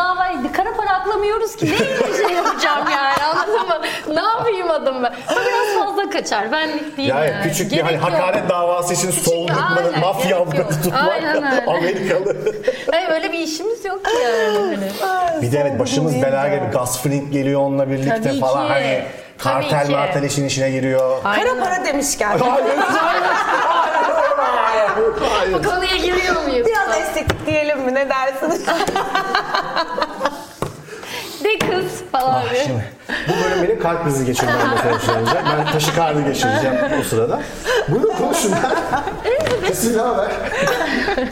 bir 0.44 0.52
kara 0.52 0.76
para 0.76 0.90
aklamıyoruz 0.90 1.56
ki 1.56 1.66
neyle 1.66 2.16
şey 2.26 2.36
yapacağım 2.36 2.88
yani 2.90 3.24
anladın 3.24 3.68
mı? 3.68 3.74
Ne 4.14 4.20
yapayım 4.20 4.70
adım 4.70 5.02
ben? 5.02 5.14
Bu 5.30 5.34
biraz 5.34 5.86
fazla 5.86 6.10
kaçar. 6.10 6.52
Benlik 6.52 6.96
değil 6.96 7.08
Yani, 7.08 7.26
yani. 7.30 7.42
küçük 7.42 7.72
bir 7.72 7.80
hani 7.80 7.94
yok. 7.94 8.04
hakaret 8.04 8.48
davası 8.48 8.94
için 8.94 9.10
Sol 9.10 9.48
Goodman'ın 9.48 9.86
aynen, 9.86 10.00
mafya 10.00 10.36
avukatı 10.36 10.82
tutmak. 10.82 11.22
Amerikalı. 11.66 12.36
Hayır 12.90 13.10
öyle 13.10 13.32
bir 13.32 13.38
işimiz 13.38 13.84
yok 13.84 14.04
ki 14.04 14.10
yani. 14.24 14.58
Hani. 15.00 15.42
Bir 15.42 15.52
de 15.52 15.58
evet 15.58 15.78
başımız 15.78 16.22
belaya 16.22 16.56
gibi 16.56 16.78
Gus 16.78 17.02
Fring 17.02 17.32
geliyor 17.32 17.60
onunla 17.60 17.90
birlikte 17.90 18.22
Tabii 18.22 18.40
falan 18.40 18.66
ki. 18.66 18.72
hani 18.72 19.02
Tabii 19.42 19.68
kartel 19.68 19.86
ki. 19.86 19.92
martel 19.92 20.22
işin 20.22 20.46
içine 20.46 20.70
giriyor. 20.70 21.22
Para 21.22 21.58
para 21.64 21.84
demişken. 21.84 22.38
Bu 25.52 25.62
konuya 25.62 25.96
giriyor 25.96 26.42
muyuz? 26.42 26.66
Biraz 26.66 26.96
estetik 26.98 27.46
diyelim 27.46 27.80
mi 27.82 27.94
ne 27.94 28.08
dersiniz? 28.08 28.66
De 31.44 31.58
kız 31.58 32.02
falan. 32.12 32.34
Ah, 32.34 32.44
Şimdi 32.66 32.84
bu 33.28 33.32
bölüm 33.44 33.62
benim 33.62 33.80
kalp 33.80 34.04
krizi 34.04 34.24
geçirmemle 34.26 34.76
sonuçlanacak. 34.82 35.44
Ben 35.58 35.72
taşikardi 35.72 36.24
geçireceğim 36.24 36.76
o 37.00 37.02
sırada. 37.04 37.40
Bunu 37.88 38.08
konuşun. 38.18 38.54
Siz 39.74 39.96
ne 39.96 40.02
haber? 40.02 40.30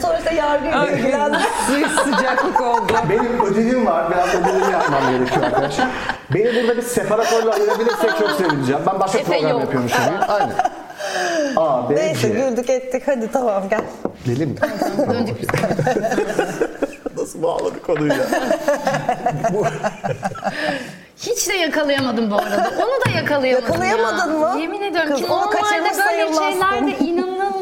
Sonuçta 0.02 0.30
yargıyla 0.30 0.86
ilgilendim. 0.90 1.40
Bir 1.76 1.88
sıcaklık 1.88 2.60
oldu. 2.60 2.92
Benim 3.10 3.40
ödevim 3.46 3.86
var. 3.86 4.10
Biraz 4.10 4.28
ödevimi 4.28 4.72
yapmam 4.72 5.00
gerekiyor 5.10 5.46
arkadaşlar. 5.46 5.88
Beni 6.34 6.54
burada 6.62 6.76
bir 6.76 6.82
separatörle 6.82 7.50
ayırabilirsek 7.50 8.10
çok 8.18 8.30
sevineceğim. 8.30 8.82
Ben 8.86 9.00
başka 9.00 9.18
Efe 9.18 9.32
program 9.32 9.50
yok. 9.50 9.60
yapıyormuşum 9.60 10.04
gibi. 10.04 10.24
Aynen. 10.28 10.54
A, 11.56 11.90
B, 11.90 11.94
Neyse 11.94 12.20
C. 12.20 12.28
güldük 12.28 12.70
ettik 12.70 13.02
hadi 13.06 13.32
tamam 13.32 13.62
gel. 13.70 13.80
Gelin 14.26 14.48
mi? 14.48 14.56
Nasıl 17.16 17.42
bağladık 17.42 17.86
konuyu 17.86 18.12
ya? 18.12 18.18
Bu, 19.52 19.64
Hiç 21.22 21.48
de 21.48 21.52
yakalayamadım 21.54 22.30
bu 22.30 22.34
arada. 22.36 22.70
Onu 22.78 23.06
da 23.06 23.18
yakalayamadım 23.18 23.68
Yakalayamadın 23.68 24.40
ya. 24.40 24.48
mı? 24.54 24.60
Yemin 24.60 24.82
ediyorum 24.82 25.10
Kız, 25.10 25.20
ki 25.20 25.26
onu 25.26 25.40
normalde 25.40 25.56
kaçırmış 25.60 25.90
böyle 25.90 25.94
sayılmazsın. 26.02 26.50
şeylerde 26.52 27.04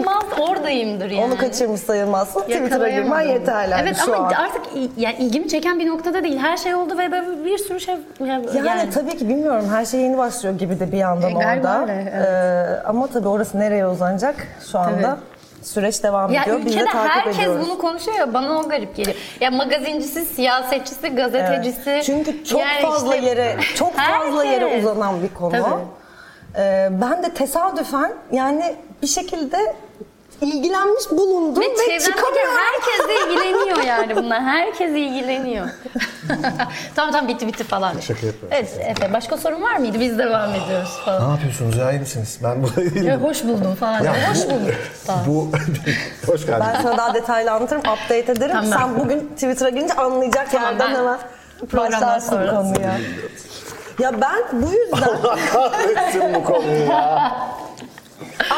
inanılmaz 0.01 0.49
oradayımdır 0.49 1.11
yani. 1.11 1.25
Onu 1.25 1.37
kaçırmış 1.39 1.81
sayılmazsın. 1.81 2.41
Twitter'a 2.41 2.89
girmen 2.89 3.21
yeterli 3.21 3.75
Evet 3.83 3.97
şu 4.05 4.15
ama 4.17 4.27
an. 4.27 4.33
artık 4.33 4.63
yani 4.97 5.17
ilgimi 5.19 5.49
çeken 5.49 5.79
bir 5.79 5.87
noktada 5.87 6.25
değil. 6.25 6.39
Her 6.39 6.57
şey 6.57 6.75
oldu 6.75 6.99
ve 6.99 7.13
böyle 7.13 7.45
bir 7.45 7.59
sürü 7.59 7.81
şey 7.81 7.95
yani, 8.21 8.47
Yani, 8.67 8.91
tabii 8.91 9.17
ki 9.17 9.29
bilmiyorum 9.29 9.65
her 9.73 9.85
şey 9.85 10.01
yeni 10.01 10.19
başlıyor 10.19 10.59
gibi 10.59 10.81
de 10.81 10.93
bir 10.93 10.97
yandan 10.99 11.31
E, 11.31 11.37
orada. 11.37 11.81
öyle, 11.83 12.13
evet. 12.15 12.29
Ee, 12.29 12.83
ama 12.89 13.07
tabii 13.07 13.29
orası 13.29 13.61
nereye 13.61 13.87
uzanacak 13.87 14.35
şu 14.73 14.79
anda 14.79 15.01
Tabii. 15.03 15.67
süreç 15.67 16.03
devam 16.03 16.33
Ya 16.33 16.43
ediyor. 16.43 16.61
Biz 16.67 16.77
de 16.77 16.85
takip 16.85 17.11
herkes 17.11 17.39
ediyoruz. 17.39 17.67
bunu 17.69 17.79
konuşuyor 17.79 18.19
ya 18.19 18.35
bana 18.35 18.59
o 18.59 18.69
garip 18.69 18.97
geliyor. 18.97 19.17
Ya 19.41 19.51
magazincisi, 19.51 20.25
siyasetçisi, 20.25 21.09
gazetecisi. 21.09 22.01
Çünkü 22.05 22.45
çok 22.45 22.61
yani 22.61 22.83
fazla 22.83 23.15
işte 23.17 23.27
yere 23.29 23.57
çok 23.75 23.95
fazla 23.95 24.45
yere 24.45 24.79
uzanan 24.79 25.23
bir 25.23 25.35
konu. 25.35 25.51
Tabii. 25.53 25.65
Ee, 26.57 26.89
ben 26.93 27.23
de 27.23 27.31
tesadüfen 27.35 28.13
yani 28.33 28.75
bir 29.03 29.07
şekilde 29.07 29.75
ilgilenmiş 30.41 31.11
bulundum 31.11 31.63
Ve 31.63 31.67
ve, 31.95 32.01
çıkamıyorum. 32.01 32.55
herkes 32.57 33.09
de 33.09 33.15
ilgileniyor 33.33 33.83
yani 33.85 34.17
bunlar. 34.17 34.43
Herkes 34.43 34.91
ilgileniyor. 34.91 35.69
tamam 36.97 37.13
tamam 37.13 37.29
bitti 37.29 37.47
bitti 37.47 37.65
falan. 37.65 37.93
Şaka 38.01 38.27
yapıyorum. 38.27 38.49
Evet 38.51 38.81
Efe 38.81 39.13
başka 39.13 39.37
sorun 39.37 39.63
var 39.63 39.77
mıydı? 39.77 40.01
Biz 40.01 40.19
devam 40.19 40.51
ediyoruz 40.55 40.95
ne 40.99 41.05
falan. 41.05 41.31
yapıyorsunuz 41.31 41.77
ya 41.77 41.93
iyi 41.93 42.01
misiniz? 42.01 42.39
Ben 42.43 42.63
burada 42.63 42.77
değilim. 42.81 43.07
Ya 43.07 43.17
hoş 43.17 43.45
buldum 43.45 43.75
falan. 43.75 44.03
Ya 44.05 44.31
hoş 44.31 44.39
bu- 44.47 44.51
buldum. 44.51 44.75
Tamam. 45.07 45.25
Bu 45.27 45.49
hoş 46.33 46.47
geldin. 46.47 46.65
Ben 46.77 46.83
sana 46.83 46.97
daha 46.97 47.15
detaylı 47.15 47.53
anlatırım, 47.53 47.81
update 47.81 48.33
ederim. 48.33 48.57
Tamam. 48.57 48.79
Sen 48.79 48.99
bugün 49.01 49.21
Twitter'a 49.35 49.69
girince 49.69 49.95
anlayacak 49.95 50.51
Tamam, 50.53 50.71
yerden 50.71 50.95
hemen 50.95 51.19
başlarsın 51.73 52.31
konuya. 52.49 52.99
Ya 53.99 54.21
ben 54.21 54.39
bu 54.53 54.73
yüzden 54.73 55.09
Allah 55.23 55.39
kahretsin 55.53 56.35
bu 56.35 56.45
konuyu 56.45 56.85
ya. 56.85 57.33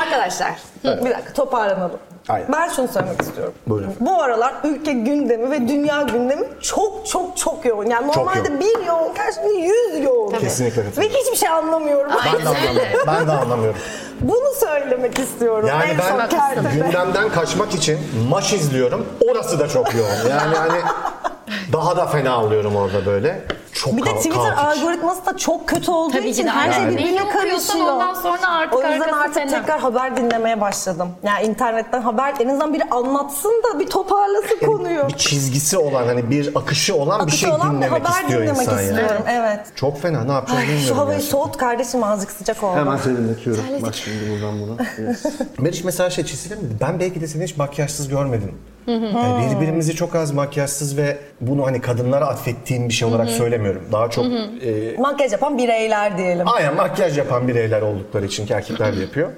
Arkadaşlar 0.03 0.53
bir 0.85 1.11
dakika 1.11 1.33
toparlanalım. 1.33 1.99
Aynen. 2.29 2.53
Ben 2.53 2.69
şunu 2.69 2.89
söylemek 2.89 3.23
istiyorum. 3.23 3.55
Buyurun. 3.67 3.95
Bu 4.01 4.23
aralar 4.23 4.55
ülke 4.65 4.93
gündemi 4.93 5.51
ve 5.51 5.69
dünya 5.69 6.03
gündemi 6.03 6.47
çok 6.61 7.07
çok 7.07 7.37
çok 7.37 7.65
yoğun. 7.65 7.87
Yani 7.87 8.07
normalde 8.09 8.49
yoğun. 8.49 8.61
bir 8.61 8.87
yoğun 8.87 9.13
şimdi 9.35 9.55
yüz 9.57 10.05
yoğun. 10.05 10.31
Kesinlikle 10.31 10.83
Ve 10.99 11.09
hiçbir 11.09 11.37
şey 11.37 11.49
anlamıyorum. 11.49 12.13
Ben 12.25 12.45
de 12.45 12.49
anlamıyorum. 12.49 13.01
Ben 13.07 13.27
de 13.27 13.33
anlamıyorum. 13.33 13.81
Bunu 14.21 14.55
söylemek 14.61 15.19
istiyorum. 15.19 15.69
Yani 15.69 15.85
en 15.85 15.99
ben 15.99 16.73
gündemden 16.73 17.29
kaçmak 17.29 17.75
için 17.75 17.99
maç 18.29 18.53
izliyorum. 18.53 19.07
Orası 19.31 19.59
da 19.59 19.69
çok 19.69 19.95
yoğun. 19.95 20.31
Yani 20.31 20.57
hani 20.57 20.81
daha 21.73 21.97
da 21.97 22.07
fena 22.07 22.45
oluyorum 22.45 22.77
orada 22.77 23.07
böyle. 23.07 23.43
Çok 23.73 23.97
Bir 23.97 24.05
de 24.05 24.17
Twitter 24.17 24.57
kaotik. 24.57 24.59
algoritması 24.83 25.27
da 25.27 25.37
çok 25.37 25.69
kötü 25.69 25.91
olduğu 25.91 26.13
Tabii 26.13 26.23
ki 26.25 26.29
için 26.31 26.47
de 26.47 26.51
her 26.51 26.73
şey 26.73 26.83
aynen. 26.83 26.97
birbirine 26.99 27.29
karışıyor. 27.29 27.87
ondan 27.87 28.15
sonra 28.15 28.49
artık 28.49 28.75
o 28.75 28.83
yüzden 28.83 29.13
artık 29.13 29.35
fena. 29.35 29.51
tekrar 29.61 29.81
haber 29.81 30.17
dinlemeye 30.17 30.61
başladım. 30.61 30.70
Yani 31.23 31.47
internetten 31.47 32.03
haber 32.03 32.35
en 32.41 32.49
azından 32.49 32.75
biri 32.75 32.85
anlatsın 32.91 33.63
da 33.65 33.79
bir 33.81 33.87
toparlasın 33.87 34.59
konuyu. 34.67 35.09
Bir 35.09 35.13
çizgisi 35.17 35.79
olan 35.79 36.07
hani 36.07 36.31
bir 36.31 36.57
akışı 36.57 36.95
olan 36.97 37.19
bir 37.19 37.23
Akışı 37.23 37.39
şey 37.39 37.51
olan 37.51 37.71
bir 37.71 37.77
dinlemek 37.77 38.01
haber 38.07 38.21
istiyor 38.21 38.43
dinlemek 38.43 38.61
insan 38.63 38.79
istiyorum. 38.83 39.23
yani. 39.27 39.39
Evet. 39.41 39.61
Çok 39.75 40.03
fena 40.03 40.25
ne 40.25 40.33
yapacağım 40.33 40.63
bilmiyorum. 40.63 40.87
şu 40.89 40.97
havayı 40.97 41.19
gerçekten. 41.19 41.39
soğut 41.39 41.57
kardeşim 41.57 42.05
azıcık 42.05 42.31
sıcak 42.37 42.63
oldu. 42.63 42.77
Hemen 42.77 42.97
serinletiyorum. 42.97 43.65
Bak 43.83 43.95
şimdi 43.95 44.31
buradan 44.31 44.61
buna. 44.61 44.77
Meriç 45.59 45.85
mesela 45.85 46.11
şey 46.11 46.25
çizgiler 46.25 46.59
mi? 46.59 46.65
Ben 46.81 47.01
belki 47.01 47.21
de 47.21 47.27
seni 47.29 47.45
hiç 47.45 47.57
makyajsız 47.57 48.09
görmedim. 48.09 48.55
Yani 48.99 49.55
birbirimizi 49.57 49.95
çok 49.95 50.15
az 50.15 50.33
makyajsız 50.33 50.97
ve 50.97 51.17
bunu 51.41 51.67
hani 51.67 51.81
kadınlara 51.81 52.27
atfettiğim 52.27 52.89
bir 52.89 52.95
şey 52.95 53.09
olarak 53.09 53.29
söylemiyorum. 53.31 53.83
Daha 53.93 54.11
çok 54.11 54.25
e, 54.27 54.97
Makyaj 54.99 55.33
yapan 55.33 55.59
bireyler 55.59 56.19
diyelim. 56.19 56.47
aynen 56.49 56.75
makyaj 56.77 57.19
yapan 57.19 57.49
bireyler 57.49 57.83
oldukları 57.83 58.27
için 58.27 58.47
ki 58.47 58.53
erkekler 58.53 58.97
de 58.97 59.01
yapıyor. 59.01 59.29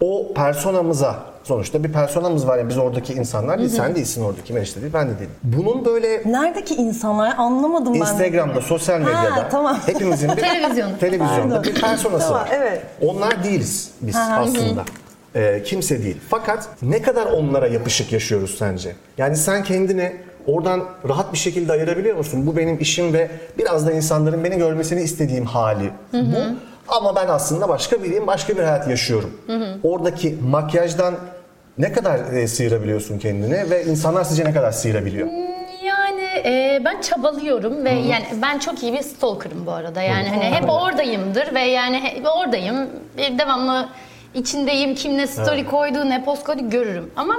O 0.00 0.34
personamıza 0.34 1.14
sonuçta 1.44 1.84
bir 1.84 1.92
personamız 1.92 2.46
var 2.48 2.58
yani 2.58 2.68
biz 2.68 2.78
oradaki 2.78 3.12
insanlar 3.12 3.58
değil. 3.58 3.68
Sen 3.70 3.94
değilsin 3.94 4.24
oradaki 4.24 4.54
de 4.54 4.80
değil 4.80 4.92
ben 4.94 5.08
de 5.08 5.18
değilim. 5.18 5.30
Bunun 5.42 5.84
böyle 5.84 6.22
Neredeki 6.26 6.74
insanlar 6.74 7.34
anlamadım 7.38 7.94
ben. 7.94 7.98
Instagram'da, 8.00 8.60
sosyal 8.60 9.00
Ha, 9.02 9.04
medyada 9.22 9.48
tamam. 9.48 9.78
hepimizin 9.86 10.30
bir 10.36 10.36
Televizyonda. 10.42 10.98
televizyonda 10.98 11.62
bir 11.64 11.74
personası 11.74 12.26
Tamam, 12.28 12.40
var. 12.42 12.48
evet. 12.52 12.82
Onlar 13.02 13.44
değiliz 13.44 13.90
biz 14.00 14.16
aslında. 14.16 14.84
Ee, 15.36 15.62
kimse 15.62 16.02
değil. 16.02 16.16
Fakat 16.28 16.68
ne 16.82 17.02
kadar 17.02 17.26
onlara 17.26 17.66
yapışık 17.66 18.12
yaşıyoruz 18.12 18.58
sence? 18.58 18.92
Yani 19.18 19.36
sen 19.36 19.64
kendini 19.64 20.12
oradan 20.46 20.84
rahat 21.08 21.32
bir 21.32 21.38
şekilde 21.38 21.72
ayırabiliyor 21.72 22.16
musun? 22.16 22.46
Bu 22.46 22.56
benim 22.56 22.80
işim 22.80 23.12
ve 23.12 23.30
biraz 23.58 23.86
da 23.86 23.92
insanların 23.92 24.44
beni 24.44 24.56
görmesini 24.56 25.02
istediğim 25.02 25.46
hali 25.46 25.90
bu. 26.12 26.36
Ama 26.88 27.16
ben 27.16 27.28
aslında 27.28 27.68
başka 27.68 28.02
biriyim, 28.02 28.26
başka 28.26 28.56
bir 28.56 28.62
hayat 28.62 28.88
yaşıyorum. 28.88 29.40
Oradaki 29.82 30.36
makyajdan 30.50 31.14
ne 31.78 31.92
kadar 31.92 32.32
e, 32.32 32.48
sıyırabiliyorsun 32.48 33.18
kendini 33.18 33.70
ve 33.70 33.84
insanlar 33.84 34.24
sizce 34.24 34.44
ne 34.44 34.52
kadar 34.52 34.72
sıyırabiliyor? 34.72 35.28
Yani 35.84 36.22
e, 36.44 36.82
ben 36.84 37.00
çabalıyorum 37.00 37.84
ve 37.84 37.90
yani 37.90 38.24
ben 38.42 38.58
çok 38.58 38.82
iyi 38.82 38.92
bir 38.92 39.02
stalker'ım 39.02 39.66
bu 39.66 39.72
arada. 39.72 40.02
Yani 40.02 40.28
hani 40.28 40.44
hep 40.44 40.70
oradayımdır 40.70 41.54
ve 41.54 41.60
yani 41.60 42.00
hep 42.00 42.26
oradayım. 42.36 42.76
E, 43.18 43.38
devamlı 43.38 43.88
içindeyim. 44.36 44.94
Kim 44.94 45.18
ne 45.18 45.26
story 45.26 45.66
koydu, 45.66 46.08
ne 46.10 46.24
post 46.24 46.44
koydu 46.44 46.70
görürüm. 46.70 47.10
Ama 47.16 47.36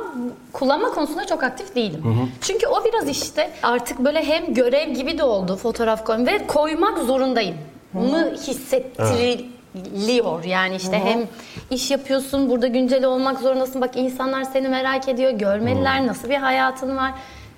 kullanma 0.54 0.90
konusunda 0.90 1.26
çok 1.26 1.44
aktif 1.44 1.76
değilim. 1.76 2.32
Çünkü 2.42 2.68
o 2.68 2.86
biraz 2.86 3.10
işte 3.10 3.50
artık 3.64 4.00
böyle 4.00 4.24
hem 4.26 4.54
görev 4.54 4.90
gibi 4.90 5.18
de 5.18 5.24
oldu 5.24 5.56
fotoğraf 5.56 6.06
koyma 6.06 6.26
ve 6.26 6.48
koymak 6.48 6.98
zorundayım. 6.98 7.56
mı 7.94 8.32
hissettiriliyor. 8.48 10.44
Yani 10.44 10.76
işte 10.76 11.00
hem 11.00 11.28
iş 11.72 11.92
yapıyorsun, 11.92 12.50
burada 12.50 12.68
güncel 12.68 13.06
olmak 13.06 13.40
zorundasın. 13.40 13.82
Bak 13.82 13.96
insanlar 13.96 14.44
seni 14.44 14.70
merak 14.70 15.08
ediyor, 15.10 15.32
görmeliler 15.32 16.08
nasıl 16.08 16.30
bir 16.30 16.36
hayatın 16.36 16.98
var. 16.98 17.12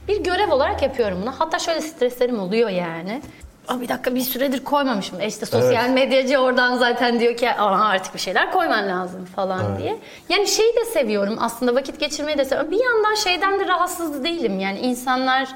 Bir 0.07 0.23
görev 0.23 0.51
olarak 0.51 0.81
yapıyorum 0.81 1.17
bunu. 1.21 1.33
Hatta 1.37 1.59
şöyle 1.59 1.81
streslerim 1.81 2.39
oluyor 2.39 2.69
yani. 2.69 3.21
Aa, 3.69 3.81
bir 3.81 3.87
dakika 3.89 4.15
bir 4.15 4.21
süredir 4.21 4.63
koymamışım. 4.63 5.21
E 5.21 5.27
işte 5.27 5.45
sosyal 5.45 5.89
medyacı 5.89 6.37
oradan 6.37 6.77
zaten 6.77 7.19
diyor 7.19 7.37
ki 7.37 7.51
Aa, 7.51 7.85
artık 7.89 8.13
bir 8.13 8.19
şeyler 8.19 8.51
koyman 8.51 8.87
lazım 8.87 9.25
falan 9.25 9.77
diye. 9.77 9.99
Yani 10.29 10.47
şeyi 10.47 10.75
de 10.75 10.85
seviyorum 10.85 11.37
aslında 11.41 11.75
vakit 11.75 11.99
geçirmeyi 11.99 12.37
de 12.37 12.45
seviyorum. 12.45 12.71
Bir 12.71 12.83
yandan 12.83 13.15
şeyden 13.15 13.59
de 13.59 13.67
rahatsız 13.67 14.23
değilim. 14.23 14.59
Yani 14.59 14.79
insanlar 14.79 15.47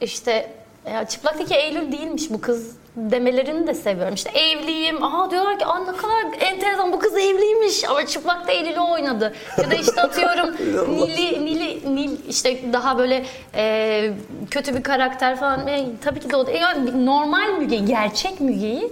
işte 0.00 0.50
ya 0.92 1.06
çıplaktaki 1.06 1.54
Eylül 1.54 1.92
değilmiş 1.92 2.30
bu 2.30 2.40
kız 2.40 2.76
demelerini 2.96 3.66
de 3.66 3.74
seviyorum. 3.74 4.14
İşte 4.14 4.30
evliyim. 4.30 5.02
Aha 5.04 5.30
diyorlar 5.30 5.58
ki 5.58 5.66
Aa, 5.66 5.78
ne 5.78 5.96
kadar 5.96 6.24
enteresan 6.52 6.92
bu 6.92 6.98
kız 6.98 7.12
evliymiş 7.16 7.84
ama 7.90 8.06
çıplakta 8.06 8.52
Eylül'ü 8.52 8.80
oynadı. 8.80 9.32
Ya 9.62 9.70
da 9.70 9.74
işte 9.74 10.02
atıyorum 10.02 10.50
Nil'i, 10.96 11.44
Nil'i, 11.44 11.94
Nil 11.96 12.10
işte 12.28 12.72
daha 12.72 12.98
böyle 12.98 13.24
e, 13.54 14.10
kötü 14.50 14.74
bir 14.74 14.82
karakter 14.82 15.36
falan. 15.36 15.66
E, 15.68 15.86
tabii 16.04 16.20
ki 16.20 16.30
de 16.30 16.36
o 16.36 16.46
da. 16.46 16.50
Yani 16.50 17.06
normal 17.06 17.58
Müge, 17.58 17.76
gerçek 17.76 18.40
Müge'yi 18.40 18.90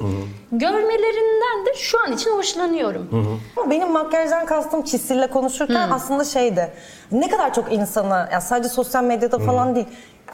görmelerinden 0.52 1.66
de 1.66 1.74
şu 1.78 1.98
an 2.04 2.12
için 2.12 2.30
hoşlanıyorum. 2.30 3.08
Ama 3.56 3.70
Benim 3.70 3.90
makyajdan 3.92 4.46
kastım 4.46 4.82
Çisil'le 4.82 5.26
konuşurken 5.26 5.88
aslında 5.90 6.24
şeydi. 6.24 6.72
Ne 7.12 7.28
kadar 7.28 7.54
çok 7.54 7.72
insana, 7.72 8.28
ya 8.32 8.40
sadece 8.40 8.68
sosyal 8.68 9.04
medyada 9.04 9.38
falan 9.38 9.74
değil. 9.74 9.86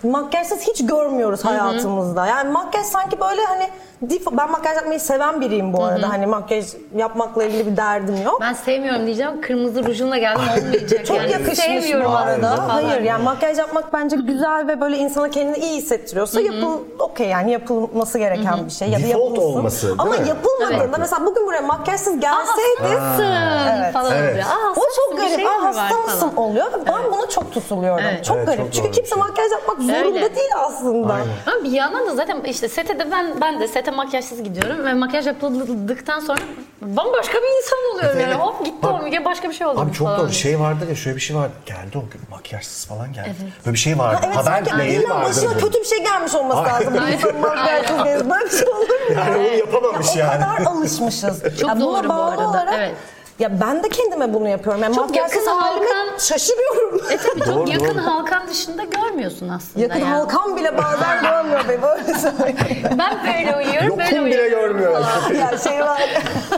Makyajsız 0.03 0.61
hiç 0.61 0.87
görmüyoruz 0.87 1.45
hayatımızda. 1.45 2.27
Yani 2.27 2.51
makyaj 2.51 2.87
sanki 2.87 3.21
böyle 3.21 3.45
hani 3.45 3.69
dif- 4.07 4.37
ben 4.39 4.51
makyaj 4.51 4.77
yapmayı 4.77 5.01
seven 5.01 5.41
biriyim 5.41 5.73
bu 5.73 5.85
arada. 5.85 6.09
Hani 6.09 6.27
makyaj 6.27 6.67
yapmakla 6.97 7.45
ilgili 7.45 7.67
bir 7.73 7.77
derdim 7.77 8.23
yok. 8.25 8.41
Ben 8.41 8.53
sevmiyorum 8.53 9.07
diyeceğim. 9.07 9.41
Kırmızı 9.41 9.85
rujunla 9.87 10.19
geldim 10.19 10.43
olmayacak. 10.59 11.07
Çok 11.07 11.17
yani. 11.17 11.33
yakışmış 11.33 11.59
bu 11.59 11.63
Sevmiyorum 11.63 12.13
arada. 12.17 12.57
falan. 12.57 12.69
Hayır 12.69 13.01
yani 13.03 13.23
makyaj 13.25 13.59
yapmak 13.59 13.93
bence 13.93 14.17
güzel 14.17 14.67
ve 14.69 14.81
böyle 14.81 14.97
insana 14.97 15.31
kendini 15.31 15.59
iyi 15.59 15.77
hissettiriyorsa 15.79 16.41
yapıl 16.41 16.79
okey 16.99 17.29
yani 17.29 17.53
yapılması 17.53 18.19
gereken 18.19 18.67
bir 18.67 18.71
şey 18.71 18.89
ya 18.89 18.99
da 18.99 19.03
Default 19.03 19.23
yapılsın. 19.25 19.43
olması, 19.59 19.87
değil 19.87 19.97
Ama 19.99 20.11
mi? 20.11 20.29
yapılmadığında 20.29 20.85
Evet. 20.85 20.99
mesela 20.99 21.27
bugün 21.27 21.47
buraya 21.47 21.63
makyajsız 21.63 22.21
gelseydi 22.21 22.81
Evet. 22.83 23.93
falan 23.93 24.13
Evet. 24.13 24.33
oluyor. 24.33 24.47
Aa, 24.47 24.71
o 24.71 24.75
çok 24.97 25.13
bir 25.13 25.23
garip. 25.23 25.35
şey 25.37 25.45
mi 25.45 25.51
Aa, 25.51 25.63
var 25.65 25.75
hasta 25.75 25.97
mısın 26.03 26.31
oluyor 26.37 26.67
ve 26.73 26.87
ben 26.87 27.13
buna 27.13 27.29
çok 27.29 27.53
tutuluyorum. 27.53 28.05
Evet. 28.11 28.25
Çok 28.25 28.37
Evet, 28.37 28.47
garip. 28.47 28.61
çok 28.61 28.73
Çünkü 28.73 28.87
doğru 28.89 28.93
kimse 28.95 29.15
şey. 29.15 29.19
makyaj 29.19 29.53
yapmak 29.53 29.79
zorunda 29.88 30.18
Öyle. 30.18 30.37
değil 30.37 30.51
aslında. 30.57 31.12
Ama 31.46 31.64
bir 31.64 31.70
yandan 31.70 32.07
da 32.07 32.14
zaten 32.14 32.40
işte 32.44 32.68
sete 32.68 32.98
de 32.98 33.11
ben 33.11 33.40
ben 33.40 33.61
de 33.61 33.68
sete 33.68 33.90
makyajsız 33.90 34.42
gidiyorum 34.42 34.85
ve 34.87 34.94
makyaj 34.94 35.27
yapıldıktan 35.27 36.20
sonra 36.20 36.38
bambaşka 36.83 37.38
bir 37.38 37.57
insan 37.59 37.79
oluyorum 37.94 38.20
yani. 38.20 38.33
Evet. 38.33 38.40
Hop 38.40 38.64
gitti 38.64 38.87
o 38.87 39.03
Müge 39.03 39.24
başka 39.24 39.48
bir 39.48 39.55
şey 39.55 39.66
oldu 39.66 39.81
Abi 39.81 39.92
çok 39.92 40.09
doğru. 40.18 40.33
Şey 40.33 40.61
vardı 40.61 40.87
ya 40.88 40.94
şöyle 40.94 41.16
bir 41.16 41.20
şey 41.22 41.37
vardı. 41.37 41.53
Geldi 41.66 41.98
o 41.98 42.01
gün 42.01 42.20
makyajsız 42.31 42.87
falan 42.87 43.12
geldi. 43.12 43.35
Böyle 43.66 43.74
bir 43.74 43.79
şey 43.79 43.98
vardı. 43.98 44.20
Evet 44.27 44.37
Haber 44.37 44.72
maili 44.72 45.11
vardı. 45.11 45.29
başına 45.29 45.59
kötü 45.59 45.81
bir 45.81 45.85
şey 45.85 46.05
gelmiş 46.05 46.35
olması 46.35 46.64
lazım. 46.64 46.94
Bu 46.94 47.38
makyajsız 47.40 48.05
gezmesi. 48.05 48.31
Böyle 48.31 48.44
bir 48.44 48.51
şey 48.51 48.68
olur 48.68 48.88
mu? 48.88 49.14
Yani 49.16 49.37
onu 49.37 49.57
yapamamış 49.59 50.16
ya, 50.16 50.27
yani. 50.27 50.44
O 50.44 50.57
kadar 50.57 50.70
alışmışız. 50.70 51.42
Çok 51.61 51.68
Ya 51.68 51.77
buna 51.77 51.81
doğru 51.81 52.05
bu 52.05 52.09
bağlı 52.09 52.31
arada, 52.31 52.48
Olarak, 52.48 52.74
evet. 52.79 52.94
Ya 53.38 53.61
ben 53.61 53.83
de 53.83 53.88
kendime 53.88 54.35
bunu 54.35 54.48
yapıyorum. 54.48 54.83
Yani 54.83 54.94
Çok 54.94 55.16
yakın 55.16 55.46
halime 55.46 55.87
halkan- 55.87 56.18
şaşırıyorum. 56.18 57.01
E 57.11 57.16
tabii 57.16 57.40
çok 57.44 57.55
Doğru, 57.57 57.70
yakın 57.70 57.98
doğru. 57.98 58.07
halkan 58.07 58.48
dışında 58.48 58.85
görmüyorsun 58.85 59.48
aslında 59.48 59.83
Yakın 59.83 60.01
yani. 60.01 60.11
halkam 60.11 60.57
bile 60.57 60.79
bazen 60.79 61.20
görmüyor 61.31 61.61
beni. 61.68 61.83
Böyle 61.83 62.18
söyleyeyim. 62.18 62.88
Ben 62.98 63.18
böyle 63.27 63.57
uyuyorum, 63.57 63.98
böyle 63.98 64.11
Lokum 64.11 64.27
bile 64.27 64.42
uyuyorum. 64.42 64.79
görmüyor. 64.79 65.03
ya 65.40 65.59
şey 65.59 65.81
var. 65.81 66.03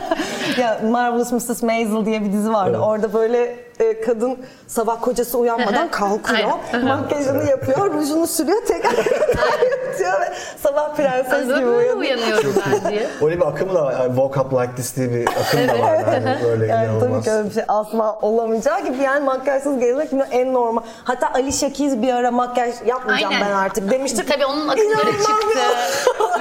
ya 0.58 0.80
Marvelous 0.90 1.32
Mrs. 1.32 1.62
Maisel 1.62 2.06
diye 2.06 2.22
bir 2.24 2.32
dizi 2.32 2.52
vardı. 2.52 2.78
Orada 2.78 3.12
böyle 3.12 3.56
e, 3.80 4.00
kadın 4.00 4.38
sabah 4.66 5.00
kocası 5.00 5.38
uyanmadan 5.38 5.90
kalkıyor. 5.90 6.48
makyajını 6.82 7.50
yapıyor, 7.50 7.94
rujunu 7.94 8.26
sürüyor, 8.26 8.62
tekrar 8.66 8.92
yatıyor 9.86 10.20
ve 10.20 10.32
sabah 10.62 10.94
prenses 10.96 11.44
gibi 11.46 11.54
uyanıyor. 11.66 11.96
uyanıyorum 11.96 12.54
ben 12.82 12.90
diye. 12.90 13.06
Öyle 13.22 13.36
bir 13.36 13.46
akım 13.46 13.74
da 13.74 13.84
var. 13.84 13.94
Woke 14.06 14.40
Up 14.40 14.52
Like 14.52 14.74
This 14.76 14.96
diye 14.96 15.10
bir 15.10 15.26
akım 15.28 15.68
da 15.68 15.82
var. 15.82 15.94
Yani 16.12 16.38
böyle 16.44 16.66
Yani 16.66 16.86
tabii 16.86 16.96
inanılmaz. 16.96 17.24
ki 17.24 17.30
öyle 17.30 17.48
bir 17.48 17.54
şey 17.54 17.64
asla 17.68 18.18
olamayacağı 18.22 18.80
gibi 18.84 19.02
yani 19.02 19.24
makyajsız 19.24 19.78
gezmek 19.78 20.08
en 20.30 20.52
normal. 20.54 20.82
Hatta 21.04 21.30
Alicia 21.34 21.70
Keys 21.72 21.96
bir 22.02 22.12
ara 22.14 22.30
makyaj 22.30 22.74
yapmayacağım 22.86 23.34
Aynen. 23.34 23.46
ben 23.48 23.54
artık 23.54 23.90
demişti. 23.90 24.26
Tabii 24.26 24.46
onun 24.46 24.68
akımları 24.68 25.12
çıktı. 25.12 25.58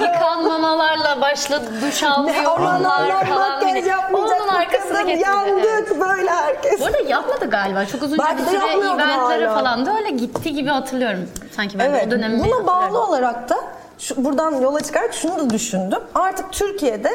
Yıkanmamalarla 0.00 1.20
başladı, 1.20 1.64
duş 1.82 2.02
Ne 2.02 2.10
almıyor 2.10 2.44
aman 2.56 2.80
onlar 2.80 3.00
Allah 3.10 3.24
falan. 3.24 3.50
makyaj 3.62 3.86
yapmayacak 3.86 4.40
Onun 4.40 4.60
kadın 4.98 5.06
getirdi. 5.06 5.22
yandık 5.28 6.00
böyle 6.00 6.30
herkes. 6.30 6.80
Bu 6.80 6.84
arada 6.84 6.98
yapmadı 7.30 7.50
galiba. 7.50 7.86
Çok 7.86 8.02
uzun 8.02 8.18
Belki 8.18 8.38
bir 8.42 8.46
de 8.46 8.50
süre 8.50 8.66
yapmıyordur 8.66 8.98
eventlere 9.00 9.46
hala. 9.46 9.54
falan 9.54 9.86
da 9.86 9.96
öyle 9.96 10.10
gitti 10.10 10.52
gibi 10.54 10.68
hatırlıyorum. 10.68 11.28
Sanki 11.50 11.78
ben 11.78 11.92
de 11.92 11.96
Evet, 11.96 12.06
o 12.06 12.10
dönemi 12.10 12.38
buna 12.38 12.66
bağlı 12.66 12.70
hatırlıyorum. 12.80 13.08
olarak 13.08 13.48
da 13.48 13.56
şu, 13.98 14.24
buradan 14.24 14.60
yola 14.60 14.80
çıkarak 14.80 15.14
şunu 15.14 15.38
da 15.38 15.50
düşündüm. 15.50 15.98
Artık 16.14 16.52
Türkiye'de 16.52 17.10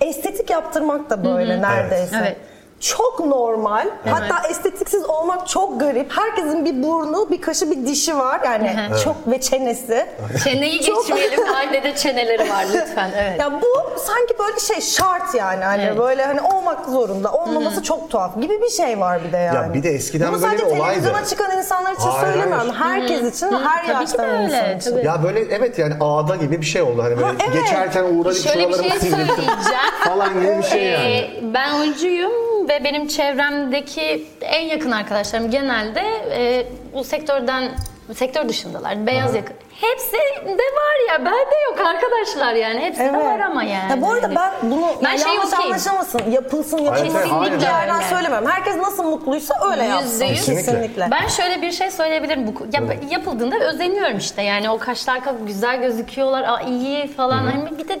estetik 0.00 0.50
yaptırmak 0.50 1.10
da 1.10 1.24
böyle 1.24 1.62
neredeyse. 1.62 2.16
Evet. 2.20 2.36
Çok 2.80 3.26
normal. 3.26 3.86
Hatta 4.10 4.48
estetiksiz 4.48 5.04
olmak 5.04 5.48
çok 5.48 5.80
garip. 5.80 6.12
Herkesin 6.18 6.64
bir 6.64 6.82
burnu, 6.82 7.30
bir 7.30 7.40
kaşı, 7.40 7.70
bir 7.70 7.86
dişi 7.86 8.16
var. 8.18 8.40
Yani 8.44 8.76
çok 9.04 9.16
ve 9.26 9.40
çenesi. 9.40 10.06
Çeneyi 10.44 10.82
Çok- 10.82 11.06
geçmeyelim. 11.06 11.40
Ailede 11.54 11.96
çeneleri 11.96 12.50
var 12.50 12.64
lütfen. 12.74 13.10
Evet. 13.16 13.40
Ya 13.40 13.52
bu 13.62 13.98
sanki 14.00 14.34
böyle 14.38 14.60
şey 14.60 14.80
şart 14.80 15.34
yani. 15.34 15.64
Hani 15.64 15.82
Evet. 15.82 15.98
böyle 15.98 16.24
hani 16.24 16.40
olmak 16.40 16.86
zorunda. 16.86 17.32
Olmaması 17.32 17.82
çok 17.82 18.10
tuhaf 18.10 18.40
gibi 18.40 18.62
bir 18.62 18.68
şey 18.70 19.00
var 19.00 19.20
bir 19.24 19.32
de 19.32 19.36
yani. 19.36 19.74
bir 19.74 19.82
de 19.82 19.90
eskiden 19.90 20.32
Bunu 20.32 20.42
böyle 20.42 20.46
sadece 20.58 20.66
bir 20.66 20.70
olaydı. 20.80 20.94
televizyona 20.94 21.24
çıkan 21.24 21.58
insanlar 21.58 21.92
için 21.92 22.02
Hayır, 22.08 22.32
söylemiyorum. 22.32 22.70
hayır. 22.70 23.02
Herkes 23.02 23.34
için 23.36 23.52
ve 23.52 23.56
her 23.58 23.82
Tabii 23.86 23.92
yaştan 24.02 24.24
öyle, 24.28 24.42
insan 24.44 24.76
için. 24.78 24.90
tabii. 24.90 25.06
Ya 25.06 25.22
böyle 25.22 25.40
evet 25.40 25.78
yani 25.78 25.94
ağda 26.00 26.36
gibi 26.36 26.60
bir 26.60 26.66
şey 26.66 26.82
oldu. 26.82 27.02
Hani 27.02 27.16
böyle 27.16 27.26
Ha, 27.26 27.32
evet. 27.48 27.54
geçerken 27.62 28.04
uğradık 28.04 28.36
Şöyle 28.42 28.68
bir 28.68 28.74
şuralarımı 28.74 29.00
şey 29.00 29.10
söyleyeceğim. 29.10 29.52
falan 30.04 30.34
gibi 30.34 30.58
bir 30.58 30.62
şey 30.62 30.82
yani. 30.84 31.04
Ee, 31.04 31.30
ben 31.54 31.72
oyuncuyum 31.80 32.32
ve 32.68 32.84
benim 32.84 33.08
çevremdeki 33.08 34.26
en 34.40 34.66
yakın 34.66 34.90
arkadaşlarım 34.90 35.50
genelde 35.50 36.02
e, 36.30 36.66
bu 36.94 37.04
sektörden 37.04 37.70
sektör 38.14 38.48
dışındalar. 38.48 39.06
Beyaz 39.06 39.34
yakın. 39.34 39.56
Hepsi 39.80 40.12
de 40.46 40.62
var 40.62 41.08
ya. 41.12 41.18
Bende 41.24 41.54
yok 41.70 41.86
arkadaşlar 41.86 42.54
yani. 42.54 42.80
Hepsi 42.80 43.00
de 43.00 43.12
var 43.12 43.40
ama 43.40 43.62
yani. 43.62 43.90
Ya 43.90 44.02
bu 44.02 44.10
arada 44.12 44.34
ben 44.34 44.52
bunu 44.70 44.86
Ben 45.04 45.16
şey 45.16 45.32
yanlış 45.34 45.52
okeyim. 45.54 45.72
anlaşılmasın. 45.72 46.30
Yapılsın 46.30 46.78
yapılsın 46.78 47.10
Hayır, 47.14 47.30
hayır, 47.30 47.52
yerden 47.60 47.96
öyle. 47.96 48.04
söylemiyorum. 48.10 48.48
Herkes 48.48 48.76
nasıl 48.76 49.04
mutluysa 49.04 49.54
öyle 49.70 49.82
Yüzde 49.82 49.94
yapsın. 49.94 50.24
yüz. 50.24 50.36
Kesinlikle. 50.36 50.62
Kesinlikle. 50.72 51.08
Ben 51.10 51.28
şöyle 51.28 51.62
bir 51.62 51.72
şey 51.72 51.90
söyleyebilirim. 51.90 52.46
Bu 52.46 52.52
yap- 52.72 53.10
yapıldığında 53.10 53.58
özeniyorum 53.58 54.18
işte. 54.18 54.42
Yani 54.42 54.70
o 54.70 54.78
kaşlar 54.78 55.24
çok 55.24 55.46
güzel 55.46 55.80
gözüküyorlar. 55.80 56.42
Aa, 56.42 56.60
iyi 56.60 57.08
falan. 57.12 57.38
Hani 57.46 57.78
bir 57.78 57.88
de 57.88 58.00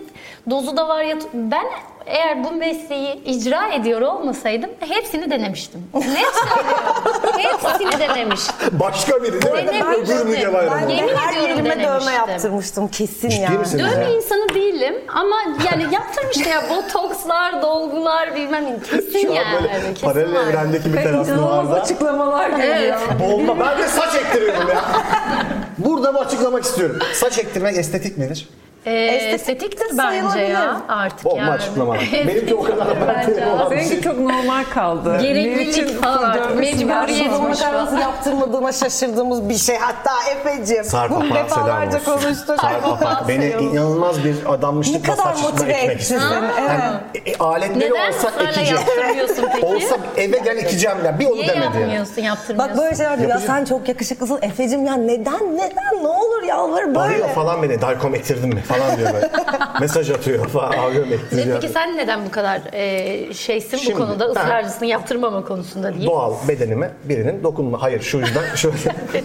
dozu 0.50 0.76
da 0.76 0.88
var 0.88 1.02
ya. 1.02 1.16
Ben 1.34 1.64
eğer 2.06 2.44
bu 2.44 2.50
mesleği 2.50 3.24
icra 3.24 3.66
ediyor 3.68 4.00
olmasaydım 4.00 4.70
hepsini 4.88 5.30
denemiştim. 5.30 5.90
Ne 5.94 6.00
söylüyorum? 6.02 7.38
hepsini 7.38 7.98
denemiştim. 8.08 8.56
Başka 8.80 9.22
biri 9.22 9.42
değil 9.42 9.54
mi? 9.54 9.66
Denemiştim. 9.72 10.16
Öbür 10.18 10.26
Müge 10.30 10.52
Bayramı. 10.54 10.80
Ben 10.82 10.88
Yemin 10.88 11.14
her 11.16 11.36
ediyorum 11.36 11.66
yerime 11.68 11.84
dövme 11.84 12.00
denemiştim. 12.00 12.28
yaptırmıştım 12.28 12.88
kesin 12.88 13.28
Ciddi 13.28 13.42
yani. 13.42 13.58
misiniz 13.58 13.84
Dövme 13.84 14.04
ya? 14.04 14.10
insanı 14.10 14.54
değilim 14.54 14.94
ama 15.08 15.36
yani 15.70 15.94
yaptırmıştı 15.94 16.48
ya 16.48 16.62
botokslar, 16.70 17.62
dolgular 17.62 18.36
bilmem 18.36 18.64
ne. 18.64 18.78
Kesin 18.90 19.20
Şu 19.26 19.30
an 19.30 19.34
yani. 19.34 19.54
böyle 19.62 19.78
kesin 19.94 20.06
paralel 20.06 20.34
var. 20.34 20.46
evrendeki 20.46 20.92
bir 20.92 20.98
İnanılmaz 21.00 21.26
terasmalarda 21.26 21.74
açıklamalar 21.82 22.50
geliyor. 22.50 22.98
Evet. 23.20 23.32
Olma. 23.32 23.60
Ben 23.60 23.78
de 23.78 23.88
saç 23.88 24.14
ektiriyorum 24.14 24.68
ya. 24.68 24.84
Burada 25.78 26.14
bu 26.14 26.18
açıklamak 26.20 26.64
istiyorum. 26.64 26.98
Saç 27.14 27.38
ektirmek 27.38 27.78
estetik 27.78 28.18
midir? 28.18 28.48
Ee, 28.86 28.90
Estetik 29.06 29.34
estetiktir 29.40 29.94
de 29.94 29.98
bence 29.98 30.38
ya 30.40 30.80
artık 30.88 31.24
Bomba 31.24 31.38
yani. 31.40 31.50
açıklama. 31.50 31.94
Benimki 32.26 32.54
o 32.54 32.62
kadar 32.62 32.86
abartılı 32.86 33.52
olan 33.52 33.70
bir 33.70 33.76
şey. 33.76 33.84
Seninki 33.86 34.04
çok 34.04 34.18
normal 34.20 34.64
kaldı. 34.74 35.18
Gereklilik 35.22 36.02
falan, 36.02 36.56
mecburiyet 36.56 37.30
Boş 37.42 37.62
ver. 37.62 37.72
nasıl 37.72 37.98
yaptırmadığıma 37.98 38.72
şaşırdığımız 38.72 39.48
bir 39.48 39.54
şey. 39.58 39.76
Hatta 39.76 40.10
Efe'cim. 40.30 40.84
Sarp 40.84 41.10
bunu 41.10 41.18
Apak 41.18 41.30
selam 41.30 41.44
defalarca 41.66 41.98
olsun. 41.98 42.12
konuştuk. 42.12 42.60
Sarp 42.60 42.86
Apak 42.86 43.28
beni 43.28 43.46
inanılmaz 43.46 44.24
bir 44.24 44.44
Ne 44.44 44.48
adanmışlıkla 44.48 45.14
kadar 45.16 45.32
saçma 45.34 45.48
motive 45.50 45.98
seni. 46.00 46.20
Evet. 46.60 47.24
E, 47.26 47.30
e, 47.30 47.36
aletleri 47.38 47.78
Neden 47.90 48.08
olsa 48.08 48.28
ısrarla 48.28 48.42
ekeceğim. 48.50 48.76
yaptırmıyorsun 48.76 49.48
peki? 49.54 49.66
Olsa 49.66 49.96
eve 50.16 50.38
gel 50.38 50.56
ekeceğim 50.56 50.98
ya. 51.04 51.18
Bir 51.18 51.26
onu 51.26 51.34
Niye 51.34 51.48
demedi 51.48 51.64
ya. 51.76 51.80
yapmıyorsun, 51.80 52.22
yaptırmıyorsun? 52.22 52.58
Bak 52.58 52.78
böyle 52.84 52.96
şeyler 52.96 53.18
diyor. 53.18 53.30
Ya 53.30 53.38
sen 53.38 53.64
çok 53.64 53.88
yakışıklısın 53.88 54.38
Efe'cim 54.42 54.86
ya 54.86 54.94
neden 54.96 55.56
neden 55.56 56.02
ne 56.02 56.08
olur 56.08 56.42
yalvar 56.42 56.86
böyle. 56.86 56.98
Arıyor 57.00 57.28
falan 57.28 57.62
beni. 57.62 57.80
Darkom 57.80 58.14
ektirdin 58.14 58.48
mi 58.54 58.60
falan 58.68 58.98
diyor 58.98 59.12
böyle. 59.14 59.28
Mesaj 59.80 60.10
atıyor 60.10 60.46
falan. 60.48 60.70
Arıyorum 60.72 61.12
E 61.12 61.14
ektiriyor. 61.14 61.60
Peki 61.60 61.72
sen 61.72 61.96
neden 61.96 62.24
bu 62.26 62.30
kadar 62.30 62.60
e, 62.72 63.34
şeysin 63.34 63.76
Şimdi 63.76 63.94
bu 63.94 63.98
konuda, 64.06 64.24
ben- 64.26 64.30
ısrarcısın 64.30 64.86
yaptırmama 64.86 65.44
konusunda 65.44 65.94
değil? 65.94 66.06
Doğal 66.06 66.34
bedenime 66.48 66.90
birinin 67.04 67.42
dokunma. 67.42 67.82
Hayır 67.82 68.00
şu 68.02 68.18
yüzden 68.18 68.42
şöyle. 68.54 68.76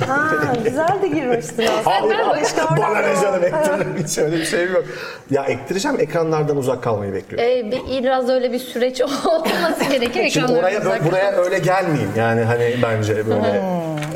Ha 0.07 0.29
güzel 0.63 1.01
de 1.01 1.07
girmiştin 1.07 1.67
aslında. 1.79 1.95
Hayır, 1.95 2.27
Başka 2.41 2.77
bana 2.77 2.87
oradan- 2.89 3.03
ne 3.15 3.21
canım 3.21 3.43
ektiririm. 3.43 4.03
Hiç 4.07 4.17
öyle 4.17 4.37
bir 4.37 4.45
şey 4.45 4.65
yok. 4.67 4.83
Ya 5.31 5.43
ektireceğim 5.43 5.99
ekranlardan 5.99 6.57
uzak 6.57 6.83
kalmayı 6.83 7.13
bekliyorum. 7.13 7.49
E, 7.49 7.71
bir- 7.71 8.03
biraz 8.03 8.29
öyle 8.29 8.51
bir 8.51 8.59
süreç 8.59 9.01
olması 9.25 9.83
gerekiyor. 9.91 10.25
Şimdi 10.29 10.45
ekranlardan 10.51 10.63
oraya 10.63 10.79
uzak 10.81 11.05
buraya 11.05 11.31
öyle 11.31 11.59
gelmeyeyim 11.59 12.11
yani 12.17 12.41
hani 12.41 12.75
bence 12.83 13.29
böyle 13.29 13.61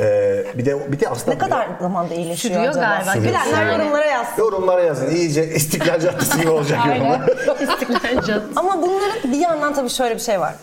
e, 0.00 0.44
bir 0.58 0.64
de 0.66 0.92
bir 0.92 1.00
de 1.00 1.08
aslında 1.08 1.32
Ne 1.32 1.38
kadar 1.38 1.68
zamanda 1.80 2.14
iyileşiyor 2.14 2.54
Sürüyor 2.54 2.70
acaba? 2.72 2.84
galiba. 2.86 3.10
Sürüyor. 3.12 3.24
Bilenler 3.28 3.44
Sürüyor. 3.56 3.78
yorumlara 3.78 4.04
yazsın. 4.06 4.42
yorumlara 4.42 4.82
yazın 4.82 5.10
iyice 5.18 5.54
İstiklal 5.54 6.00
Caddesi 6.00 6.40
gibi 6.40 6.50
olacak 6.50 6.86
yorumlar. 6.86 7.20
İstiklal 7.60 8.22
Caddesi. 8.26 8.42
Ama 8.56 8.82
bunların 8.82 9.32
bir 9.32 9.38
yandan 9.38 9.74
tabii 9.74 9.90
şöyle 9.90 10.14
bir 10.14 10.20
şey 10.20 10.40
var. 10.40 10.54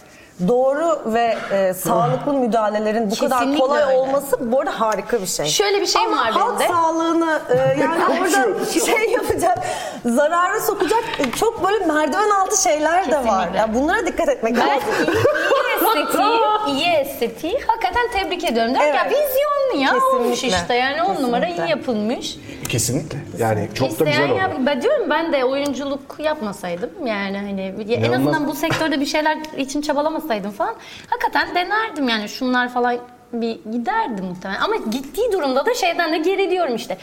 Doğru 0.47 1.01
ve 1.05 1.37
e, 1.51 1.73
sağlıklı 1.73 2.33
müdahalelerin 2.33 3.11
bu 3.11 3.15
kadar 3.15 3.39
Kesinlikle 3.39 3.59
kolay 3.61 3.83
öyle. 3.83 3.97
olması 3.97 4.51
bu 4.51 4.59
arada 4.59 4.79
harika 4.81 5.21
bir 5.21 5.25
şey. 5.27 5.45
Şöyle 5.45 5.81
bir 5.81 5.85
şey 5.85 6.01
Ama 6.05 6.17
var 6.17 6.31
halk 6.31 6.59
bende. 6.59 6.67
sağlığını 6.73 7.39
e, 7.49 7.55
yani 7.81 8.03
orada 8.21 8.65
şey 8.65 9.09
yapacak, 9.11 9.57
zarara 10.05 10.59
sokacak 10.61 11.03
e, 11.19 11.31
çok 11.31 11.63
böyle 11.63 11.85
merdiven 11.85 12.29
altı 12.29 12.61
şeyler 12.63 13.11
de 13.11 13.15
var. 13.17 13.23
Kesinlikle. 13.23 13.57
Ya 13.57 13.73
bunlara 13.73 14.07
dikkat 14.07 14.29
etmek 14.29 14.55
Ben 14.55 14.67
lazım. 14.67 14.87
iyi, 15.07 15.07
iyi 15.07 15.75
estetiği, 15.75 16.31
iyi 16.75 16.93
estetiği 16.95 17.59
hakikaten 17.67 18.07
tebrik 18.13 18.43
ediyorum. 18.43 18.73
Diyorum 18.75 18.89
Evet. 18.89 18.95
ya 18.95 19.05
vizyonlu 19.09 19.85
ya 19.85 20.05
olmuş 20.05 20.29
Kesinlikle. 20.31 20.57
işte 20.57 20.75
yani 20.75 21.03
on 21.03 21.23
numara 21.23 21.45
iyi 21.45 21.49
Kesinlikle. 21.49 21.69
yapılmış. 21.71 22.37
Kesinlikle 22.69 23.17
yani 23.39 23.69
çok 23.73 23.99
da 23.99 24.03
güzel 24.05 24.31
oldu. 24.31 24.39
ben 24.65 24.81
diyorum 24.81 25.09
ben 25.09 25.33
de 25.33 25.45
oyunculuk 25.45 26.15
yapmasaydım 26.19 26.89
yani 27.05 27.37
hani 27.37 27.61
en 27.61 27.99
İnanılmaz. 28.03 28.19
azından 28.35 28.47
bu 28.47 28.55
sektörde 28.55 28.99
bir 28.99 29.05
şeyler 29.05 29.37
için 29.57 29.81
çabalamasaydım 29.81 30.24
falan 30.29 30.75
hakikaten 31.09 31.55
denerdim 31.55 32.09
yani 32.09 32.29
şunlar 32.29 32.69
falan 32.69 32.97
bir 33.33 33.59
giderdim 33.71 34.25
muhtemelen 34.25 34.61
ama 34.61 34.75
gittiği 34.75 35.31
durumda 35.31 35.65
da 35.65 35.73
şeyden 35.73 36.13
de 36.13 36.17
geriliyorum 36.17 36.75
işte. 36.75 36.97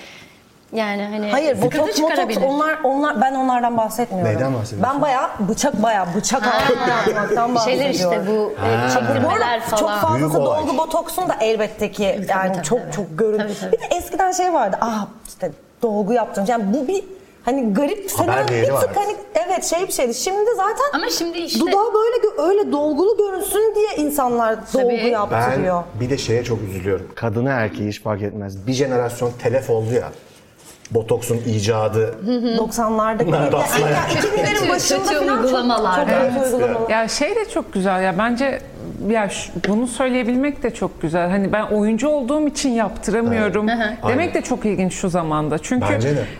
Yani 0.72 1.02
hani 1.02 1.30
Hayır, 1.30 1.54
sıkıntı 1.56 1.78
botoks, 1.78 1.96
çıkarabilir. 1.96 2.42
onlar, 2.42 2.78
onlar, 2.84 3.20
ben 3.20 3.34
onlardan 3.34 3.76
bahsetmiyorum. 3.76 4.32
Neyden 4.34 4.54
bahsediyorsun? 4.54 4.94
Ben 4.94 5.02
bayağı 5.02 5.30
bıçak 5.48 5.82
bayağı 5.82 6.06
bıçak 6.16 6.46
atmaktan 6.46 7.46
Şeyler 7.46 7.54
bahsediyorum. 7.54 7.90
işte 7.90 8.22
bu 8.26 8.52
e, 8.66 8.88
Bu 8.88 8.92
çektirmeler 8.92 9.48
arada 9.48 9.60
falan. 9.60 9.76
çok 9.80 9.88
Büyük 9.88 10.02
fazlası 10.02 10.40
olay. 10.40 10.60
dolgu 10.62 10.78
botoksun 10.78 11.28
da 11.28 11.36
elbette 11.40 11.90
ki 11.90 12.02
yani 12.28 12.52
tabii, 12.54 12.62
çok 12.64 12.78
tabii. 12.80 12.92
çok 12.92 13.18
görün. 13.18 13.38
Tabii, 13.38 13.52
tabii. 13.60 13.72
Bir 13.72 13.80
de 13.80 13.84
eskiden 13.96 14.32
şey 14.32 14.52
vardı. 14.52 14.76
Ah 14.80 15.06
işte 15.28 15.50
dolgu 15.82 16.12
yaptım. 16.12 16.44
Yani 16.48 16.64
bu 16.74 16.88
bir 16.88 17.04
hani 17.44 17.74
garip 17.74 18.10
senin 18.10 18.48
değeri 18.48 18.66
bir 18.66 18.72
var. 18.72 18.80
tık 18.80 18.96
hani 18.96 19.16
evet 19.34 19.64
şey 19.64 19.86
bir 19.86 19.92
şeydi. 19.92 20.14
Şimdi 20.14 20.50
zaten 20.56 20.84
Ama 20.94 21.08
şimdi 21.10 21.38
işte 21.38 21.60
dudağı 21.60 21.94
böyle 21.94 22.16
gö- 22.26 22.48
öyle 22.48 22.72
dolgulu 22.72 23.16
görünsün 23.16 23.74
diye 23.74 24.06
insanlar 24.06 24.56
dolgu 24.74 24.88
Tabii. 24.88 25.08
yaptırıyor. 25.10 25.82
Ben 25.94 26.00
bir 26.00 26.10
de 26.10 26.18
şeye 26.18 26.44
çok 26.44 26.58
üzülüyorum. 26.62 27.08
Kadını 27.14 27.48
erkeği 27.50 27.88
hiç 27.88 28.02
fark 28.02 28.22
etmez. 28.22 28.66
Bir 28.66 28.72
jenerasyon 28.72 29.32
telef 29.42 29.70
oldu 29.70 29.94
ya. 29.94 30.08
Botoksun 30.90 31.36
icadı. 31.46 32.14
90'larda. 32.58 33.30
Nerede 33.30 33.36
Yani 33.36 33.56
aslında 33.56 33.88
ya? 33.88 33.96
2000'lerin 33.96 34.54
Kötü- 34.54 34.68
başında 34.68 34.98
kötü 35.02 35.14
falan 35.14 35.36
çok- 35.36 35.44
uygulamalar. 35.44 35.96
Çok, 36.04 36.14
Evet. 36.14 36.32
kötü 36.34 36.54
uygulamalar. 36.56 36.90
Ya 36.90 37.08
şey 37.08 37.36
de 37.36 37.48
çok 37.48 37.72
güzel 37.72 38.02
ya 38.02 38.18
bence 38.18 38.60
ya 39.10 39.28
şu- 39.28 39.52
bunu 39.68 39.86
söyleyebilmek 39.86 40.62
de 40.62 40.70
çok 40.74 41.02
güzel. 41.02 41.30
Hani 41.30 41.52
ben 41.52 41.62
oyuncu 41.62 42.08
olduğum 42.08 42.48
için 42.48 42.70
yaptıramıyorum 42.70 43.68
Evet. 43.68 43.80
demek 44.08 44.20
Aynen. 44.20 44.34
de 44.34 44.42
çok 44.42 44.64
ilginç 44.64 44.94
şu 44.94 45.08
zamanda. 45.08 45.58
Çünkü 45.58 45.86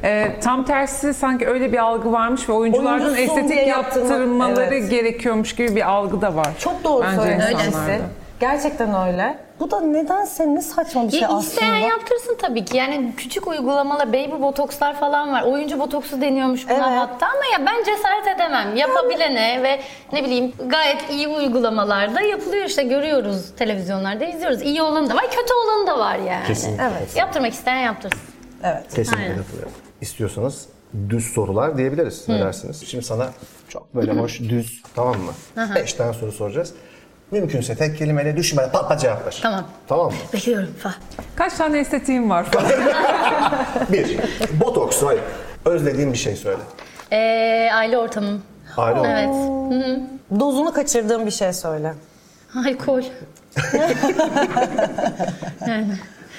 e, 0.04 0.40
tam 0.40 0.64
tersi 0.64 1.14
sanki 1.14 1.48
öyle 1.48 1.72
bir 1.72 1.78
algı 1.78 2.12
varmış 2.12 2.48
ve 2.48 2.52
oyunculardan 2.52 3.06
Oyuncusun 3.06 3.22
estetik 3.38 3.50
diye 3.50 3.66
yaptırmak, 3.66 4.10
yaptırmaları 4.10 4.74
evet. 4.74 4.90
gerekiyormuş 4.90 5.54
gibi 5.54 5.76
bir 5.76 5.88
algı 5.90 6.20
da 6.20 6.36
var. 6.36 6.48
Çok 6.58 6.84
doğru 6.84 7.04
söylüyorsun. 7.16 8.02
Gerçekten 8.46 9.08
öyle. 9.08 9.38
Bu 9.60 9.70
da 9.70 9.80
nedense 9.80 10.54
ne 10.54 10.62
saçma 10.62 11.06
bir 11.06 11.10
şey 11.10 11.20
Ya 11.20 11.28
aslında. 11.28 11.42
isteyen 11.42 11.76
yaptırsın 11.76 12.36
tabii 12.40 12.64
ki. 12.64 12.76
Yani 12.76 13.12
küçük 13.16 13.46
uygulamalar, 13.48 14.08
baby 14.08 14.42
botokslar 14.42 15.00
falan 15.00 15.32
var. 15.32 15.42
Oyuncu 15.42 15.78
botoksu 15.80 16.20
deniyormuş 16.20 16.68
buna 16.68 16.74
Evet. 16.88 16.98
hatta 16.98 17.26
ama 17.26 17.44
ya 17.52 17.66
ben 17.66 17.84
cesaret 17.84 18.26
edemem. 18.36 18.76
Yapabilene 18.76 19.62
ve 19.62 19.80
ne 20.12 20.24
bileyim 20.24 20.52
gayet 20.66 21.10
iyi 21.10 21.28
uygulamalarda 21.28 22.20
yapılıyor 22.20 22.64
işte 22.64 22.82
görüyoruz 22.82 23.50
televizyonlarda 23.56 24.24
izliyoruz. 24.24 24.62
İyi 24.62 24.82
olanı 24.82 25.10
da 25.10 25.14
var, 25.14 25.24
kötü 25.30 25.54
olanı 25.64 25.86
da 25.86 25.98
var 25.98 26.16
yani. 26.18 26.46
Kesinlikle. 26.46 26.84
Evet. 26.84 27.16
Yaptırmak 27.16 27.52
isteyen 27.52 27.76
yaptırsın. 27.80 28.20
Evet. 28.64 28.94
Kesinlikle 28.94 29.22
Aynen. 29.24 29.36
katılıyorum. 29.38 29.72
İstiyorsanız 30.00 30.68
düz 31.08 31.24
sorular 31.34 31.78
diyebiliriz. 31.78 32.28
Ne 32.28 32.40
dersiniz? 32.40 32.84
Şimdi 32.86 33.04
sana 33.04 33.30
çok 33.68 33.94
böyle 33.94 34.12
hoş 34.20 34.40
düz 34.40 34.82
tamam 34.94 35.16
mı? 35.20 35.32
Beş 35.74 35.92
tane 35.92 36.12
soru 36.12 36.32
soracağız. 36.32 36.74
Mümkünse 37.32 37.74
tek 37.74 37.98
kelimeyle 37.98 38.36
düşünmeden 38.36 38.72
pat 38.72 38.88
pat 38.88 39.00
cevap 39.00 39.26
ver. 39.26 39.38
Tamam. 39.42 39.64
Tamam 39.88 40.06
mı? 40.06 40.12
Bekliyorum 40.32 40.74
falan. 40.82 40.94
Kaç 41.36 41.52
tane 41.54 41.78
estetiğim 41.78 42.30
var. 42.30 42.46
Bir, 43.92 44.18
botoks 44.60 45.02
hayır. 45.02 45.22
Özlediğin 45.64 46.12
bir 46.12 46.18
şey 46.18 46.36
söyle. 46.36 46.58
Ee, 47.12 47.70
aile 47.74 47.98
ortamım. 47.98 48.42
Aile 48.76 49.00
oldu. 49.00 49.08
Evet. 49.10 50.00
Dozunu 50.40 50.72
kaçırdığın 50.72 51.26
bir 51.26 51.30
şey 51.30 51.52
söyle. 51.52 51.94
Alkol. 52.56 53.02
yani 55.66 55.96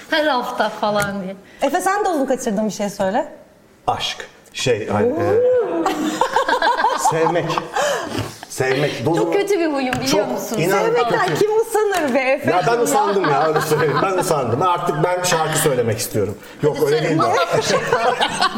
her 0.10 0.26
hafta 0.28 0.70
falan 0.70 1.24
diye. 1.24 1.36
Efe 1.62 1.82
sen 1.82 2.06
dozunu 2.06 2.28
kaçırdığın 2.28 2.66
bir 2.68 2.72
şey 2.74 2.90
söyle. 2.90 3.28
Aşk. 3.88 4.28
Şey, 4.54 4.90
ay- 4.96 5.06
e, 5.06 5.42
sevmek. 7.12 7.46
Sevmek. 8.58 9.06
Dozunu... 9.06 9.24
Çok 9.24 9.34
kötü 9.34 9.60
bir 9.60 9.66
huyum 9.66 9.94
biliyor 9.94 10.08
Çok 10.08 10.32
musunuz? 10.32 10.62
inan- 10.62 10.80
Sevmekten 10.80 11.26
kötü. 11.28 11.40
kim 11.40 11.52
usanır 11.62 12.14
be 12.14 12.20
Efe? 12.20 12.52
Ya 12.52 12.62
ben 12.68 12.78
usandım 12.80 13.30
ya 13.30 13.48
öyle 13.48 13.62
söyleyeyim. 13.62 13.98
Ben 14.04 14.18
usandım. 14.18 14.62
Artık 14.62 14.96
ben 15.04 15.24
şarkı 15.24 15.58
söylemek 15.60 15.98
istiyorum. 15.98 16.38
Yok 16.64 16.78
öyle 16.86 17.04
değil 17.04 17.20
de. 17.20 17.24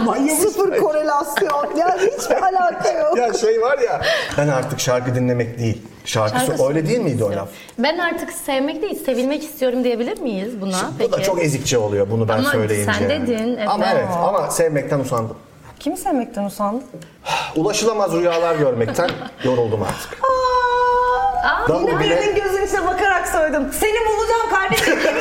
Manyak 0.05 0.37
Sıfır 0.37 0.77
korelasyon. 0.77 1.77
Yani 1.77 2.01
hiçbir 2.01 2.35
alaka 2.43 2.91
yok. 2.91 3.17
Ya 3.17 3.33
şey 3.33 3.61
var 3.61 3.77
ya 3.79 4.01
ben 4.37 4.47
artık 4.47 4.79
şarkı 4.79 5.15
dinlemek 5.15 5.59
değil. 5.59 5.81
Şarkı, 6.05 6.39
Şarkı 6.39 6.51
sö- 6.51 6.67
öyle 6.67 6.87
değil 6.87 6.99
miydi 6.99 7.23
o 7.23 7.31
laf? 7.31 7.47
Ben 7.79 7.97
artık 7.97 8.31
sevmek 8.31 8.81
değil, 8.81 9.05
sevilmek 9.05 9.43
istiyorum 9.43 9.83
diyebilir 9.83 10.19
miyiz 10.21 10.61
buna? 10.61 10.77
Bu 10.99 11.11
da 11.11 11.23
çok 11.23 11.41
ezikçe 11.43 11.77
oluyor 11.77 12.07
bunu 12.11 12.27
ben 12.27 12.37
Ama 12.37 12.51
söyleyince. 12.51 12.93
sen 12.93 13.09
yani. 13.09 13.27
dedin, 13.27 13.55
evet. 13.57 13.69
Ama 13.69 13.85
evet 13.95 14.07
ama 14.23 14.51
sevmekten 14.51 14.99
usandım. 14.99 15.35
Kimi 15.79 15.97
sevmekten 15.97 16.43
usandın? 16.43 16.83
Ulaşılamaz 17.55 18.13
rüyalar 18.13 18.55
görmekten 18.55 19.09
yoruldum 19.43 19.83
artık. 19.83 20.19
Aa, 20.23 21.69
Davul 21.69 21.81
yine 21.89 21.99
bile- 21.99 22.19
birinin 22.21 22.35
gözünün 22.35 22.65
içine 22.67 22.85
bakarak 22.87 23.27
söyledim. 23.27 23.69
Seni 23.73 23.95
bulacağım 24.07 24.49
kardeşim. 24.49 24.99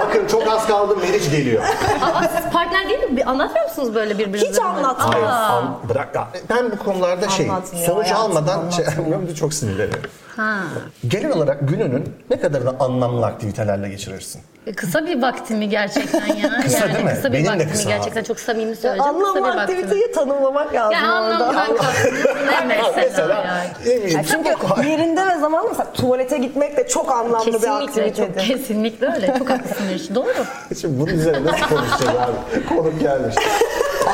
Bakın 0.00 0.26
çok 0.26 0.48
az 0.48 0.66
kaldı 0.66 0.96
Meriç 0.96 1.30
geliyor. 1.30 1.62
Aa, 2.02 2.22
siz 2.36 2.52
partner 2.52 2.88
değil 2.88 2.98
mi? 3.10 3.16
Bir 3.16 3.30
anlatmıyor 3.30 3.66
musunuz 3.68 3.94
böyle 3.94 4.18
birbirinize? 4.18 4.48
Hiç 4.50 4.58
anlatmıyor. 4.58 5.12
Hayır, 5.12 5.26
Aa. 5.26 5.56
an- 5.56 5.78
bırak. 5.88 6.08
Ben 6.50 6.72
bu 6.72 6.78
konularda 6.78 7.28
şey, 7.28 7.50
Anlatmıyor, 7.50 7.86
sonuç 7.86 8.06
hayatım, 8.06 8.30
almadan 8.36 8.70
şey 8.70 9.34
çok 9.34 9.54
sinirleniyorum. 9.54 10.10
Ha. 10.36 10.60
Genel 11.08 11.32
olarak 11.32 11.68
gününün 11.68 12.04
ne 12.30 12.40
kadar 12.40 12.66
da 12.66 12.74
anlamlı 12.80 13.26
aktivitelerle 13.26 13.88
geçirirsin? 13.88 14.42
E, 14.66 14.72
Kısa 14.72 15.06
bir 15.06 15.22
vakti 15.22 15.54
mi 15.54 15.68
gerçekten 15.68 16.26
ya? 16.26 16.60
Kısa 16.62 16.78
yani 16.78 16.94
değil 16.94 17.04
mi? 17.04 17.10
Kısa 17.14 17.32
bir 17.32 17.38
Benim 17.44 17.58
de 17.60 17.68
kısa 17.68 17.88
gerçekten? 17.90 18.20
abi. 18.20 18.26
Çok 18.28 18.40
samimi 18.40 18.76
söyleyeceğim. 18.76 19.12
kısa 19.18 19.20
bir 19.20 19.42
Anlamlı 19.42 19.42
vakti 19.58 19.72
mi? 19.72 19.78
aktiviteyi 19.78 20.12
tanımlamak 20.12 20.74
lazım 20.74 20.92
Ya 20.92 21.00
orada. 21.22 21.46
anlamdan 21.46 21.54
ne 21.56 22.64
mesela, 22.68 22.92
Mesela 22.96 23.34
yani? 23.34 23.68
ne 23.86 23.96
bileyim, 24.02 24.18
Ya 24.18 24.24
çünkü 24.24 24.50
çok- 24.68 24.84
yerinde 24.84 25.26
ve 25.26 25.38
zamanlı 25.40 25.68
mesela 25.68 25.92
tuvalete 25.92 26.38
gitmek 26.38 26.76
de 26.76 26.88
çok 26.88 27.12
anlamlı 27.12 27.46
bir 27.46 27.52
Kesinlikle, 27.52 28.14
çok 28.14 28.28
aktivitedir. 28.28 28.46
kesinlikle 28.48 29.06
öyle. 29.14 29.26
Çok 29.38 29.50
haklısın 29.50 29.86
Meriç. 29.86 30.14
Doğru. 30.14 30.34
Şimdi 30.80 31.00
bunun 31.00 31.10
üzerine 31.12 31.44
nasıl 31.52 31.66
konuşacağız 31.76 32.18
abi? 32.18 32.66
Konuk 32.68 33.00
gelmiş. 33.00 33.34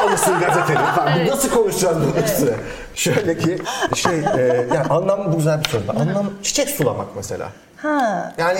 Almışsın 0.02 0.40
gazeteni 0.40 0.78
falan. 0.78 1.26
Bu 1.26 1.30
Nasıl 1.30 1.50
konuşacağız 1.50 1.96
bunun 1.96 2.24
üstüne? 2.24 2.50
Şöyle 2.94 3.38
ki 3.38 3.58
şey, 3.94 4.18
e, 4.18 4.66
yani 4.74 4.86
anlam 4.90 5.32
bu 5.32 5.36
güzel 5.36 5.64
bir 5.64 5.68
soru. 5.68 5.82
Anlam 5.88 6.30
çiçek 6.42 6.68
sulamak 6.68 7.06
mesela. 7.16 7.48
Ha. 7.82 8.32
Yani 8.38 8.58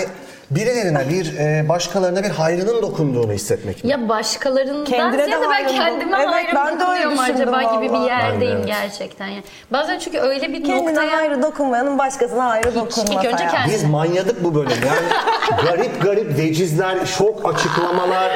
birilerine 0.51 1.09
bir 1.09 1.37
e, 1.39 1.69
başkalarına 1.69 2.23
bir 2.23 2.29
hayrının 2.29 2.81
dokunduğunu 2.81 3.31
hissetmek 3.33 3.83
mi? 3.83 3.89
Ya 3.91 4.09
başkalarından 4.09 4.85
Kendine 4.85 5.21
de 5.21 5.25
ziyade 5.25 5.43
ben 5.43 5.49
hayrım 5.49 5.75
kendime 5.75 6.17
Evet, 6.17 6.27
hayrım 6.29 6.55
ben 6.55 6.79
de 6.79 6.83
öyle 6.83 7.21
acaba 7.21 7.61
gibi 7.75 7.83
bir 7.83 7.89
vallahi. 7.89 8.07
yerdeyim 8.07 8.41
Ben 8.41 8.41
de, 8.41 8.45
evet. 8.55 8.67
gerçekten. 8.67 9.27
Yani. 9.27 9.43
Bazen 9.71 9.99
çünkü 9.99 10.19
öyle 10.19 10.53
bir 10.53 10.63
Kendine 10.63 10.93
noktaya... 10.95 11.17
hayrı 11.17 11.41
dokunmayanın 11.43 11.97
başkasına 11.97 12.49
hayrı 12.49 12.75
dokunmaz. 12.75 13.09
ilk 13.11 13.17
önce 13.17 13.27
hayatım. 13.29 13.49
kendi- 13.57 13.73
Biz 13.73 13.83
manyadık 13.83 14.43
bu 14.43 14.55
bölüm. 14.55 14.71
Yani 14.87 15.07
garip 15.67 16.01
garip 16.01 16.37
vecizler, 16.37 17.05
şok 17.05 17.53
açıklamalar. 17.53 18.31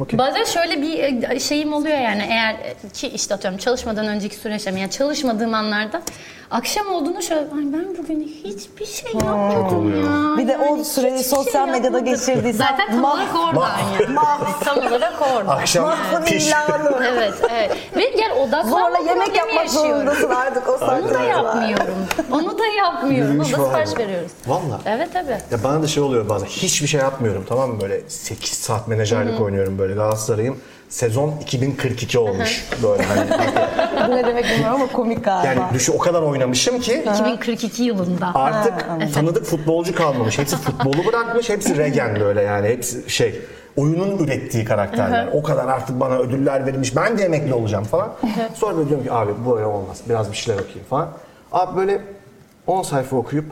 Okey. 0.00 0.18
Bazen 0.18 0.44
şöyle 0.44 0.82
bir 0.82 0.98
e, 1.30 1.40
şeyim 1.40 1.72
oluyor 1.72 1.98
yani 1.98 2.26
eğer 2.30 2.54
e, 2.54 2.74
ki 2.92 3.08
işte 3.08 3.34
atıyorum 3.34 3.58
çalışmadan 3.58 4.06
önceki 4.06 4.36
süreçte 4.36 4.70
yani 4.70 4.90
çalışmadığım 4.90 5.54
anlarda 5.54 6.02
akşam 6.50 6.92
olduğunu 6.92 7.22
şöyle 7.22 7.40
Ay 7.40 7.48
ben 7.72 7.96
bugün 7.98 8.20
hiçbir 8.44 8.86
şey 8.86 9.12
yapmadım 9.12 10.04
ya. 10.04 10.36
Bir 10.38 10.48
de 10.48 10.58
o 10.58 10.64
Yani 10.64 10.84
süreyi 10.84 11.14
hiçbir 11.14 11.24
sosyal 11.36 11.68
medyada 11.68 11.84
yapmadım. 11.98 12.04
geçirdiysen 12.04 12.66
Zaten 12.70 12.86
tam 12.90 13.00
mah- 13.04 13.12
olarak 13.14 13.36
oradan 13.36 13.78
yani. 14.00 14.16
tam 14.64 14.78
olarak 14.78 15.12
oradan. 15.36 15.56
Akşam 15.56 15.84
Mahfın 15.84 16.24
piş. 16.24 16.48
ilanı. 16.48 16.94
Evet, 17.14 17.34
evet. 17.50 17.76
Ve 17.96 18.04
yani 18.22 18.32
odaklanma 18.32 18.70
Zorla 18.70 18.98
yemek 18.98 19.14
problemi 19.26 19.36
yapmak 19.38 19.54
yaşıyorum. 19.64 19.90
zorundasın 19.90 20.30
artık 20.30 20.68
o 20.68 20.72
Onu 20.72 20.80
da 20.80 20.86
saatte. 20.86 21.24
yapmıyorum. 21.24 21.94
Onu 22.32 22.58
da 22.58 22.66
yapmıyorum. 22.66 23.32
Yürüyüş 23.32 23.54
Onu 23.54 23.58
da 23.58 23.62
var 23.62 23.66
sipariş 23.68 23.92
mı? 23.92 23.98
veriyoruz. 23.98 24.30
Valla. 24.46 24.80
Evet 24.86 25.08
tabii. 25.12 25.38
Ya 25.50 25.64
bana 25.64 25.82
da 25.82 25.86
şey 25.86 26.02
oluyor 26.02 26.28
bazen. 26.28 26.46
Hiçbir 26.46 26.86
şey 26.86 27.00
yapmıyorum 27.00 27.44
tamam 27.48 27.70
mı? 27.70 27.80
Böyle 27.80 28.00
8 28.08 28.50
saat 28.58 28.88
menajerlik 28.88 29.40
oynuyorum 29.40 29.78
böyle 29.78 29.94
Galatasaray'ım. 29.94 30.60
Sezon 30.94 31.34
2042 31.42 32.18
olmuş 32.18 32.64
böyle 32.82 33.02
hani. 33.02 33.30
Bu 34.08 34.16
ne 34.16 34.26
demek 34.26 34.44
bilmiyorum 34.44 34.74
ama 34.74 34.92
komik 34.92 35.24
galiba. 35.24 35.48
Yani 35.60 35.74
düşü 35.74 35.92
o 35.92 35.98
kadar 35.98 36.22
oynamışım 36.22 36.80
ki 36.80 37.04
2042 37.14 37.82
yılında. 37.82 38.34
artık 38.34 38.86
tanıdık 39.14 39.44
futbolcu 39.44 39.94
kalmamış. 39.94 40.38
Hepsi 40.38 40.56
futbolu 40.56 41.06
bırakmış, 41.06 41.48
hepsi 41.50 41.76
regen 41.78 42.20
böyle 42.20 42.42
yani. 42.42 42.68
Hepsi 42.68 43.10
şey 43.10 43.40
oyunun 43.76 44.18
ürettiği 44.18 44.64
karakterler. 44.64 45.28
O 45.32 45.42
kadar 45.42 45.68
artık 45.68 46.00
bana 46.00 46.18
ödüller 46.18 46.66
verilmiş. 46.66 46.96
Ben 46.96 47.18
de 47.18 47.24
emekli 47.24 47.54
olacağım 47.54 47.84
falan. 47.84 48.12
Sonra 48.54 48.76
böyle 48.76 48.88
diyorum 48.88 49.06
ki 49.06 49.12
abi 49.12 49.32
bu 49.46 49.56
öyle 49.56 49.66
olmaz. 49.66 50.00
Biraz 50.08 50.32
bir 50.32 50.36
şeyler 50.36 50.60
okuyayım 50.60 50.86
falan. 50.90 51.08
Abi 51.52 51.76
böyle 51.76 52.00
10 52.66 52.82
sayfa 52.82 53.16
okuyup 53.16 53.44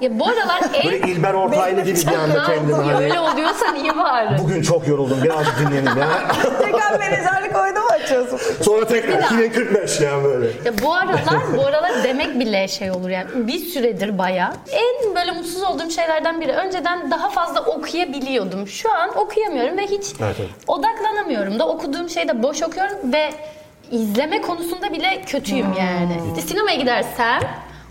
Ya 0.00 0.18
bu 0.18 0.26
aralar 0.28 0.60
en 0.74 0.84
böyle 0.84 1.12
İlber 1.12 1.34
Ortaylı 1.34 1.80
gibi 1.80 1.98
bir 2.00 2.16
anda 2.16 2.44
kendimi 2.44 2.70
Çok 2.70 2.84
hani 2.86 3.04
öyle 3.04 3.20
oluyorsan 3.20 3.76
iyi 3.76 3.96
bari. 3.96 4.38
bugün 4.38 4.62
çok 4.62 4.88
yoruldum 4.88 5.18
biraz 5.24 5.46
dinleyelim 5.60 5.98
ya. 5.98 6.08
Tekrar 6.58 6.98
menajerlik 6.98 7.56
oyunu 7.56 7.78
mu 7.80 7.86
açıyorsun? 7.90 8.40
Sonra 8.64 8.86
tekrar 8.86 9.18
2045 9.22 10.00
yani 10.00 10.24
böyle. 10.24 10.46
Ya 10.46 10.72
bu 10.82 10.94
aralar, 10.94 11.56
bu 11.56 11.66
aralar 11.66 12.04
demek 12.04 12.40
bile 12.40 12.68
şey 12.68 12.90
olur 12.90 13.08
yani 13.10 13.26
bir 13.34 13.58
süredir 13.58 14.18
baya. 14.18 14.52
En 14.72 15.14
böyle 15.14 15.32
mutsuz 15.32 15.62
olduğum 15.62 15.90
şeylerden 15.90 16.40
biri. 16.40 16.52
Önceden 16.52 17.10
daha 17.10 17.30
fazla 17.30 17.60
okuyabiliyordum. 17.60 18.68
Şu 18.68 18.92
an 18.94 19.18
okuyamıyorum 19.18 19.78
ve 19.78 19.82
hiç 19.82 20.04
Evet, 20.22 20.36
evet. 20.40 20.50
odaklanamıyorum 20.66 21.58
da 21.58 21.68
okuduğum 21.68 22.08
şeyde 22.08 22.42
boş 22.42 22.62
okuyorum 22.62 23.12
ve 23.12 23.30
izleme 23.90 24.40
konusunda 24.40 24.92
bile 24.92 25.22
kötüyüm 25.26 25.72
yani. 25.78 26.16
İşte 26.36 26.48
sinemaya 26.48 26.76
gidersem 26.76 27.40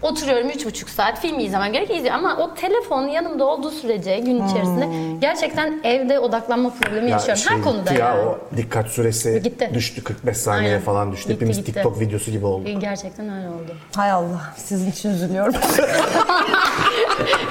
oturuyorum 0.01 0.49
üç 0.49 0.65
buçuk 0.65 0.89
saat 0.89 1.19
film 1.21 1.39
izlemem 1.39 1.73
gerek 1.73 1.89
izliyorum 1.91 2.25
ama 2.25 2.37
o 2.43 2.53
telefon 2.53 3.07
yanımda 3.07 3.45
olduğu 3.45 3.71
sürece 3.71 4.19
gün 4.19 4.47
içerisinde 4.47 4.87
gerçekten 5.21 5.79
evde 5.83 6.19
odaklanma 6.19 6.69
problemi 6.69 7.09
yaşıyorum 7.11 7.43
her 7.47 7.55
şey 7.55 7.61
konuda 7.63 7.81
gitti 7.89 8.01
ya, 8.01 8.07
yani. 8.09 8.21
o 8.21 8.39
dikkat 8.57 8.87
süresi 8.87 9.41
Gitti. 9.43 9.71
düştü 9.73 10.03
45 10.03 10.37
saniyeye 10.37 10.73
Aynen. 10.73 10.85
falan 10.85 11.11
düştü. 11.11 11.23
Gitti, 11.23 11.35
Hepimiz 11.35 11.57
gitti. 11.57 11.73
TikTok 11.73 11.99
videosu 11.99 12.31
gibi 12.31 12.45
oldu. 12.45 12.69
Gerçekten 12.79 13.29
öyle 13.29 13.49
oldu. 13.49 13.75
Hay 13.95 14.11
Allah 14.11 14.53
sizin 14.57 14.91
için 14.91 15.09
üzülüyorum. 15.09 15.53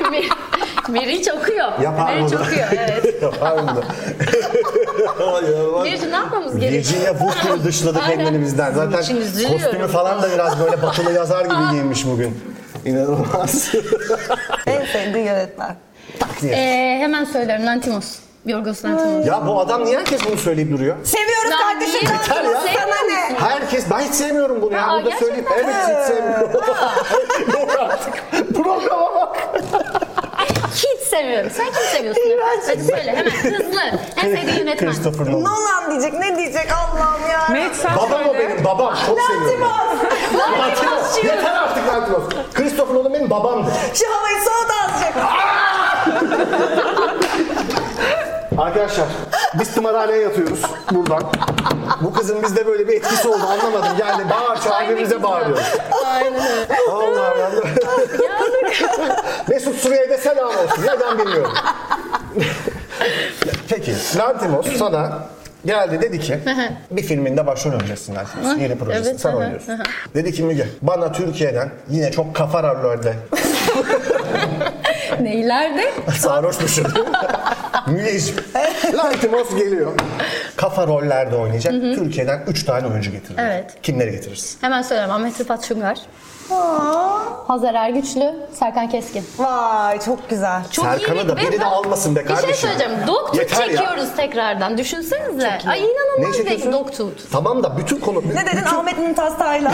Mer- 0.88 0.92
Meriç 0.92 1.28
okuyor. 1.28 1.78
Yapar 1.82 2.14
Meriç 2.14 2.32
bunu. 2.32 2.40
okuyor 2.42 2.66
evet. 2.72 3.22
Yapar 3.22 3.52
mı? 3.62 3.82
Meriç 5.82 6.02
ne 6.02 6.16
yapmamız 6.16 6.58
gerekiyor? 6.58 6.84
Virginia 6.84 7.12
Woolf'u 7.18 7.64
dışladı 7.64 7.98
Aynen. 8.04 8.24
kendini 8.24 8.42
bizden. 8.42 8.72
Zaten 8.72 9.02
için 9.02 9.16
üzülüyorum. 9.16 9.58
kostümü 9.62 9.86
falan 9.88 10.22
da 10.22 10.30
biraz 10.34 10.60
böyle 10.60 10.82
batılı 10.82 11.12
yazar 11.12 11.44
gibi 11.44 11.70
giyinmiş 11.70 12.06
bugün. 12.06 12.40
İnanılmaz. 12.84 13.70
en 14.66 14.84
sevdiği 14.84 15.24
yönetmen. 15.24 15.76
Tak 16.20 16.28
diye. 16.42 16.52
Ee, 16.52 16.98
hemen 17.00 17.24
söylerim 17.24 17.66
Lantimos. 17.66 18.04
Yorgos 18.46 18.84
Lantimos. 18.84 19.26
Ya 19.26 19.46
bu 19.46 19.60
adam 19.60 19.84
niye 19.84 19.98
herkes 19.98 20.20
bunu 20.26 20.36
söyleyip 20.36 20.70
duruyor? 20.72 20.96
Seviyoruz 21.04 21.50
Ya 21.50 21.56
kardeşim. 21.58 22.00
niye? 22.02 22.12
Yeter 22.12 22.44
ya. 22.44 22.60
Sana 22.60 22.96
ne? 23.08 23.38
Herkes, 23.38 23.84
ben 23.90 23.98
hiç 24.00 24.14
sevmiyorum 24.14 24.62
bunu 24.62 24.72
ya. 24.72 24.86
Aa, 24.86 24.90
Burada 24.92 25.10
gerçekten 25.10 25.26
söyleyeyim. 25.26 25.46
Evet 25.64 25.74
hiç 25.88 26.14
sevmiyorum. 26.14 26.50
Yok 27.52 27.80
artık. 27.80 28.14
Programa 28.54 29.14
bak. 29.16 29.25
Hiç 30.74 31.00
seviyorum. 31.08 31.50
Sen 31.56 31.66
kim 31.66 31.74
seviyorsun? 31.92 32.22
Hadi 32.66 32.84
söyle 32.84 33.10
hemen 33.16 33.30
hızlı. 33.30 33.80
En 34.16 34.22
sevdiğin 34.36 34.58
yönetmen. 34.58 34.76
Christopher 34.92 35.26
Nolan. 35.32 35.44
Nolan 35.44 35.90
diyecek 35.90 36.12
ne 36.14 36.36
diyecek 36.36 36.68
Allah'ım 36.72 37.30
ya. 37.30 37.48
Meriç 37.50 37.74
sen 37.76 37.96
Babam 37.96 38.20
o 38.28 38.32
söyle. 38.32 38.48
benim 38.50 38.64
babam. 38.64 38.94
Çok 39.06 39.20
seviyorum. 39.20 39.66
Lantimos. 40.58 41.16
Yeter 41.24 41.52
artık 41.56 41.88
Lantimos. 41.88 42.24
Christopher 42.54 42.94
Nolan 42.94 43.14
benim 43.14 43.30
babamdır. 43.30 43.72
Şu 43.94 44.04
havayı 44.14 44.36
soğut 44.44 44.70
azıcık. 44.84 45.16
Arkadaşlar 48.58 49.06
biz 49.54 49.74
tımarhaneye 49.74 50.22
yatıyoruz 50.22 50.62
buradan. 50.92 51.22
Bu 52.00 52.12
kızın 52.12 52.42
bizde 52.42 52.66
böyle 52.66 52.88
bir 52.88 52.92
etkisi 52.92 53.28
oldu 53.28 53.44
anlamadım. 53.44 53.96
Yani 54.00 54.30
bağır 54.30 54.60
çağır 54.60 54.84
birbirimize 54.88 55.22
bağırıyoruz. 55.22 55.74
Aynen 56.06 56.34
öyle. 56.34 56.76
Allah 56.92 57.34
ya. 57.38 57.50
Mesut 59.48 59.76
Suriye'ye 59.76 60.10
de 60.10 60.18
selam 60.18 60.48
olsun. 60.48 60.82
Neden 60.82 61.18
bilmiyorum. 61.18 61.52
Peki 63.68 63.94
Lantimos 64.16 64.76
sana 64.78 65.18
geldi 65.64 66.02
dedi 66.02 66.20
ki 66.20 66.38
bir 66.90 67.02
filminde 67.02 67.46
başrol 67.46 67.72
oynayacaksın 67.72 68.14
Lantimos. 68.14 68.58
Yeni 68.58 68.78
projesinde 68.78 69.08
evet, 69.10 69.20
sen 69.20 69.30
aha, 69.30 69.36
oynuyorsun. 69.36 69.78
Dedi 70.14 70.32
ki 70.32 70.42
Müge 70.42 70.68
bana 70.82 71.12
Türkiye'den 71.12 71.70
yine 71.90 72.12
çok 72.12 72.34
kafa 72.34 72.62
rollerde 72.62 73.14
Neylerde? 75.20 75.92
Müneccim. 77.86 78.36
Lantimos 78.96 79.54
geliyor. 79.54 79.92
Kafa 80.56 80.86
rollerde 80.86 81.36
oynayacak. 81.36 81.72
Türkiye'den 81.72 82.42
3 82.46 82.64
tane 82.64 82.86
oyuncu 82.86 83.10
getiriyor. 83.10 83.38
Evet. 83.48 83.74
Kimleri 83.82 84.10
getirirsin? 84.10 84.58
Hemen 84.60 84.82
söylüyorum. 84.82 85.14
Ahmet 85.14 85.40
Rıfat 85.40 85.64
Şungar. 85.64 85.98
Hazar 87.46 87.74
Ergüçlü, 87.74 88.34
Serkan 88.58 88.88
Keskin. 88.88 89.24
Vay 89.38 90.00
çok 90.00 90.30
güzel. 90.30 90.62
Çok 90.70 90.84
Serkan'ı 90.84 91.16
iyi 91.18 91.28
da 91.28 91.36
biri 91.36 91.52
de 91.52 91.60
ben- 91.60 91.64
almasın 91.64 92.16
be 92.16 92.20
Bir 92.22 92.26
şey 92.26 92.36
kardeşim. 92.36 92.54
söyleyeceğim. 92.68 92.92
Dogtooth 93.06 93.36
Yeter 93.38 93.60
ya. 93.60 93.66
çekiyoruz 93.66 94.08
tekrardan. 94.16 94.78
Düşünsenize. 94.78 95.58
Ay 95.68 95.80
Ne 95.82 95.86
inanılmaz 95.88 96.38
bir 96.46 96.72
Dogtooth. 96.72 97.20
Tamam 97.32 97.62
da 97.62 97.78
bütün 97.78 98.00
konu... 98.00 98.22
Ne 98.34 98.46
dedin 98.46 98.64
Ahmet 98.64 98.98
Mümtaz 98.98 99.38
Taylan? 99.38 99.72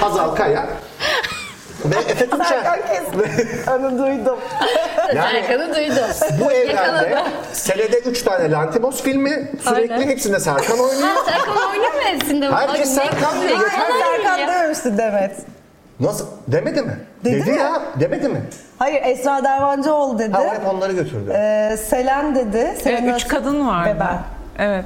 Hazal 0.00 0.34
Kaya. 0.36 0.66
Ve 1.84 1.96
Efe 1.96 2.30
Tunçer. 2.30 2.80
Onu 3.68 3.98
duydum. 3.98 4.38
Yani 5.14 5.30
Serkan'ı 5.46 5.74
duydum. 5.74 6.04
bu 6.40 6.52
evrende 6.52 6.72
Yakaladı. 7.08 7.30
senede 7.52 7.98
3 7.98 8.22
tane 8.22 8.50
Lantimos 8.50 9.02
filmi 9.02 9.48
sürekli 9.62 9.94
Aynen. 9.94 10.08
hepsinde 10.08 10.40
Serkan 10.40 10.78
oynuyor. 10.78 11.08
Ha, 11.08 11.24
Serkan 11.30 11.56
oynuyor 11.70 11.92
mu 11.94 12.00
hepsinde? 12.04 12.50
Herkes 12.50 12.74
Ay, 12.98 13.06
ne 13.06 13.10
Serkan 13.10 13.40
diyor, 13.40 13.42
güzel. 13.42 13.62
yeter 13.64 13.92
Serkan 14.00 14.38
Ya. 14.38 14.48
dememişti 14.48 14.98
Demet. 14.98 15.36
Nasıl? 16.00 16.26
Demedi 16.48 16.82
mi? 16.82 16.98
Dedi 17.24 17.40
dedi 17.40 17.50
mi? 17.50 17.58
ya. 17.58 17.82
Demedi 18.00 18.28
mi? 18.28 18.42
Hayır 18.78 19.02
Esra 19.04 19.44
Dermancıoğlu 19.44 20.18
dedi. 20.18 20.32
Ha 20.32 20.42
o 20.42 20.54
hep 20.54 20.66
onları 20.74 20.92
götürdü. 20.92 21.30
Ee, 21.34 21.76
Selen 21.88 22.34
dedi. 22.34 22.56
E, 22.56 22.80
Selen 22.82 23.04
üç 23.06 23.14
Öztürk 23.14 23.30
kadın 23.30 23.68
vardı. 23.68 23.90
Ve 23.96 24.00
ben. 24.00 24.18
Evet. 24.58 24.84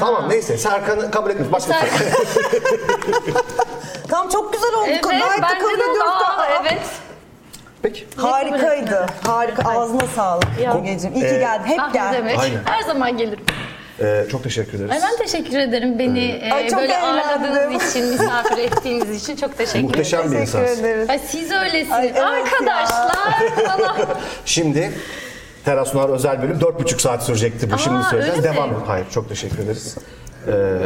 Tamam 0.00 0.28
neyse 0.28 0.58
Serkan'ı 0.58 1.10
kabul 1.10 1.30
etmiş. 1.30 1.52
Başka 1.52 1.72
bir 1.72 1.98
şey. 1.98 2.06
Tamam 4.10 4.28
çok 4.28 4.52
güzel 4.52 4.74
oldu. 4.74 4.86
Evet, 4.88 5.02
Gayet 5.04 5.22
de 5.24 5.42
bence 5.42 5.58
kabul 5.58 5.72
ediyoruz. 5.74 6.00
Aa, 6.02 6.46
Evet. 6.62 6.78
Peki. 7.82 8.06
Harikaydı. 8.16 9.06
Harika. 9.26 9.70
Ağzına 9.70 10.06
sağlık. 10.16 10.48
Mügeciğim. 10.74 11.16
İyi 11.16 11.20
ki 11.20 11.26
Ee, 11.26 11.38
geldin. 11.38 11.66
Hep 11.66 11.80
Ah 11.80 11.86
ne 11.86 11.92
gel. 11.92 12.12
demek. 12.12 12.38
Aynen. 12.38 12.60
Her 12.64 12.82
zaman 12.82 13.16
gelirim. 13.16 13.44
Ee, 14.00 14.24
çok 14.32 14.42
teşekkür 14.42 14.74
ederiz. 14.78 14.90
Ay 14.92 14.98
ben 15.10 15.16
teşekkür 15.26 15.58
ederim 15.58 15.98
beni 15.98 16.26
e, 16.30 16.52
Ay, 16.52 16.68
çok 16.68 16.80
böyle 16.80 16.92
eğlendim. 16.92 17.20
ağırladığınız 17.20 17.90
için, 17.90 18.04
misafir 18.06 18.58
ettiğiniz 18.58 19.22
için 19.22 19.36
çok 19.36 19.50
teşekkür 19.58 19.70
ederim. 19.78 19.86
Muhteşem 19.86 20.18
bir 20.20 20.24
Teşekkür 20.24 20.40
insansın. 20.42 20.84
ederiz. 20.84 21.10
Ay 21.10 21.18
siz 21.18 21.52
öylesiniz. 21.52 21.92
Ay, 21.92 22.06
evet 22.06 22.16
ya. 22.16 22.26
Arkadaşlar 22.28 23.08
bana. 23.78 23.96
Şimdi 24.44 24.92
Terasunar 25.64 26.08
özel 26.08 26.42
bölüm 26.42 26.58
4,5 26.58 26.98
saat 27.00 27.22
sürecekti 27.22 27.70
bu. 27.70 27.74
Aa, 27.74 27.78
Şimdi 27.78 28.04
söyleyeceğiz. 28.04 28.38
öyle 28.38 28.50
mi? 28.50 28.56
Devam 28.56 28.70
et. 28.70 28.76
Hayır 28.86 29.06
çok 29.10 29.28
teşekkür 29.28 29.58
ederiz. 29.58 29.96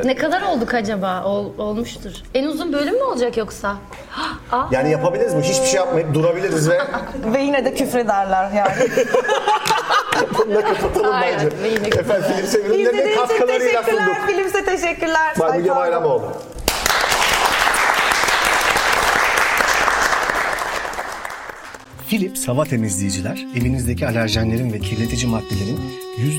Ne 0.05 0.17
kadar 0.17 0.43
olduk 0.43 0.75
acaba? 0.75 1.25
Ol- 1.25 1.53
olmuştur. 1.59 2.11
En 2.35 2.45
uzun 2.47 2.73
bölüm 2.73 2.95
mü 2.95 3.03
olacak 3.03 3.37
yoksa? 3.37 3.69
Aa, 4.53 4.67
Yani 4.71 4.91
yapabiliriz 4.91 5.35
mi? 5.35 5.43
Hiçbir 5.43 5.67
şey 5.67 5.77
yapmayıp 5.77 6.15
durabiliriz 6.15 6.71
ve 6.71 6.79
Ve 7.35 7.41
yine 7.41 7.65
de 7.65 7.75
küfrederler 7.75 8.51
yani. 8.51 8.73
bununla 10.39 10.61
kapatalım 10.61 11.13
Aynen, 11.15 11.39
bence. 11.39 11.63
ve 11.63 11.69
yine 11.69 11.87
Efendim 11.89 12.23
film 12.47 12.73
İzlediğiniz 12.73 13.07
için 13.11 13.17
katkılarıyla 13.21 13.83
teşekkürler. 13.83 14.05
sunduk. 14.07 14.27
Filmse 14.27 14.65
teşekkürler. 14.65 15.35
Bay 15.41 15.51
Ay, 15.51 15.59
Müge 15.59 15.69
pardon. 15.69 15.83
Bayramoğlu. 15.83 16.23
Philips 22.11 22.49
hava 22.49 22.65
temizleyiciler 22.65 23.47
evinizdeki 23.57 24.07
alerjenlerin 24.07 24.73
ve 24.73 24.79
kirletici 24.79 25.27
maddelerin 25.27 25.79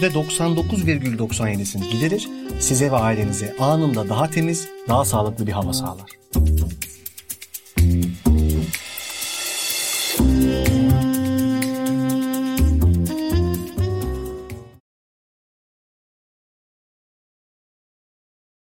%99,97'sini 0.01 1.91
giderir, 1.91 2.29
size 2.59 2.91
ve 2.91 2.95
ailenize 2.95 3.55
anında 3.59 4.09
daha 4.09 4.29
temiz, 4.29 4.67
daha 4.87 5.05
sağlıklı 5.05 5.47
bir 5.47 5.51
hava 5.51 5.73
sağlar. 5.73 6.09